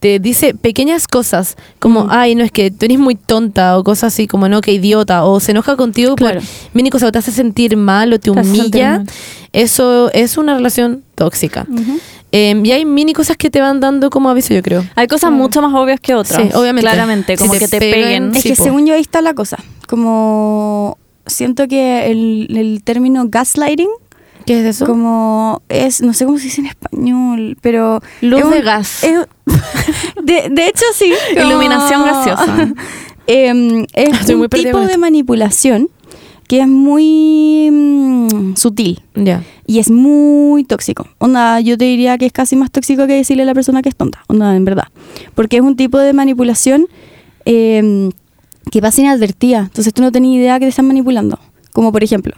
[0.01, 2.09] te dice pequeñas cosas como, Mm.
[2.11, 5.25] ay, no es que tú eres muy tonta o cosas así como, no, que idiota,
[5.25, 6.41] o se enoja contigo Claro.
[6.41, 9.05] por mini cosa o te hace sentir mal o te Te humilla,
[9.53, 11.67] eso es una relación tóxica.
[11.71, 12.01] Ujú.
[12.35, 14.85] Em, y hay mini cosas que te van dando como aviso, yo creo.
[14.95, 16.41] Hay cosas mucho más obvias que otras.
[16.43, 16.89] Sí, obviamente.
[16.91, 18.37] Claramente, como te que te pegan, peguen.
[18.37, 18.65] Es Sí, que po.
[18.65, 19.59] según yo ahí está la cosa.
[19.87, 23.89] Como siento que el, el término gaslighting,
[24.47, 24.87] ¿Qué es eso?
[24.87, 28.01] como es, no sé cómo se dice en español, pero...
[28.23, 29.05] Luz es un- de gas.
[29.05, 29.27] es-
[30.25, 31.13] de, de hecho, sí.
[31.35, 32.73] como- Iluminación gaseosa.
[33.27, 35.91] Em, es Estoy muy un tipo de manipulación
[36.53, 39.01] que es muy mm, sutil
[39.67, 41.09] y es muy tóxico.
[41.17, 43.89] Onda, yo te diría que es casi más tóxico que decirle a la persona que
[43.89, 44.89] es tonta, onda, en verdad.
[45.35, 46.89] Porque es un tipo de manipulación
[47.47, 48.11] eh,
[48.71, 49.61] que pasa inadvertida.
[49.61, 51.39] Entonces tú no tenías idea que te están manipulando.
[51.73, 52.35] Como por ejemplo,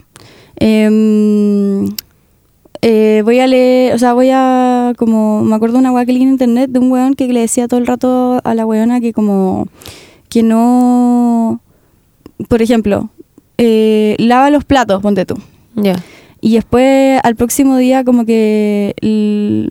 [0.60, 1.88] em,
[2.82, 6.12] eh, voy a leer, o sea, voy a, como, me acuerdo de una weá que
[6.12, 9.00] leí en internet de un weón que le decía todo el rato a la weona
[9.00, 9.66] que como,
[10.28, 11.60] que no,
[12.46, 13.10] por ejemplo,
[13.58, 15.36] eh, lava los platos, ponte tú.
[15.76, 15.96] Ya.
[16.40, 18.94] y después al próximo día como que...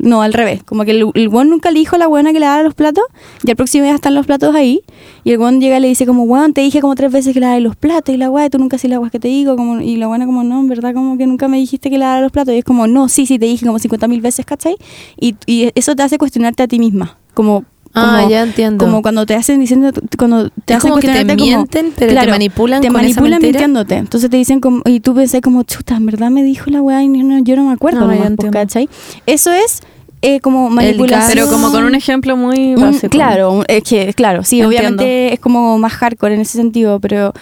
[0.02, 0.64] no, al revés.
[0.64, 2.74] Como que el, el weón nunca le dijo a la buena que le lavara los
[2.74, 3.04] platos
[3.44, 4.82] y al próximo día están los platos ahí
[5.24, 7.40] y el weón llega y le dice como, weón, te dije como tres veces que
[7.40, 9.56] lavara los platos y la weá, tú nunca haces las weas que te digo.
[9.56, 12.22] Como, y la buena como, no, en verdad como que nunca me dijiste que lavara
[12.22, 12.54] los platos.
[12.54, 14.76] Y es como, no, sí, sí, te dije como 50 mil veces, ¿cachai?
[15.20, 17.18] Y, y eso te hace cuestionarte a ti misma.
[17.34, 17.66] Como...
[17.96, 18.84] Ah, como- ya entiendo.
[18.84, 21.94] Como cuando te hacen diciendo, cuando te Es hacen como que te cuestionarte como- mienten,
[21.96, 23.96] pero te manipulan te con manipulan mintiéndote.
[23.98, 27.04] Entonces te dicen como, y tú pensás como, chuta, en verdad me dijo la weá
[27.04, 28.52] y no, yo no me acuerdo, No, nomás, pues.
[28.52, 28.90] ¿cachai?
[29.28, 29.82] Eso es
[30.26, 31.32] eh, como manipulación.
[31.34, 33.10] Pero como con un ejemplo muy Un- básico.
[33.10, 34.70] claro, es que, claro, sí, Entiendo.
[34.70, 37.34] obviamente es como más hardcore en ese sentido, pero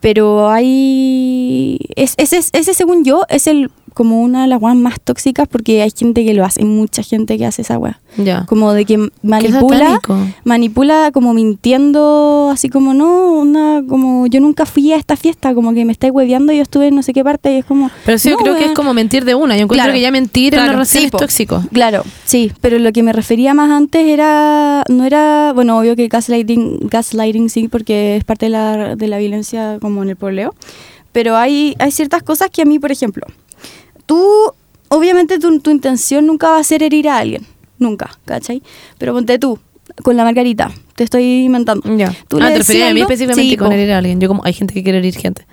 [0.00, 5.00] pero hay es, ese, ese según yo es el como una de las weas más
[5.00, 8.00] tóxicas porque hay gente que lo hace, mucha gente que hace esa wea.
[8.16, 8.44] Ya.
[8.46, 10.00] Como de que manipula,
[10.44, 15.72] manipula como mintiendo, así como no, una, como yo nunca fui a esta fiesta, como
[15.72, 17.90] que me estáis hueveando, yo estuve en no sé qué parte y es como.
[18.04, 19.56] Pero sí, yo creo que es como mentir de una.
[19.56, 19.92] Yo encuentro Claro.
[19.94, 21.18] que ya mentir en Claro, una relación sí, es po.
[21.18, 21.62] tóxico.
[21.72, 26.08] Claro, sí, pero lo que me refería más antes era, no era, bueno, obvio que
[26.08, 30.54] gaslighting, gaslighting sí, porque es parte de la, de la violencia como en el poleo,
[31.12, 33.26] pero hay, hay ciertas cosas que a mí, por ejemplo,
[34.06, 34.52] tú,
[34.88, 37.46] obviamente tu, tu intención nunca va a ser herir a alguien,
[37.78, 38.62] nunca, ¿cachai?
[38.98, 39.58] Pero ponte tú,
[40.02, 41.96] con la margarita, te estoy inventando.
[41.96, 42.12] Ya.
[42.28, 44.20] Tú ah, te referías a mí específicamente Sí, con herir a alguien.
[44.20, 45.46] Yo como, hay gente que quiere herir gente.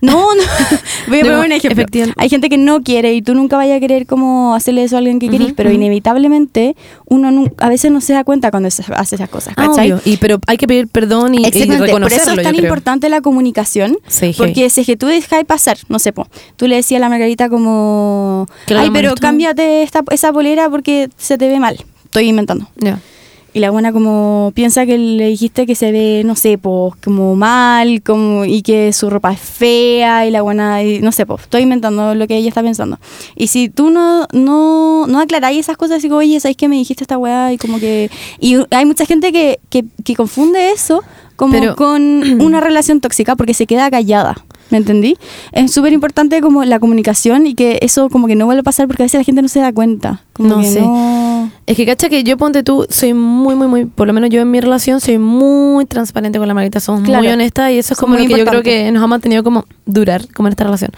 [0.00, 0.42] No, no.
[1.08, 1.84] Voy a poner un ejemplo.
[2.16, 4.98] Hay gente que no quiere y tú nunca vayas a querer como hacerle eso a
[5.00, 5.76] alguien que querís, Ujú, pero ujú.
[5.76, 6.76] inevitablemente
[7.06, 9.90] uno a veces no se da cuenta cuando se hace esas cosas, Ah, ¿cachai?
[9.92, 10.02] obvio.
[10.04, 13.08] Y, pero hay que pedir perdón y, y Exactamente, por reconocerlo, eso es tan importante
[13.08, 16.76] la comunicación, Sí, porque si es que tú dejáis pasar, no sé, po, tú le
[16.76, 19.14] decías a la Margarita como, ay, pero molestó".
[19.20, 22.68] cámbiate esta, esa polera porque se te ve mal, estoy inventando.
[22.76, 23.00] Ya.
[23.58, 27.34] Y la buena como piensa que le dijiste que se ve, no sé, pues como
[27.34, 31.42] mal, como y que su ropa es fea y la buena, y no sé, pues
[31.42, 33.00] estoy inventando lo que ella está pensando.
[33.34, 37.02] Y si tú no no, no aclaráis esas cosas, digo, oye, ¿sabes que me dijiste
[37.02, 37.52] esta weá?
[37.52, 38.12] Y como que...
[38.38, 41.02] Y hay mucha gente que, que, que confunde eso
[41.34, 44.36] como Pero- con una relación tóxica porque se queda callada.
[44.70, 45.16] ¿Me entendí?
[45.50, 48.86] Es súper importante como la comunicación y que eso como que no vuelva a pasar
[48.86, 50.22] porque a veces la gente no se da cuenta.
[50.34, 50.80] Como No que sé.
[50.82, 54.30] no- Es que cacha que yo ponte tú, soy muy, muy, muy, por lo menos
[54.30, 57.92] yo en mi relación soy muy transparente con la Margarita, somos muy honestas y eso
[57.92, 60.64] es como lo que yo creo que nos ha mantenido como durar como en esta
[60.64, 60.92] relación.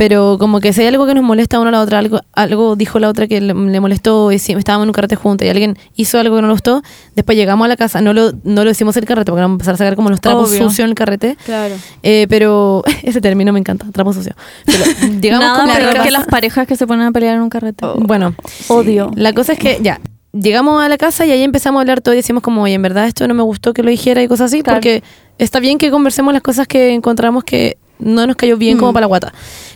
[0.00, 2.20] Pero como que si hay algo que nos molesta a una a la otra, algo,
[2.32, 5.44] algo dijo la otra que le, le molestó, y si estábamos en un carrete juntos
[5.46, 6.82] y alguien hizo algo que no nos gustó,
[7.16, 9.56] después llegamos a la casa, no lo, no lo hicimos el carrete porque vamos a
[9.56, 10.56] empezar a sacar como los trapos Obvio.
[10.70, 11.36] sucios en el carrete.
[11.44, 11.74] Claro.
[12.02, 14.34] Eh, pero ese término me encanta, trapo sucio.
[14.64, 14.84] Pero
[15.20, 17.50] llegamos Nada como la peor que las parejas que se ponen a pelear en un
[17.50, 17.84] carrete.
[17.96, 18.34] Bueno,
[18.68, 19.10] Odio.
[19.16, 20.00] la cosa es que ya,
[20.32, 22.80] llegamos a la casa y ahí empezamos a hablar todo y decimos como, oye, en
[22.80, 24.76] verdad esto no me gustó que lo dijera y cosas así, Claro.
[24.78, 25.02] porque
[25.36, 28.94] está bien que conversemos las cosas que encontramos que no nos cayó bien como Mm.
[28.94, 29.32] para la guata.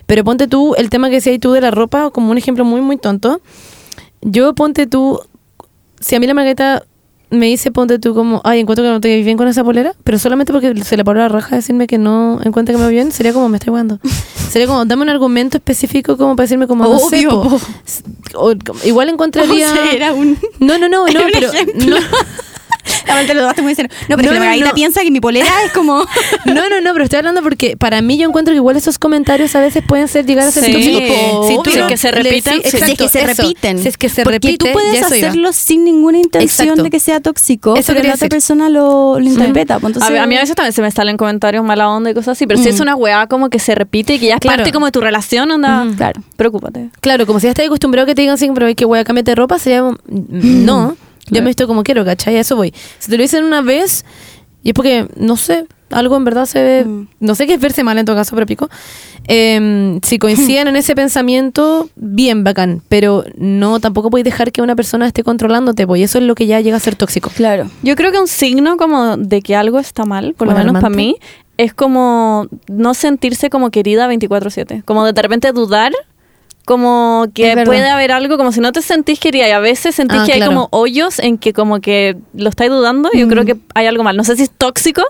[0.06, 2.80] Pero ponte tú, el tema que decías tú de la ropa, como un ejemplo muy,
[2.80, 3.40] muy tonto.
[4.20, 5.20] Yo ponte tú,
[6.00, 6.84] si a mí la margarita
[7.30, 9.94] me dice, ponte tú como, ay, encuentro que no te ves bien con esa polera,
[10.04, 12.90] pero solamente porque se le paró la raja decirme que no encuentra que me veo
[12.92, 13.98] bien, sería como, me estoy jugando.
[14.50, 17.48] sería como, dame un argumento específico como para decirme como, no sé, Obvio, po.
[17.50, 17.60] po.
[17.84, 18.02] S-
[18.36, 18.52] o-
[18.86, 19.68] igual encontraría...
[19.70, 20.38] O sea, era un...
[20.60, 21.96] No, no, no, no, pero no,
[23.26, 23.90] Te lo muy serio.
[24.08, 24.74] No, pero No, es que la no, Margarita no.
[24.74, 26.04] piensa que mi polera es como...
[26.46, 29.54] no, no, no, pero estoy hablando porque para mí yo encuentro que igual esos comentarios
[29.56, 31.46] a veces pueden ser llegar a ser Sí, tóxicos.
[31.48, 31.82] Si tú obvio.
[31.82, 33.26] no- que se le- repiten, sí, si es que se eso.
[33.42, 33.78] repiten.
[33.78, 35.06] Si es que se Porque repite, tú puedes iba.
[35.06, 36.82] hacerlo sin ninguna intención Exacto.
[36.82, 39.74] de que sea tóxico, Eso pero la otra persona lo, lo interpreta.
[39.76, 42.14] entonces- a, ver, a mí a veces también se me salen comentarios mala onda y
[42.14, 42.74] cosas así, pero si Mm.
[42.74, 44.58] es una weá como que se repite y que ya es Claro.
[44.58, 45.86] parte como de tu relación, onda.
[45.96, 46.20] Claro.
[46.36, 46.90] preocúpate.
[47.00, 49.30] Claro, como si ya estás acostumbrado que te digan siempre, "Ay, que voy a cambiarte
[49.30, 49.96] de ropa, sería mm,
[50.64, 50.96] no,
[51.30, 52.36] yo me visto como quiero, ¿cachai?
[52.36, 52.72] A eso voy.
[52.98, 54.04] Si te lo dicen una vez,
[54.62, 57.08] y es porque, no sé, algo en verdad se ve, Mm.
[57.20, 58.68] no sé qué es verse mal en todo caso, pero pico.
[59.26, 64.76] Em, si coinciden en ese pensamiento, bien, bacán, pero no, tampoco puedes dejar que una
[64.76, 67.30] persona esté controlándote, pues eso es lo que ya llega a ser tóxico.
[67.34, 67.70] Claro.
[67.82, 70.82] Yo creo que un signo como de que algo está mal, por lo ¿Como menos
[70.82, 71.16] para mí,
[71.56, 74.82] es como no sentirse como querida 24/7.
[74.84, 75.92] Como de repente dudar,
[76.64, 80.20] como que puede haber algo, como si no te sentís querida y a veces sentís
[80.20, 80.52] Ah, que hay claro.
[80.54, 83.10] como hoyos en que como que lo estáis dudando.
[83.12, 83.30] Yo Mm.
[83.30, 84.16] creo que hay algo mal.
[84.16, 85.02] No sé si es tóxico,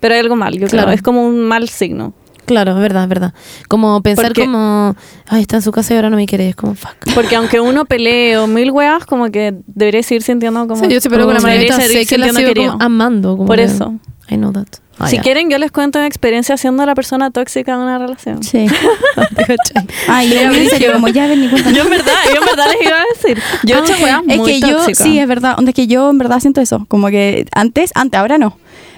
[0.00, 0.54] pero hay algo mal.
[0.58, 0.86] Yo Claro.
[0.86, 2.12] creo es como un mal signo.
[2.46, 3.34] Claro, es verdad, es verdad.
[3.68, 4.96] Como pensar Porque- como,
[5.28, 6.96] ay, está en su casa y ahora no me quiere, es como, fuck.
[7.14, 10.82] Porque aunque uno pelee o mil weas, como que debería seguir sintiendo como.
[10.82, 13.36] Sí, yo sí, pero con la seguir sé que la sigo como amando.
[13.36, 13.94] como Por que- eso.
[14.28, 14.66] I know that.
[15.00, 15.22] Ah, si ya.
[15.22, 18.42] quieren, yo les cuento mi experiencia siendo la persona tóxica de una relación.
[18.42, 18.66] Sí.
[20.08, 21.42] Ay, yo en serio, como ya ven.
[21.50, 23.42] Yo en verdad, yo en verdad les iba a decir.
[23.64, 23.92] Yo he hecho
[24.28, 24.98] Es que yo, tóxicas.
[25.06, 25.56] sí, es verdad.
[25.66, 26.84] Es que yo en verdad siento eso.
[26.88, 28.56] Como que antes, antes, ahora no.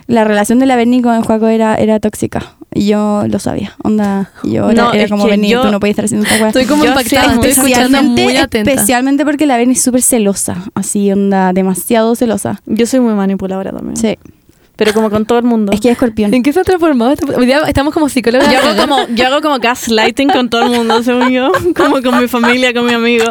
[0.09, 2.55] la relación de la Berni con el Juaco era, era tóxica.
[2.75, 3.75] Y yo lo sabía.
[3.85, 6.49] Onda, yo era, No, era como Berni, yo- tú no podías estar haciendo esta weá.
[6.49, 8.71] Estoy como Yo impactada, estoy escuchando muy atenta.
[8.71, 10.57] especialmente porque la Berni es súper celosa.
[10.75, 12.61] Así, onda, demasiado celosa.
[12.67, 13.97] Yo soy muy manipuladora también.
[13.97, 14.19] Sí.
[14.77, 15.71] Pero como con todo el mundo.
[15.73, 16.33] Es que es escorpión.
[16.33, 17.13] ¿En qué se ha transformado?
[17.13, 17.27] este-
[17.69, 18.51] estamos como psicólogas.
[18.51, 21.53] Yo hago como, yo hago como gaslighting con todo el mundo, según yo.
[21.77, 23.27] Como con mi familia, con mi amigo.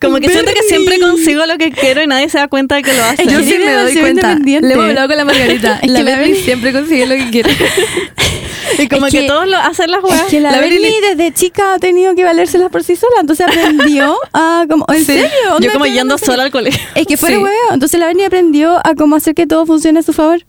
[0.00, 2.82] Como que siento que siempre consigo lo que quiero y nadie se da cuenta de
[2.82, 3.26] que lo hace.
[3.26, 4.38] Yo sí me doy cuenta.
[4.38, 5.78] Le hemos hablado con la Margarita.
[5.82, 7.50] Es la que la siempre consigue lo que quiere.
[8.78, 10.22] y como es que, que- todos lo hacen las Es weas.
[10.24, 14.16] que la, La Berni desde chica ha tenido que valérselas por sí sola, entonces aprendió
[14.32, 15.26] a como, ¿en serio?
[15.60, 16.80] Yo como yendo sola al colegio.
[16.94, 17.42] Es que fuera Sí.
[17.42, 20.40] hueveo, entonces la Berni aprendió a cómo hacer que todo funcione a su favor.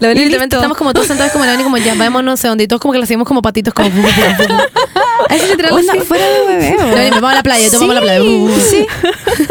[0.00, 2.64] La Berni estamos como todos sentados como la Berni como ya, vámonos no sé dónde.
[2.64, 3.88] Y todos como que la seguimos como patitos como...
[3.90, 4.60] bu, bu, bu, bu.
[5.34, 6.00] Es literal Onda, así.
[6.02, 6.76] fuera de hueveo.
[6.78, 8.20] La Berni, vamos a la playa, tú vamos a la playa.
[8.70, 8.86] Sí,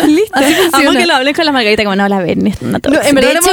[0.07, 0.39] listo.
[0.73, 3.15] Amo que lo hablen con la Margarita, como no, la Berni es una No, en
[3.15, 3.51] verdad de, hecho,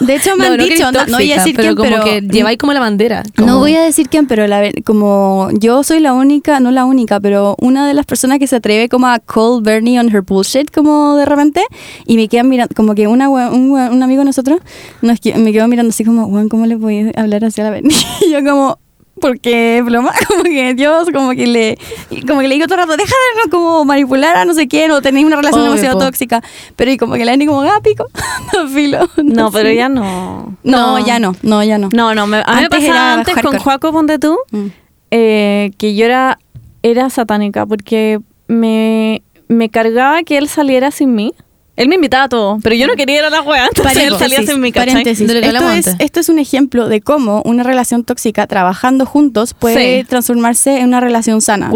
[0.00, 2.80] de hecho, me han dicho, no, voy a decir pero como que lleváis como la
[2.80, 3.22] bandera.
[3.36, 7.56] No voy a decir pero la, como yo soy la única, no la única, pero
[7.60, 11.16] una de las personas que se atreve como a call Bernie on her bullshit como
[11.16, 11.62] de repente
[12.06, 14.60] y me quedan mirando, como que una, un, un amigo de nosotros
[15.02, 17.70] nos, me quedó mirando así como, Juan, ¿cómo le voy a hablar así a la
[17.70, 17.96] Bernie?
[18.26, 18.78] Y yo como...
[19.20, 21.78] Porque, ploma, como que yo como que le
[22.26, 24.66] como que le digo todo el rato, deja de no como manipular a no sé
[24.68, 26.04] quién o tenéis una relación Obvio, demasiado po.
[26.04, 26.42] tóxica.
[26.76, 28.06] Pero y como que la Bernie como, ah, pico,
[28.54, 29.08] no, filo.
[29.22, 30.56] No, pero ya no.
[30.64, 31.88] No, ya no, no, ya no.
[31.92, 33.58] No, no, me, a mí me Antes pasaba antes con.
[33.58, 34.66] Juaco, ponte tú, Mm.
[35.10, 36.38] eh, que yo era,
[36.82, 38.18] era satánica porque
[38.48, 41.32] me, me cargaba que él saliera sin mí.
[41.76, 44.14] Él me invitaba a todo, pero yo no quería ir a la wea, entonces él
[44.16, 45.26] salía sin.
[45.26, 45.96] De lo que Esto, es, antes.
[45.98, 50.06] esto es un ejemplo de cómo una relación tóxica trabajando juntos puede Sí.
[50.08, 51.68] transformarse en una relación sana.
[51.68, 51.74] No-.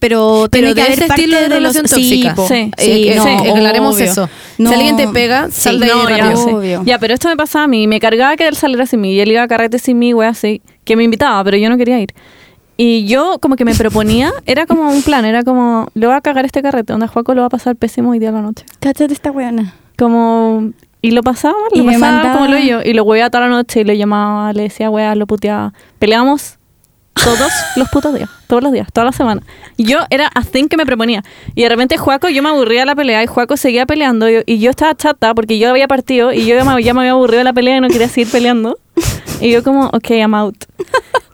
[0.00, 2.34] Pero, Pero tiene que de haber ese parte estilo de los- relación tóxica.
[2.34, 2.48] po.
[2.48, 2.70] Sí.
[2.78, 4.28] Sí, no, sí, aclaremos eso.
[4.56, 5.92] Si alguien te pega, sal de ahí
[6.34, 6.82] No, ya.
[6.84, 7.86] Ya, pero esto me pasaba a mí.
[7.86, 9.12] Me cargaba que él saliera sin mí.
[9.14, 10.62] Y él iba a carrete sin mí, wea, así.
[10.84, 12.14] Que me invitaba, pero yo no quería ir.
[12.80, 16.20] Y yo como que me proponía, era como un plan, era como, le voy a
[16.20, 18.64] cagar este carrete, donde Juaco lo va a pasar pésimo hoy día a la noche.
[18.78, 19.74] Cáchate esta weona.
[19.98, 20.70] Como,
[21.02, 22.80] y lo pasaba, Y lo pasaba mandaba- como lo yo.
[22.84, 25.72] Y lo weía toda la noche y le llamaba, le decía, wea, lo puteaba.
[25.98, 26.56] Peleamos
[27.14, 29.42] todos los putos días, todos los días, toda la semana.
[29.76, 31.24] Y yo era a thing que me proponía.
[31.56, 34.30] Y de repente Juaco, yo me aburría de la pelea y Juaco seguía peleando.
[34.30, 37.00] Y, y yo estaba chata porque yo había partido y yo ya me, ya me
[37.00, 38.78] había aburrido de la pelea y no quería seguir peleando.
[39.40, 40.56] Y yo como, ok, I'm out.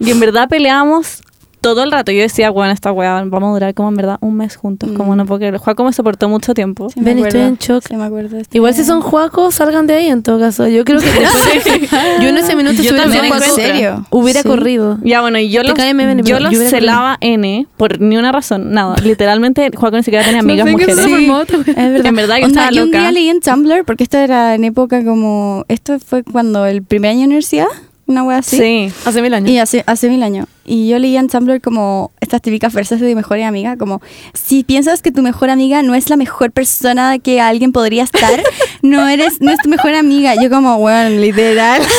[0.00, 1.22] Y en verdad peleábamos
[1.64, 2.12] todo el rato.
[2.12, 4.90] Yo decía, bueno, esta weá, vamos a durar como en verdad un mes juntos.
[4.96, 5.16] Como Mm.
[5.16, 6.90] no, porque Juaco me soportó mucho tiempo.
[6.90, 7.38] Sí, me Ven, acuerdo.
[7.38, 7.84] estoy en shock.
[7.88, 10.68] Sí, me acuerdo de esta Igual si son juacos, salgan de ahí en todo caso.
[10.68, 11.88] Yo creo que después de-
[12.22, 14.06] yo en ese minuto Yo si hubiera también sido en juaco, serio.
[14.10, 14.48] hubiera Sí.
[14.48, 14.98] corrido.
[15.02, 18.72] Ya, bueno, y yo los, yo yo los hubiera celaba N por ni una razón,
[18.72, 18.96] nada.
[19.02, 20.98] Literalmente, Juaco ni siquiera tenía amigas No sé mujeres.
[20.98, 22.06] Es verdad.
[22.06, 23.00] En verdad, yo Onda, estaba un loca.
[23.00, 25.64] día leí en Tumblr, porque esto era en época como...
[25.68, 27.66] Esto fue cuando el primer año de universidad,
[28.06, 28.58] una wea así.
[28.58, 28.92] Sí.
[29.06, 29.48] Hace mil años.
[29.50, 30.46] Y hace, hace mil años.
[30.64, 34.00] Y yo leía en Tumblr como estas típicas frases de mi mejor amiga, como
[34.32, 38.42] si piensas que tu mejor amiga no es la mejor persona que alguien podría estar,
[38.82, 40.34] no eres, no es tu mejor amiga.
[40.40, 41.82] Yo como, bueno, literal.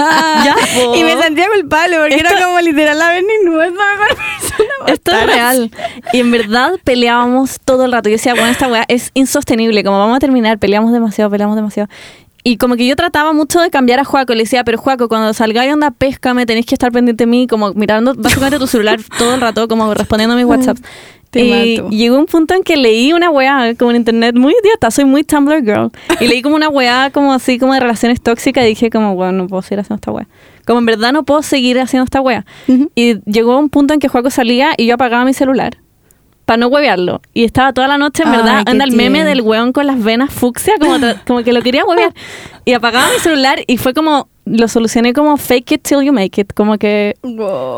[0.00, 0.56] Ya,
[0.94, 4.70] y me sentía culpable porque era como literal la Berni no es la mejor persona.
[4.86, 5.70] Esto es real.
[6.12, 8.08] Y en verdad peleábamos todo el rato.
[8.08, 9.84] Yo decía, bueno, esta weá es insostenible.
[9.84, 11.90] Como vamos a terminar, peleamos demasiado, peleamos demasiado.
[12.42, 14.34] Y como que yo trataba mucho de cambiar a Juaco.
[14.34, 17.46] Le decía, pero Juaco, cuando salgáis onda pesca, me tenéis que estar pendiente de mí,
[17.46, 20.82] como mirando básicamente tu celular todo el rato, como respondiendo a mis WhatsApps.
[21.32, 25.04] Y llegó un punto en que leí una weá como en internet muy idiota, soy
[25.04, 25.90] muy Tumblr girl.
[26.18, 29.32] Y leí como una weá como así como de relaciones tóxicas y dije como, bueno,
[29.32, 30.26] no puedo seguir haciendo esta weá.
[30.66, 32.44] Como en verdad no puedo seguir haciendo esta weá.
[32.96, 35.78] Y llegó un punto en que Juaco salía y yo apagaba mi celular
[36.50, 37.22] para no huevearlo.
[37.32, 40.02] Y estaba toda la noche, en Ay, verdad, anda el meme del weón con las
[40.02, 42.12] venas fucsia, como, como que lo quería huevear.
[42.64, 46.40] Y apagaba mi celular y fue como, lo solucioné como fake it till you make
[46.40, 46.52] it.
[46.52, 47.14] Como que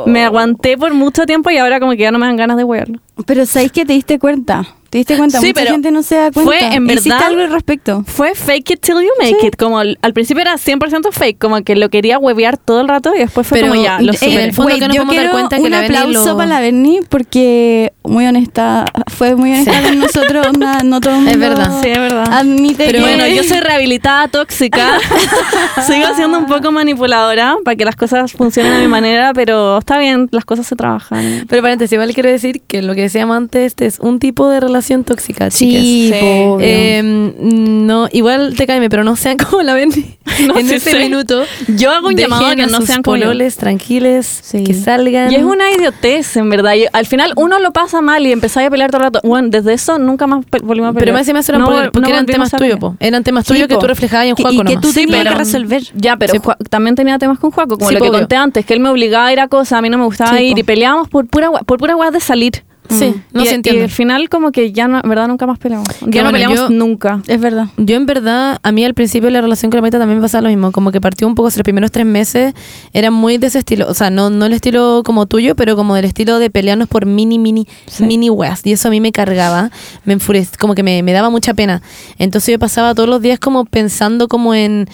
[0.06, 2.64] me aguanté por mucho tiempo y ahora como que ya no me dan ganas de
[2.64, 2.98] huevearlo.
[3.26, 4.66] Pero ¿sabéis que te diste cuenta?
[4.90, 5.38] ¿Te diste cuenta?
[5.40, 6.42] Sí, Mucha pero gente no se da cuenta.
[6.42, 8.04] fue, en ¿Hiciste verdad- algo al respecto?
[8.06, 9.46] Fue fake it till you make Sí.
[9.46, 9.56] it.
[9.56, 13.14] Como al, al principio era 100% fake, como que lo quería huevear todo el rato
[13.16, 14.34] y después fue Pero, como ya, lo eh, superé.
[14.34, 15.96] en el fondo Wait, que nos yo podemos dar quiero cuenta que un la Berni
[15.96, 21.00] aplauso lo- para la Berni porque muy honesta, fue muy honesta con nosotros, onda, no
[21.00, 21.80] todo el Es mundo verdad.
[21.82, 22.24] Sí, es verdad.
[22.30, 23.00] admite Pero que...
[23.00, 24.98] bueno, yo soy rehabilitada tóxica.
[25.86, 29.96] Sigo siendo un poco manipuladora para que las cosas funcionen a mi manera, pero está
[29.96, 31.46] bien, las cosas se trabajan.
[31.48, 34.60] Pero paréntesis, igual quiero decir que lo que decíamos antes, este es un tipo de
[34.60, 36.10] relación tóxica, Sí.
[36.14, 39.90] Eh, no, igual te caeme, pero no sean como la ven
[40.46, 40.98] No, en sé.
[40.98, 41.44] minuto.
[41.68, 44.64] Yo hago un llamado a que no sus sean como pololes tranquiles, Sí.
[44.64, 45.30] que salgan.
[45.30, 46.74] Y es una idiotez, en verdad.
[46.74, 49.20] Y al final uno lo pasa mal y empezáis a pelear todo el rato.
[49.24, 50.94] Bueno, desde eso nunca más volvimos a pelear.
[50.94, 52.96] Pero más encima eran No porque no eran temas tuyos, po.
[52.98, 55.38] Eran temas Sí, tuyos que tú reflejabas en Juaco y que tú tenías pero- que
[55.38, 55.82] resolver.
[55.94, 56.34] Ya, pero
[56.70, 58.20] también tenía temas con Juaco, como Sí, lo que obvio.
[58.20, 60.36] conté antes, que él me obligaba a ir a cosas, a mí no me gustaba
[60.38, 60.60] Sí, ir po.
[60.60, 62.64] y peleábamos por pura por pura guas de salir.
[62.88, 63.84] Sí, no y, se y entiende.
[63.84, 65.86] al final como que ya no, en verdad nunca más peleamos.
[66.00, 67.22] Ya bueno, no peleamos yo- nunca.
[67.26, 67.66] Es verdad.
[67.76, 70.22] Yo en verdad, a mí al principio de la relación con la Maita también me
[70.22, 72.54] pasaba lo mismo, como que partió un poco, los primeros tres meses
[72.92, 75.94] era muy de ese estilo, o sea, no, no el estilo como tuyo, pero como
[75.94, 77.66] del estilo de pelearnos por mini, mini,
[78.00, 79.70] mini weas, y eso a mí me cargaba,
[80.04, 81.82] me enfurecía, como que me, me daba mucha pena.
[82.18, 84.88] Entonces yo pasaba todos los días como pensando como en,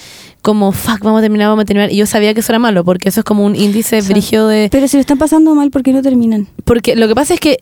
[0.49, 2.83] como, fuck, vamos a terminar, vamos a terminar, y yo sabía que eso era malo,
[2.83, 4.71] porque eso es como un índice brigio de...
[4.73, 6.47] Pero si lo están pasando mal, ¿por qué no terminan?
[6.65, 7.59] Porque lo que pasa es que,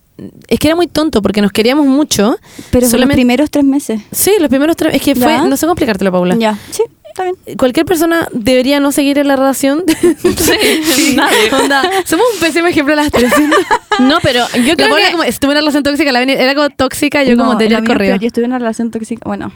[0.47, 3.17] es que era muy tonto, porque nos queríamos mucho, Pero por los solamente...
[3.17, 4.01] primeros tres meses.
[4.13, 5.43] Sí, los primeros tres, es que fue, ¿Ya?
[5.45, 6.57] no sé cómo explicártelo, Paula Ya.
[6.71, 7.35] Sí, está bien.
[7.59, 9.83] cualquier persona debería no seguir en la relación.
[10.23, 11.17] Sí,
[11.53, 13.33] Onda, somos un pésimo ejemplo las tres.
[13.99, 15.11] No, pero yo La creo Paula que...
[15.13, 17.85] como estuve en una relación tóxica, la era como tóxica, yo No, como tenía el
[17.85, 18.11] correo.
[18.11, 18.21] peor.
[18.21, 19.23] Yo estuve en una relación tóxica.
[19.25, 19.51] Bueno,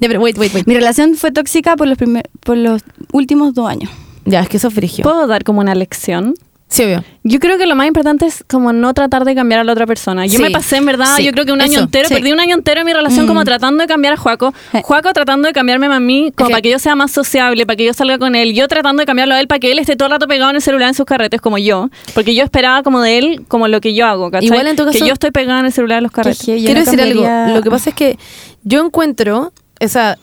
[0.00, 0.66] Ya, pero wait, wait, wait.
[0.66, 2.82] mi relación fue tóxica por los, primer, por los
[3.12, 3.90] últimos dos años.
[4.24, 5.02] Ya, es que eso es frigio.
[5.02, 6.34] ¿Puedo dar como una lección?
[6.68, 7.02] Sí, obvio.
[7.24, 9.88] Yo creo que lo más importante es como no tratar de cambiar a la otra
[9.88, 10.24] persona.
[10.26, 12.14] Yo Sí, me pasé, en verdad, sí, yo creo que un año eso, entero, sí.
[12.14, 13.28] perdí un año entero en mi relación Mm.
[13.28, 14.54] como tratando de cambiar a Juaco.
[14.70, 14.78] Sí.
[14.84, 17.74] Juaco tratando de cambiarme a mí como que- para que yo sea más sociable, para
[17.76, 18.54] que yo salga con él.
[18.54, 20.56] Yo tratando de cambiarlo a él para que él esté todo el rato pegado en
[20.56, 21.88] el celular en sus carretes como yo.
[22.14, 24.46] Porque yo esperaba como de él como lo que yo hago, ¿cachai?
[24.46, 26.38] Igual en tu Que caso- yo estoy pegada en el celular en los carretes.
[26.46, 27.56] Que Quiero no decir cambiaría- algo.
[27.56, 28.16] Lo que pasa es que
[28.62, 30.18] yo encuentro, o sea,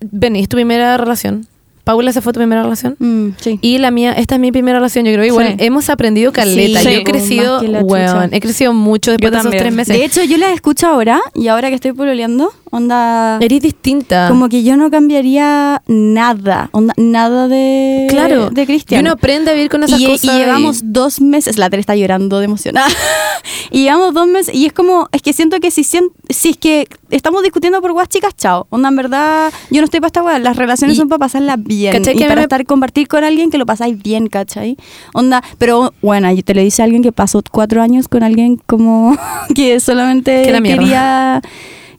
[0.00, 1.46] Benny, es tu primera relación.
[1.84, 2.96] Paula, esa fue tu primera relación.
[2.98, 3.60] Mm, sí.
[3.62, 5.04] Y la mía, esta es mi primera relación.
[5.04, 5.54] Yo creo igual Sí.
[5.60, 6.80] hemos aprendido caleta.
[6.80, 9.72] Sí, yo he crecido, que la weón, he crecido mucho después Yo de esos tres
[9.72, 9.96] meses.
[9.96, 13.38] De hecho, yo las escucho ahora y ahora que estoy pololeando, onda...
[13.40, 14.28] Eres distinta.
[14.28, 18.50] Como que yo no cambiaría nada, onda, nada de, Claro.
[18.50, 19.00] de Cristian.
[19.00, 20.24] Y uno aprende a vivir con esas y, cosas.
[20.24, 22.88] y llevamos dos meses, la Tere está llorando de emocionada.
[23.70, 26.88] y llevamos dos meses y es como, es que siento que si, si es que
[27.10, 28.66] estamos discutiendo por guas chicas, chao.
[28.70, 30.40] Onda, en verdad, yo no estoy para esta guas.
[30.40, 31.92] Las relaciones Y- son para pasarlas bien.
[31.92, 34.76] ¿Cachai Y para me- estar compartir con alguien que lo pasáis bien, ¿cachai?
[35.14, 38.60] Onda, pero bueno, y te le dice a alguien que pasó cuatro años con alguien
[38.66, 39.16] como
[39.54, 41.40] que solamente Que quería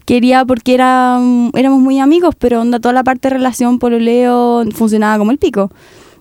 [0.07, 1.19] quería porque era,
[1.53, 5.69] éramos muy amigos, pero onda toda la parte de relación, pololeo, funcionaba como el pico.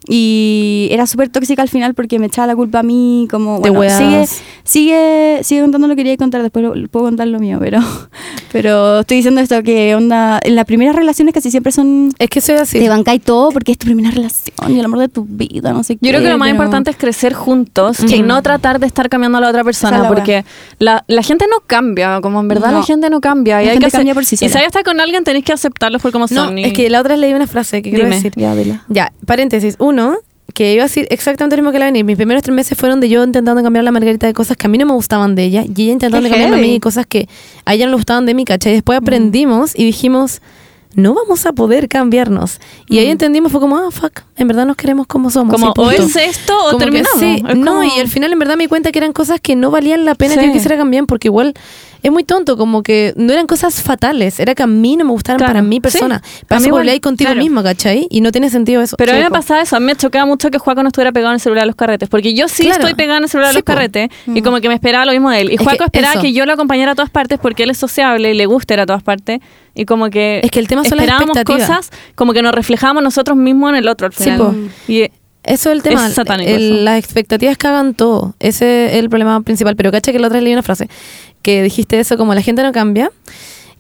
[0.09, 3.71] Y era súper tóxica al final porque me echaba la culpa a mí, como, De
[3.71, 4.27] bueno, sigue,
[4.65, 7.81] sigue, sigue contando lo que quería contar, después lo- puedo contar lo mío, pero,
[8.53, 12.41] pero estoy diciendo esto, que onda, en las primeras relaciones casi siempre son, Es que
[12.41, 12.79] soy así.
[12.79, 15.83] te bancáis todo porque es tu primera relación y el amor de tu vida, no
[15.83, 16.09] sé Yo qué.
[16.11, 19.39] creo que lo más pero- importante es crecer juntos y no tratar de estar cambiando
[19.39, 20.45] a la otra persona, la porque
[20.79, 22.79] la, la gente no cambia, como en verdad No.
[22.79, 23.63] la gente no cambia.
[23.63, 24.51] Y La hay gente que cambia por sí Y sola.
[24.51, 26.59] si hay que estar con alguien, tenéis que aceptarlos por como No, son.
[26.59, 28.17] y- es que la otra leí una frase que quiero Dime.
[28.17, 28.33] decir.
[28.37, 28.55] Ya.
[28.89, 29.77] Ya, paréntesis.
[29.79, 29.96] Uno,
[30.55, 32.03] que iba a decir exactamente lo mismo que la Beni.
[32.05, 34.71] Mis primeros tres meses fueron de yo intentando cambiar la Margarita de cosas que a
[34.71, 37.29] mí no me gustaban de ella y ella intentando cambiarme a mí cosas que
[37.65, 38.73] a ella no le gustaban de mí, ¿cachai?
[38.73, 40.41] Después aprendimos y dijimos,
[40.95, 42.59] no vamos a poder cambiarnos.
[42.89, 45.55] Y ahí entendimos, fue como, ah, fuck, en verdad nos queremos como somos.
[45.55, 47.21] como o es esto o Como que terminamos.
[47.21, 49.41] sí, Es no, como- y al final en verdad me di cuenta que eran cosas
[49.43, 50.41] que no valían la pena Sí.
[50.41, 51.53] que yo quisiera cambiar porque igual
[52.07, 55.11] es muy tonto, como que no eran cosas fatales, era que a mí no me
[55.11, 55.55] gustaran Claro.
[55.55, 55.81] para mi Sí.
[55.81, 56.17] persona.
[56.17, 57.41] A Para mí ahí contigo claro.
[57.41, 58.07] mismo, ¿cachai?
[58.11, 58.97] Y no tiene sentido eso.
[58.97, 59.35] Pero a mí me Sí, po.
[59.35, 61.65] pasa eso, a mí me chocaba mucho que Juaco no estuviera pegado en el celular
[61.65, 62.81] a los carretes, porque yo sí Claro.
[62.81, 63.73] estoy pegada en el celular a Sí, los po.
[63.73, 65.51] carretes y como que me esperaba lo mismo de él.
[65.51, 66.23] Y Es Juaco que esperaba eso.
[66.23, 68.81] que yo lo acompañara a todas partes porque él es sociable y le gusta ir
[68.81, 69.41] a todas partes
[69.75, 73.37] y como que Es que el tema son esperábamos cosas como que nos reflejamos nosotros
[73.37, 74.39] mismos en el otro al Sí, final.
[74.39, 74.55] po.
[74.87, 75.11] Y
[75.47, 76.07] Eso es el tema.
[76.07, 76.83] Es satánico El- eso.
[76.83, 78.35] las expectativas cagan todo.
[78.41, 79.77] Ese es el problema principal.
[79.77, 80.89] Pero cacha que la otra vez leí una frase
[81.43, 83.11] que dijiste eso como la gente no cambia,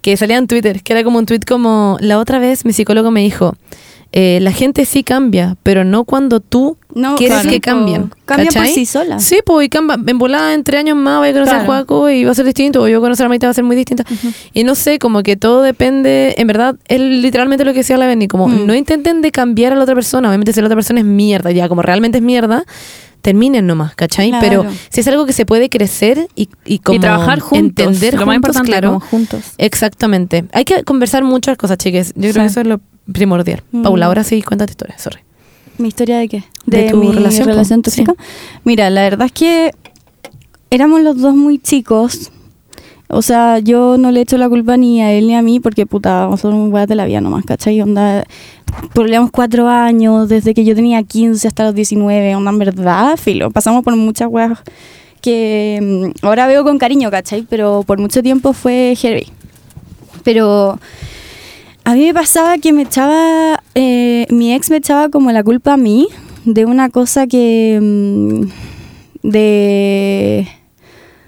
[0.01, 3.10] que salía en Twitter, que era como un tweet como la otra vez mi psicólogo
[3.10, 3.55] me dijo,
[4.12, 7.51] eh, la gente sí cambia, pero no cuando tú No, quieres claro.
[7.51, 8.10] que cambien.
[8.24, 8.73] Cambian por ¿cachai?
[8.74, 9.23] sí solas.
[9.23, 11.64] Sí, pues y camba, en volada en tres años más voy a conocer a.
[11.66, 13.77] Juaco y va a ser distinto, o yo conocer a Maite va a ser muy
[13.77, 14.02] distinta.
[14.55, 18.06] Y no sé, como que todo depende, en verdad, es literalmente lo que decía la
[18.06, 18.66] Benny, como Mm.
[18.66, 21.51] no intenten de cambiar a la otra persona, obviamente si la otra persona es mierda,
[21.51, 22.64] ya como realmente es mierda,
[23.20, 24.31] terminen nomás, ¿cachai?
[24.31, 24.47] Claro.
[24.48, 27.59] Pero si es algo que se puede crecer y, y como y trabajar juntos.
[27.85, 28.89] entender lo más juntos, importante, claro.
[28.89, 29.40] como juntos.
[29.59, 30.44] Exactamente.
[30.52, 32.12] Hay que conversar muchas cosas, chiques.
[32.14, 32.40] Yo creo Sí.
[32.40, 32.81] que eso es lo
[33.12, 33.62] primordial.
[33.73, 33.82] Mm.
[33.82, 35.18] Paula, ahora sí, cuéntate tu historia, sorry.
[35.78, 36.44] ¿Mi historia de qué?
[36.64, 37.82] De tu mi relación, po.
[37.82, 38.14] tóxica.
[38.64, 39.72] Mira, la verdad es que
[40.70, 42.30] éramos los dos muy chicos.
[43.08, 45.86] O sea, yo no le echo la culpa ni a él ni a mí porque,
[45.86, 47.80] puta, son weas de la vida nomás, ¿cachai?
[47.80, 48.24] Onda,
[48.94, 53.50] pololeamos cuatro años, desde que yo tenía 15 hasta los 19, onda, en verdad, filo.
[53.50, 54.58] Pasamos por muchas weas
[55.20, 57.46] que mm, ahora veo con cariño, ¿cachai?
[57.48, 59.28] Pero por mucho tiempo fue heavy.
[60.24, 60.80] Pero
[61.86, 65.74] a mí me pasaba que me echaba, eh, mi ex me echaba como la culpa
[65.74, 66.08] a mí
[66.44, 68.40] de una cosa que, mm,
[69.22, 70.48] de,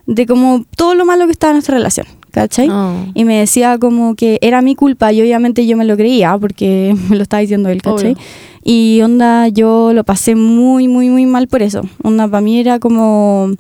[0.07, 2.69] de como todo lo malo que estaba en nuestra relación, ¿cachai?
[2.69, 3.07] Oh.
[3.15, 6.95] Y me decía como que era mi culpa y obviamente yo me lo creía porque
[7.09, 8.13] me lo estaba diciendo él, ¿cachai?
[8.13, 8.23] Obvio.
[8.71, 11.83] Y onda, yo lo pasé muy, muy, muy mal por eso.
[12.03, 13.51] Onda, para mí era como,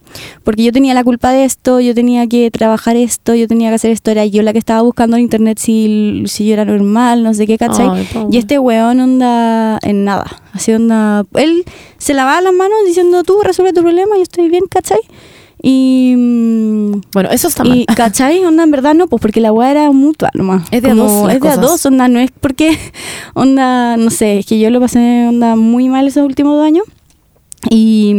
[0.44, 3.76] porque yo tenía la culpa de esto, yo tenía que trabajar esto, yo tenía que
[3.76, 7.22] hacer esto, era yo la que estaba buscando en internet si, si yo era normal,
[7.22, 7.88] no sé qué, ¿cachai?
[7.88, 11.64] Ay, y este weón onda en nada, así onda, él
[11.96, 15.00] se lavaba las manos diciendo, tú resuelve tu problema, yo estoy bien, ¿cachai?
[15.62, 16.14] Y...
[17.12, 17.78] Bueno, eso está mal.
[17.78, 18.44] y, ¿cachai?
[18.44, 20.62] Onda, en verdad no, pues porque la weá era mutua nomás.
[20.70, 22.78] Es de a Como- dos Es de a dos, onda, no es porque,
[23.34, 26.84] onda, no sé, es que yo lo pasé, onda, muy mal esos últimos dos años.
[27.70, 28.14] Y,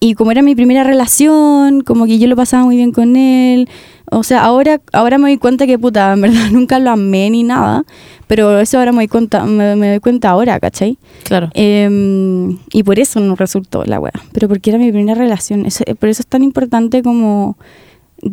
[0.00, 3.68] y como era mi primera relación, como que yo lo pasaba muy bien con él.
[4.10, 7.42] O sea, ahora, ahora me doy cuenta que, puta, en verdad nunca lo amé ni
[7.42, 7.84] nada.
[8.26, 10.98] Pero eso ahora me doy cuenta, me, me doy cuenta ahora, ¿cachai?
[11.24, 11.50] Claro.
[11.54, 14.12] Em, y por eso no resultó la wea.
[14.32, 15.66] Pero porque era mi primera relación.
[15.66, 17.56] Eso- eh, por eso es tan importante como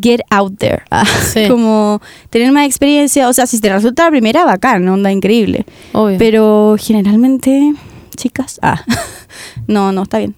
[0.02, 0.84] get out there.
[0.92, 1.48] Ah, Sí.
[1.48, 3.28] Como tener más experiencia.
[3.30, 5.66] O sea, si te resulta la primera, bacán, onda increíble.
[5.94, 6.18] Obvio.
[6.18, 7.74] Pero generalmente,
[8.16, 8.84] chicas, ah,
[9.68, 10.36] no, no, está bien.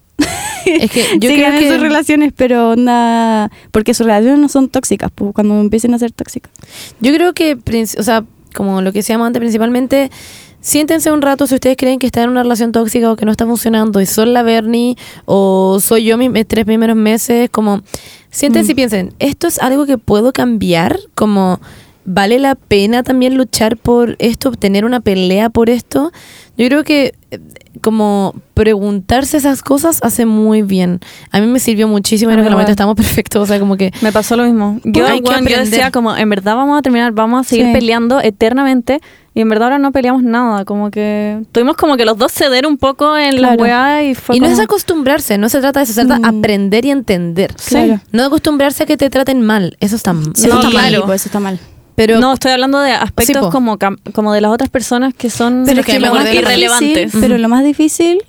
[0.82, 4.50] es que yo Sigan creo en sus que relaciones, pero onda, porque sus relaciones no
[4.50, 6.52] son tóxicas, pues, cuando empiecen a ser tóxicas.
[7.00, 7.58] Yo creo que,
[7.98, 10.10] o sea, como lo que decíamos antes, principalmente,
[10.62, 13.32] siéntense un rato si ustedes creen que están en una relación tóxica o que no
[13.32, 17.82] está funcionando y son la Bernie o soy yo mis tres primeros meses, como,
[18.32, 21.00] siéntense y piensen, ¿esto es algo que puedo cambiar?
[21.14, 21.60] Como,
[22.06, 26.12] ¿vale la pena también luchar por esto, tener una pelea por esto?
[26.58, 27.40] Yo creo que eh,
[27.82, 31.02] como preguntarse esas cosas hace muy bien.
[31.32, 32.74] A mí me sirvió muchísimo, creo que en el momento igual.
[32.74, 33.92] estamos perfectos, o sea, como que...
[34.02, 34.80] Me pasó lo mismo.
[34.86, 37.66] Yo, Hay que weón, yo decía como, en verdad vamos a terminar, vamos a seguir
[37.68, 37.74] Sí.
[37.74, 39.02] peleando eternamente.
[39.34, 40.64] Y en verdad ahora no peleamos nada.
[40.64, 43.64] Como que tuvimos como que los dos ceder un poco en la Claro.
[43.64, 46.22] weá y fue Y no como- es acostumbrarse, no se trata de eso, se trata
[46.26, 46.38] de Mm.
[46.40, 47.54] aprender y entender.
[47.68, 48.00] Claro.
[48.14, 50.88] No de acostumbrarse a que te traten mal, eso está, eso No, está Sí, mal.
[50.88, 51.06] claro.
[51.06, 51.60] pues eso está mal.
[51.96, 53.50] Pero no, estoy hablando de Sí, aspectos po.
[53.52, 53.78] como,
[54.14, 57.12] como de las otras personas que son Pero que me lo más irrelevantes.
[57.14, 58.22] difícil- Pero lo más difícil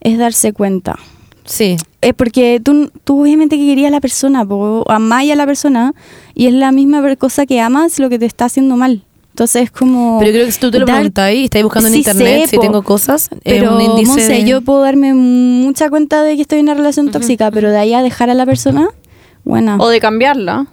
[0.00, 0.98] es darse cuenta.
[1.44, 4.44] sí, Es porque tú, tú obviamente que querías a la persona,
[4.88, 5.94] amáis a la persona
[6.34, 9.02] y es la misma cosa que amas lo que te está haciendo mal.
[9.30, 10.18] Entonces es como...
[10.18, 12.48] pero creo que si tú te lo preguntas y estás buscando en Sí internet sé,
[12.48, 12.62] si po.
[12.62, 16.36] tengo cosas, es Pero, un índice no sé, de- yo puedo darme mucha cuenta de
[16.36, 18.88] que estoy en una relación tóxica, pero de ahí a dejar a la persona,
[19.44, 19.76] bueno.
[19.78, 20.66] O de cambiarla.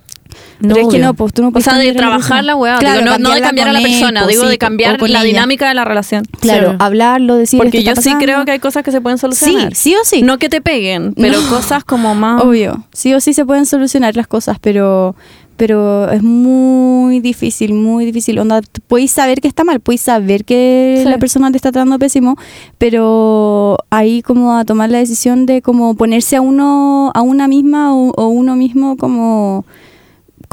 [0.62, 2.78] Pero es que no, pues tú no O sea, de la trabajar la weá.
[2.80, 4.98] Claro, digo, no, no de cambiar a la él, persona, pues, digo sí, de cambiar
[4.98, 5.28] con la ella.
[5.28, 6.24] dinámica de la relación.
[6.40, 9.18] Claro, hablarlo, decir Porque esto yo está sí creo que hay cosas que se pueden
[9.18, 9.76] Sí, solucionar.
[9.76, 10.22] sí o sí.
[10.22, 11.50] No que te peguen, pero No.
[11.50, 12.42] cosas como más...
[12.44, 15.16] Obvio, sí o sí se pueden solucionar las cosas, pero
[15.56, 18.40] pero es muy difícil, muy difícil.
[18.40, 21.08] Onda, podéis saber que está mal, podéis saber que Sí.
[21.10, 22.36] la persona te está tratando pésimo,
[22.80, 27.96] pero ahí como a tomar la decisión de como ponerse a uno, a una misma
[27.96, 29.64] o, o uno mismo como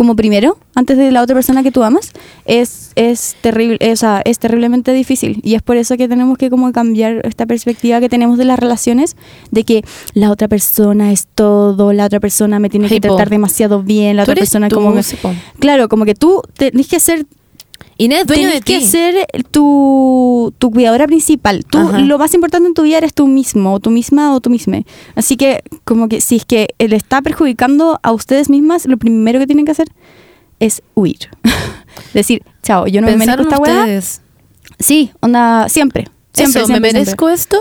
[0.01, 2.13] como primero, antes de la otra persona que tú amas,
[2.47, 5.43] es, es terrible, o sea, es terriblemente difícil.
[5.45, 8.59] Y es por eso que tenemos que como cambiar esta perspectiva que tenemos de las
[8.59, 9.15] relaciones,
[9.51, 13.83] de que la otra persona es todo, la otra persona me tiene que tratar demasiado
[13.83, 15.03] bien, la otra persona tú, como que-.
[15.59, 17.27] Claro, como que tú tenés que ser
[17.97, 18.79] Inés dueño Tienes de ti.
[18.79, 21.65] que ser tu, tu cuidadora principal.
[21.65, 21.99] Tú, Ajá.
[21.99, 24.79] lo más importante en tu vida eres tú mismo, o tú misma, o tú misma.
[25.15, 29.39] Así que, como que si es que le está perjudicando a ustedes mismas, lo primero
[29.39, 29.89] que tienen que hacer
[30.61, 31.29] es huir.
[32.15, 34.23] Decir, chao, yo no me merezco esta ustedes.
[34.79, 36.09] Sí, onda, siempre.
[36.33, 37.59] Siempre, Eso, siempre, ¿me merezco esto?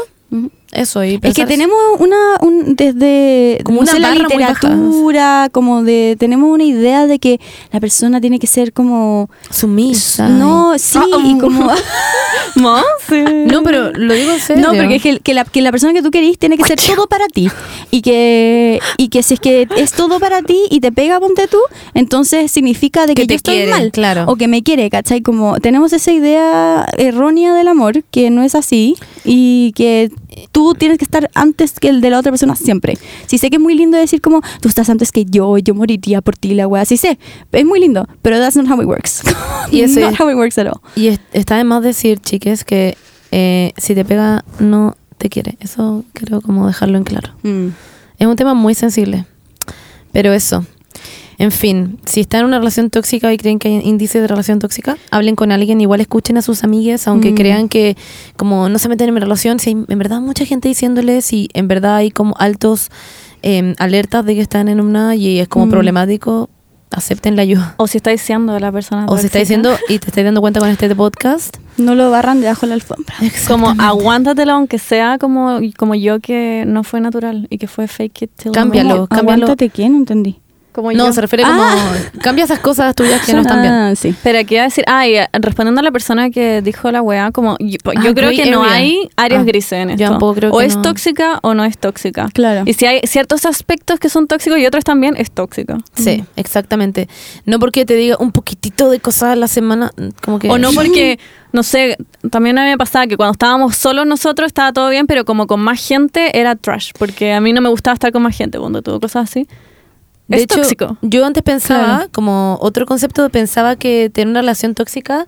[0.72, 6.50] Eso, y Es que tenemos una, un, desde Como una la literatura, como de, tenemos
[6.54, 7.40] una idea de que
[7.72, 10.30] la persona tiene que ser como, Sumisa.
[10.30, 11.40] no, sí, Ah, y um.
[11.40, 11.72] como,
[12.56, 12.82] ¿No?
[13.08, 13.24] Sí.
[13.46, 14.62] No, pero lo digo en serio.
[14.64, 16.80] No, porque es que, que la, que la persona que tú querís tiene que ser
[16.80, 17.50] todo para ti.
[17.92, 21.48] Y que, y que si es que es todo para ti y te pega, ponte
[21.48, 21.58] tú,
[21.94, 23.92] entonces significa de que, Que te yo estoy quiere, mal.
[23.92, 24.26] claro.
[24.28, 25.22] O que me quiere, ¿cachai?
[25.22, 30.12] Como tenemos esa idea errónea del amor, que no es así, y que
[30.52, 32.98] tú tienes que estar antes que el de la otra persona siempre.
[33.28, 36.22] Si sé que es muy lindo decir como, tú estás antes que yo, yo moriría
[36.22, 37.18] por ti, la wea, sí sé,
[37.52, 39.22] es muy lindo, pero that's not how it works.
[39.72, 40.80] Y ese- not how it works at all.
[40.96, 42.98] Y es- está de más decir, chiques, que
[43.32, 45.58] eh, si te pega, no te quiere.
[45.60, 47.32] Eso creo como dejarlo en claro.
[47.44, 47.68] Mm.
[48.18, 49.26] Es un tema muy sensible.
[50.12, 50.66] Pero eso.
[51.40, 54.60] En fin, si están en una relación tóxica y creen que hay índice de relación
[54.60, 57.36] tóxica, hablen con alguien, igual escuchen a sus amigas, aunque Mm.
[57.36, 57.96] crean que
[58.36, 61.50] como no se meten en mi relación, si hay en verdad mucha gente diciéndoles y
[61.54, 62.90] en verdad hay como altos
[63.42, 65.70] eh, alertas de que están en una y es como Mm.
[65.70, 66.50] problemático,
[66.92, 67.76] acepten la ayuda.
[67.78, 69.06] O si está diciendo a la persona.
[69.08, 71.56] O se está diciendo y te estás dando cuenta con este podcast.
[71.78, 73.16] No lo barran debajo de la alfombra.
[73.48, 78.24] Como aguántatelo aunque sea como, como yo que no fue natural y que fue fake
[78.24, 79.08] it till Cámbialo.
[79.08, 79.44] cámbialo.
[79.44, 79.88] Aguántate, ¿qué?
[79.88, 80.42] No entendí.
[80.80, 81.14] Como No, yo.
[81.14, 81.62] se refiere como
[82.22, 83.74] cambia esas cosas tuyas que no están bien.
[83.74, 84.16] Ah, sí.
[84.24, 87.02] Pero qué iba a decir, ah, y, eh, respondiendo a la persona que dijo la
[87.02, 90.10] weá, como yo, Ah, yo creo que no hay áreas Ah, grises en yo esto.
[90.12, 90.82] tampoco creo o que es no.
[90.82, 92.28] tóxica o no es tóxica.
[92.34, 92.64] Claro.
[92.66, 95.78] Y si hay ciertos aspectos que son tóxicos y otros también, es tóxico.
[95.94, 97.08] Sí, exactamente.
[97.46, 99.92] No porque te diga un poquitito de cosas a la semana,
[100.24, 100.50] como que...
[100.50, 101.20] O no porque,
[101.52, 101.98] no sé,
[102.32, 105.48] también a mí me pasaba que cuando estábamos solos nosotros estaba todo bien, pero como
[105.48, 108.60] con más gente era trash, porque a mí no me gustaba estar con más gente
[108.60, 109.48] cuando tuvo cosas así.
[110.30, 110.98] De es hecho, tóxico.
[111.02, 112.10] yo antes pensaba, Claro.
[112.14, 115.26] como otro concepto, pensaba que tener una relación tóxica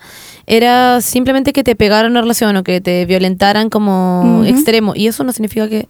[0.48, 4.44] era simplemente que te pegaran una relación o que te violentaran como Ujú.
[4.46, 4.94] extremo.
[4.96, 5.88] Y eso no significa que...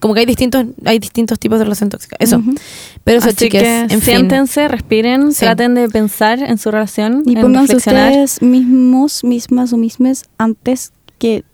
[0.00, 2.16] Como que hay distintos, hay distintos tipos de relación tóxica.
[2.18, 2.38] Eso.
[2.38, 2.54] Ujú.
[3.04, 4.00] Pero eso, Así chicas, que en fin.
[4.00, 5.40] siéntense, respiren, Sí.
[5.44, 10.92] traten de pensar en su relación, Y en pónganse ustedes mismos, mismas o mismes antes
[11.18, 11.44] que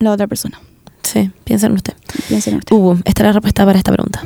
[0.00, 0.60] la otra persona.
[1.02, 1.94] Sí, piensen en usted.
[2.28, 2.74] Piensen en usted.
[2.76, 4.22] Hugo, esta es la respuesta para esta pregunta.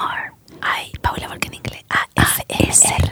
[0.00, 0.32] ASMR.
[0.62, 1.84] Ay, Paula, porque en inglés.
[1.88, 3.10] ASMR.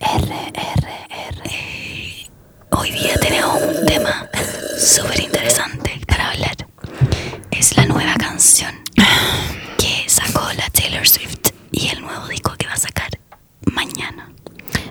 [0.00, 2.30] R, R, R.
[2.70, 4.28] Hoy día tenemos un tema
[4.78, 6.56] súper interesante para hablar.
[7.50, 8.74] Es la nueva canción
[9.76, 13.10] que sacó la Taylor Swift y el nuevo disco que va a sacar
[13.72, 14.30] mañana.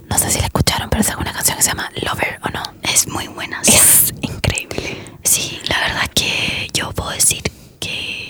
[0.09, 2.63] No sé si la escucharon, pero es alguna canción que se llama Lover o no.
[2.83, 3.63] Es muy buena.
[3.63, 3.73] sí.
[3.77, 4.97] Es increíble.
[5.23, 7.43] Sí, la verdad que yo puedo decir
[7.79, 8.26] que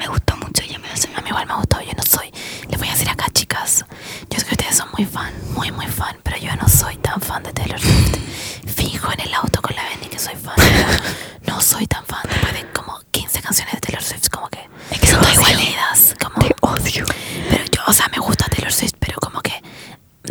[0.00, 0.62] me gustó mucho.
[0.64, 2.32] Ya me A mí igual me gustó, yo no soy.
[2.68, 3.84] Les voy a decir acá, chicas.
[4.30, 7.20] Yo sé que ustedes son muy fan, muy, muy fan, pero yo no soy tan
[7.20, 8.16] fan de Taylor Swift.
[8.66, 10.54] Fijo en el auto con la Benny que soy fan.
[10.56, 11.02] pero
[11.46, 12.22] no soy tan fan.
[12.30, 14.60] Después de como 15 canciones de Taylor Swift, como que.
[14.90, 17.04] Es que son todas igualitas, Como, Te odio.
[17.50, 19.62] Pero yo, o sea, me gusta Taylor Swift, pero como que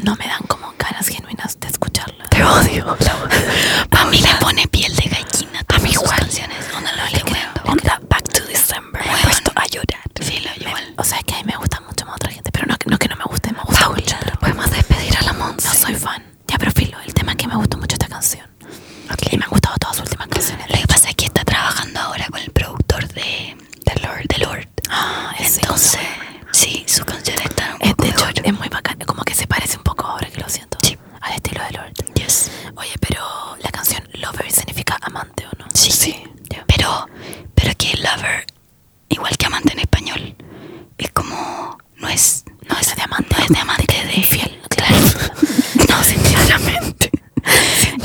[0.04, 2.26] no me dan como ganas genuinas de escucharla.
[2.30, 2.98] Te odio.
[3.92, 6.66] A mí me pone piel de gallina todas sus canciones.
[6.76, 9.02] Onda lo le Onda Back to December.
[9.06, 10.04] Me he puesto a llorar.
[10.22, 10.89] Sí, lo igual.
[11.00, 12.94] O sea, es que a mí me gusta mucho más otra gente, pero no, no
[12.94, 14.16] es que no me guste, me gusta mucho.
[14.40, 15.70] Podemos despedir a la Monza.
[15.70, 16.24] No soy fan.
[16.48, 18.46] Ya, pero filo, el tema es que me gustó mucho esta canción.
[19.32, 20.70] Y me han gustado todas sus últimas canciones.
[20.70, 23.56] Lo que pasa es que está trabajando ahora con el productor de
[23.86, 24.28] The Lord.
[24.28, 24.68] The Lord.
[24.90, 26.00] Ah, Entonces,
[26.52, 28.42] sí, sus canciones están un Es, poco de hecho, mejor.
[28.46, 30.78] es muy bacán, como que se parece un poco ahora que lo siento.
[30.82, 30.98] Sí.
[31.22, 31.94] Al estilo de Lord.
[32.16, 32.52] Yes.
[32.76, 33.22] Oye, pero
[33.62, 35.66] la canción Lover significa amante o no?
[35.74, 36.24] Sí.
[36.68, 37.08] Pero,
[37.56, 38.46] pero que lover,
[39.10, 40.36] igual que amante en español,
[41.00, 44.96] es como no es no es de amante, no es de amante de infiel, claro.
[45.90, 47.10] no, sí, claramente.
[47.82, 47.99] Siento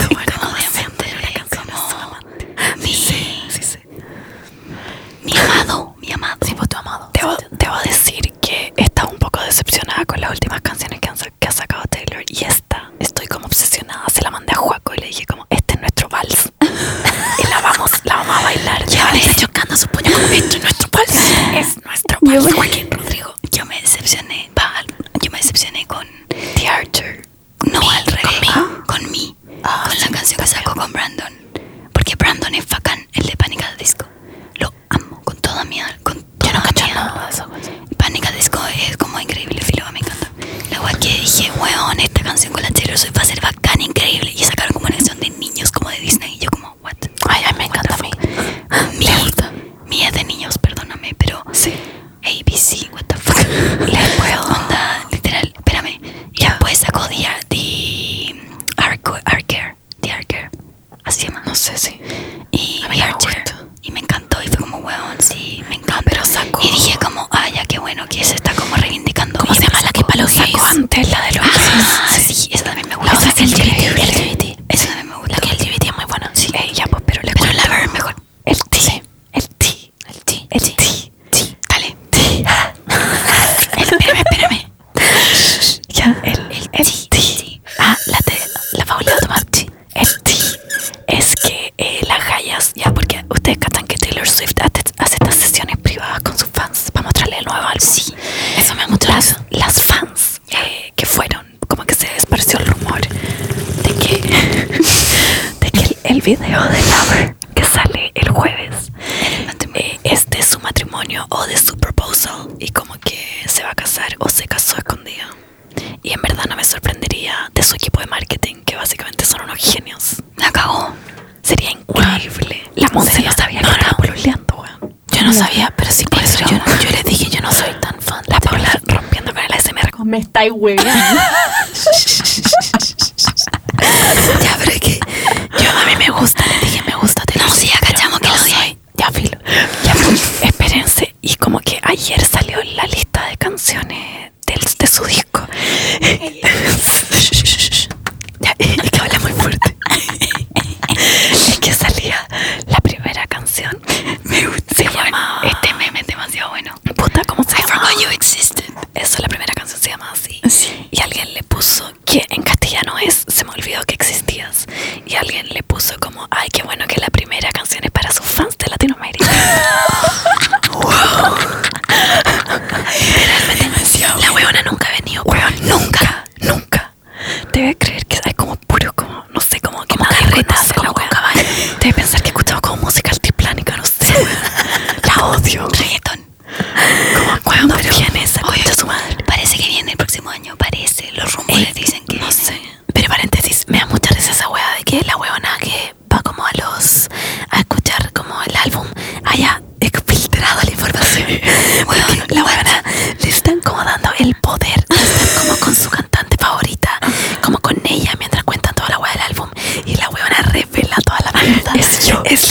[180.37, 180.84] Escuchas.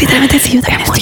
[0.04, 0.93] If they're with you, they're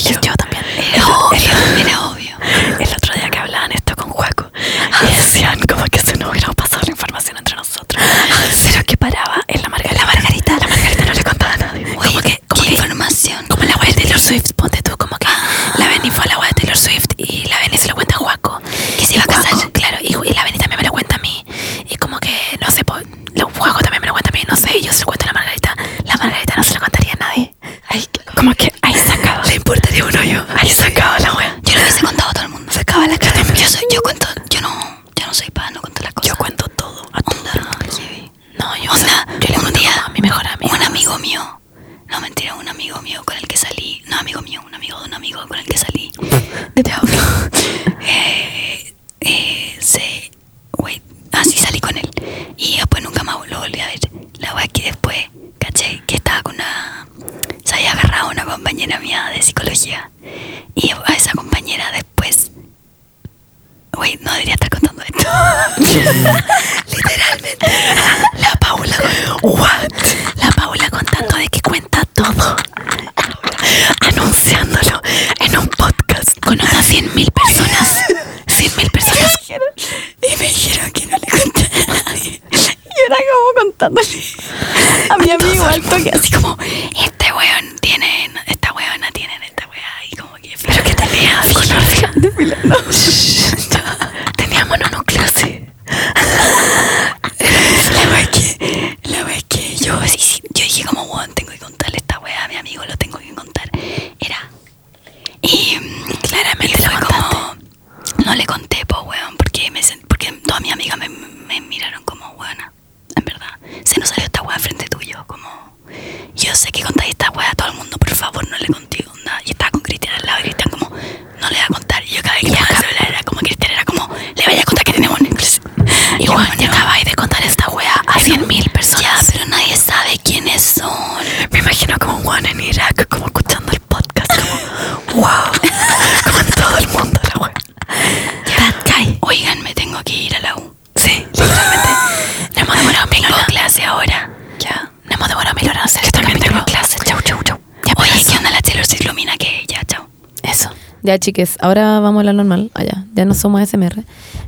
[145.81, 146.01] clases.
[146.01, 147.01] Que también tengo clases.
[147.03, 147.57] Chau, chau, chau.
[147.85, 150.05] Ya, pues, Oye, ¿qué onda la Taylor se ilumina que ya, chau.
[150.43, 150.69] Eso.
[151.03, 152.69] Ya, chiques, ahora vamos a la normal.
[152.75, 154.03] Allá, ya no somos SMR.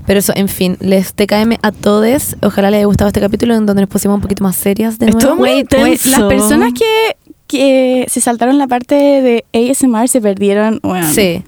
[0.05, 2.35] Pero eso, en fin, les TKM a todos.
[2.43, 5.07] Ojalá les haya gustado este capítulo en donde nos pusimos un poquito más serias de
[5.07, 5.19] nuevo.
[5.19, 6.09] Estuvo muy intenso.
[6.09, 10.79] Las personas que, que se saltaron la parte de ASMR se perdieron.
[10.83, 11.43] Bueno, sí.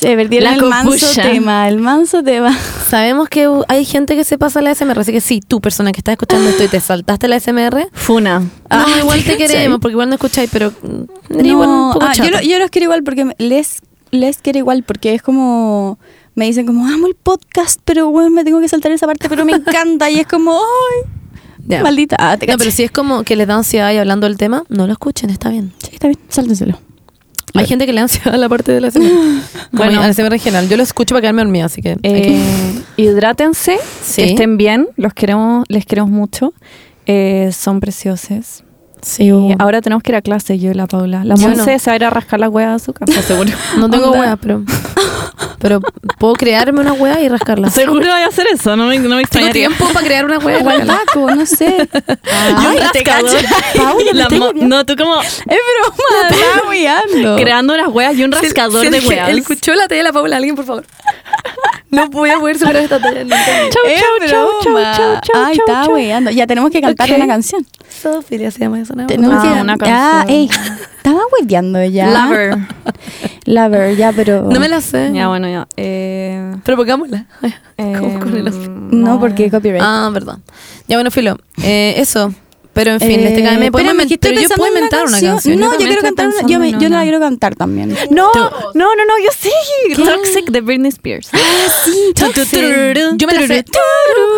[0.00, 2.56] Se perdieron la el manso tema, el manso tema.
[2.88, 6.00] Sabemos que hay gente que se pasa la SMR, así que sí, tú, persona que
[6.00, 7.86] estás escuchando esto y te saltaste la SMR.
[7.92, 8.42] Funa.
[8.70, 10.72] Ah, no, igual te queremos, porque igual no escucháis, pero.
[11.28, 15.12] No, igual ah, yo, lo, yo, los quiero igual porque les, les quiero igual, porque
[15.12, 15.98] es como.
[16.34, 19.44] Me dicen como, amo el podcast, pero bueno, me tengo que saltar esa parte, pero
[19.44, 20.10] me encanta.
[20.10, 21.82] y es como, ¡ay!
[21.82, 22.16] Maldita.
[22.18, 24.64] Ah, te no, pero si es como que les da ansiedad y hablando del tema,
[24.70, 25.74] no lo escuchen, está bien.
[25.78, 26.78] Sí, está bien, sáltenselo.
[27.54, 29.42] Hay gente que le ansiedad a la parte de la semana.
[29.72, 30.68] bueno, a la semana regional.
[30.68, 31.96] Yo lo escucho para quedarme dormida, así que.
[32.02, 32.40] Eh,
[32.96, 34.22] hidrátense, Sí.
[34.22, 36.52] que estén bien, los queremos, les queremos mucho.
[37.06, 38.64] Eh, son preciosos.
[39.02, 39.24] sí.
[39.24, 41.24] Y ahora tenemos que ir a clase, yo y la Paula.
[41.24, 41.78] La Monse no.
[41.78, 43.50] se va a ir a rascar las huevas a su casa, seguro.
[43.78, 44.62] No tengo hueá, pero.
[45.58, 45.80] Pero
[46.18, 47.70] puedo crearme una hueá y rascarla.
[47.70, 50.56] Seguro voy a hacer eso, no me, no me Tengo tiempo para crear una hueá.
[50.56, 51.02] y Igual rascarla.
[51.06, 51.88] taco, no sé.
[52.00, 53.30] Y un Ay, te rascador.
[53.76, 57.36] Paula, me La mo- no, tú como Es broma, te estaba hueando.
[57.36, 59.28] creando unas huevas y un rascador de huevas.
[59.28, 60.84] el escuchó la talla de la Paula, alguien, por favor.
[61.90, 63.24] No voy a poder superar esta talla.
[63.28, 65.94] Chau, Es chau, chau, chau, chau, Ay, chau, estaba chau.
[65.94, 66.30] hueando.
[66.30, 67.16] Ya tenemos que cantar Ok.
[67.16, 67.66] una canción.
[68.00, 69.08] Zoofilia se llama eso, ¿no?
[69.08, 70.28] Tenemos Ah, que una Ah, canción.
[70.28, 70.48] ey,
[70.98, 72.06] estaba hueveando ya.
[72.06, 72.58] Lover.
[73.44, 74.42] Lover, ya, pero.
[74.42, 75.10] No me la sé.
[75.20, 75.68] Ya, bueno, ya.
[75.76, 77.26] Eh, Pero pongámosla.
[77.76, 78.58] ¿Cómo con el oso?
[78.70, 79.82] No, porque copyright.
[79.84, 80.42] Ah, perdón.
[80.88, 81.36] Ya, bueno, Filo.
[81.62, 82.32] Eh, eso.
[82.72, 85.20] Pero en fin, Eh, este KM puedo espérame, estoy pero yo puedo en inventar una
[85.20, 85.58] canción.
[85.58, 86.48] No, yo, también quiero cantar una.
[86.48, 87.96] Yo, me- yo la quiero cantar también.
[88.10, 89.50] No, no, no, no, yo sí.
[89.96, 91.30] Toxic de Britney Spears.
[91.84, 92.12] Sí,
[93.16, 93.64] Yo me la sé.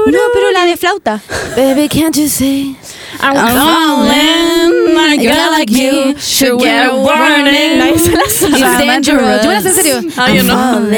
[0.07, 1.21] No, pero la de flauta.
[1.57, 2.75] Baby, can't you see?
[3.21, 7.79] I'm falling, a girl like you should get a warning.
[7.79, 8.59] Nadie se la sabe.
[8.59, 9.43] It's dangerous.
[9.43, 10.01] Yo me la sé en serio.
[10.17, 10.91] Ah, yo no.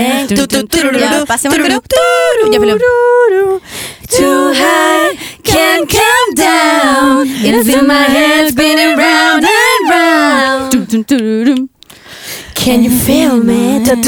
[1.01, 1.65] Ya, pasemos tu,
[2.52, 2.81] Ya, Filo.
[4.09, 7.27] Too high, can't come down.
[7.27, 10.73] It's in my head, spinning round and round.
[10.73, 11.69] Tum, tum, tururum.
[12.55, 13.79] Can you feel me?
[13.79, 14.05] With the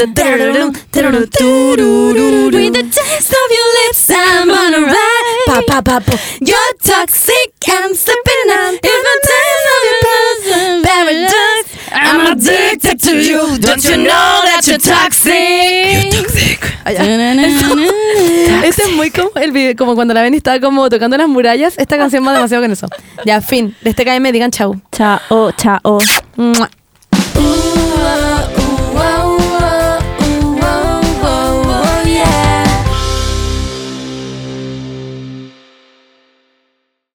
[2.97, 5.45] taste of your lips, I'm on a ride.
[5.45, 6.17] Pa, pa, pa, pa.
[6.41, 8.79] You're toxic, I'm slipping out.
[8.81, 13.57] If I taste of your paradise, I'm addicted to you.
[13.59, 16.36] Don't you know that you're toxic?
[18.63, 21.27] Este es muy como el video, como cuando la ven y estaba como tocando las
[21.27, 21.77] murallas.
[21.77, 22.87] Esta canción va demasiado con eso.
[23.25, 23.75] Ya, fin.
[23.81, 24.79] De este KM digan chau.
[24.91, 25.99] Chao, chao.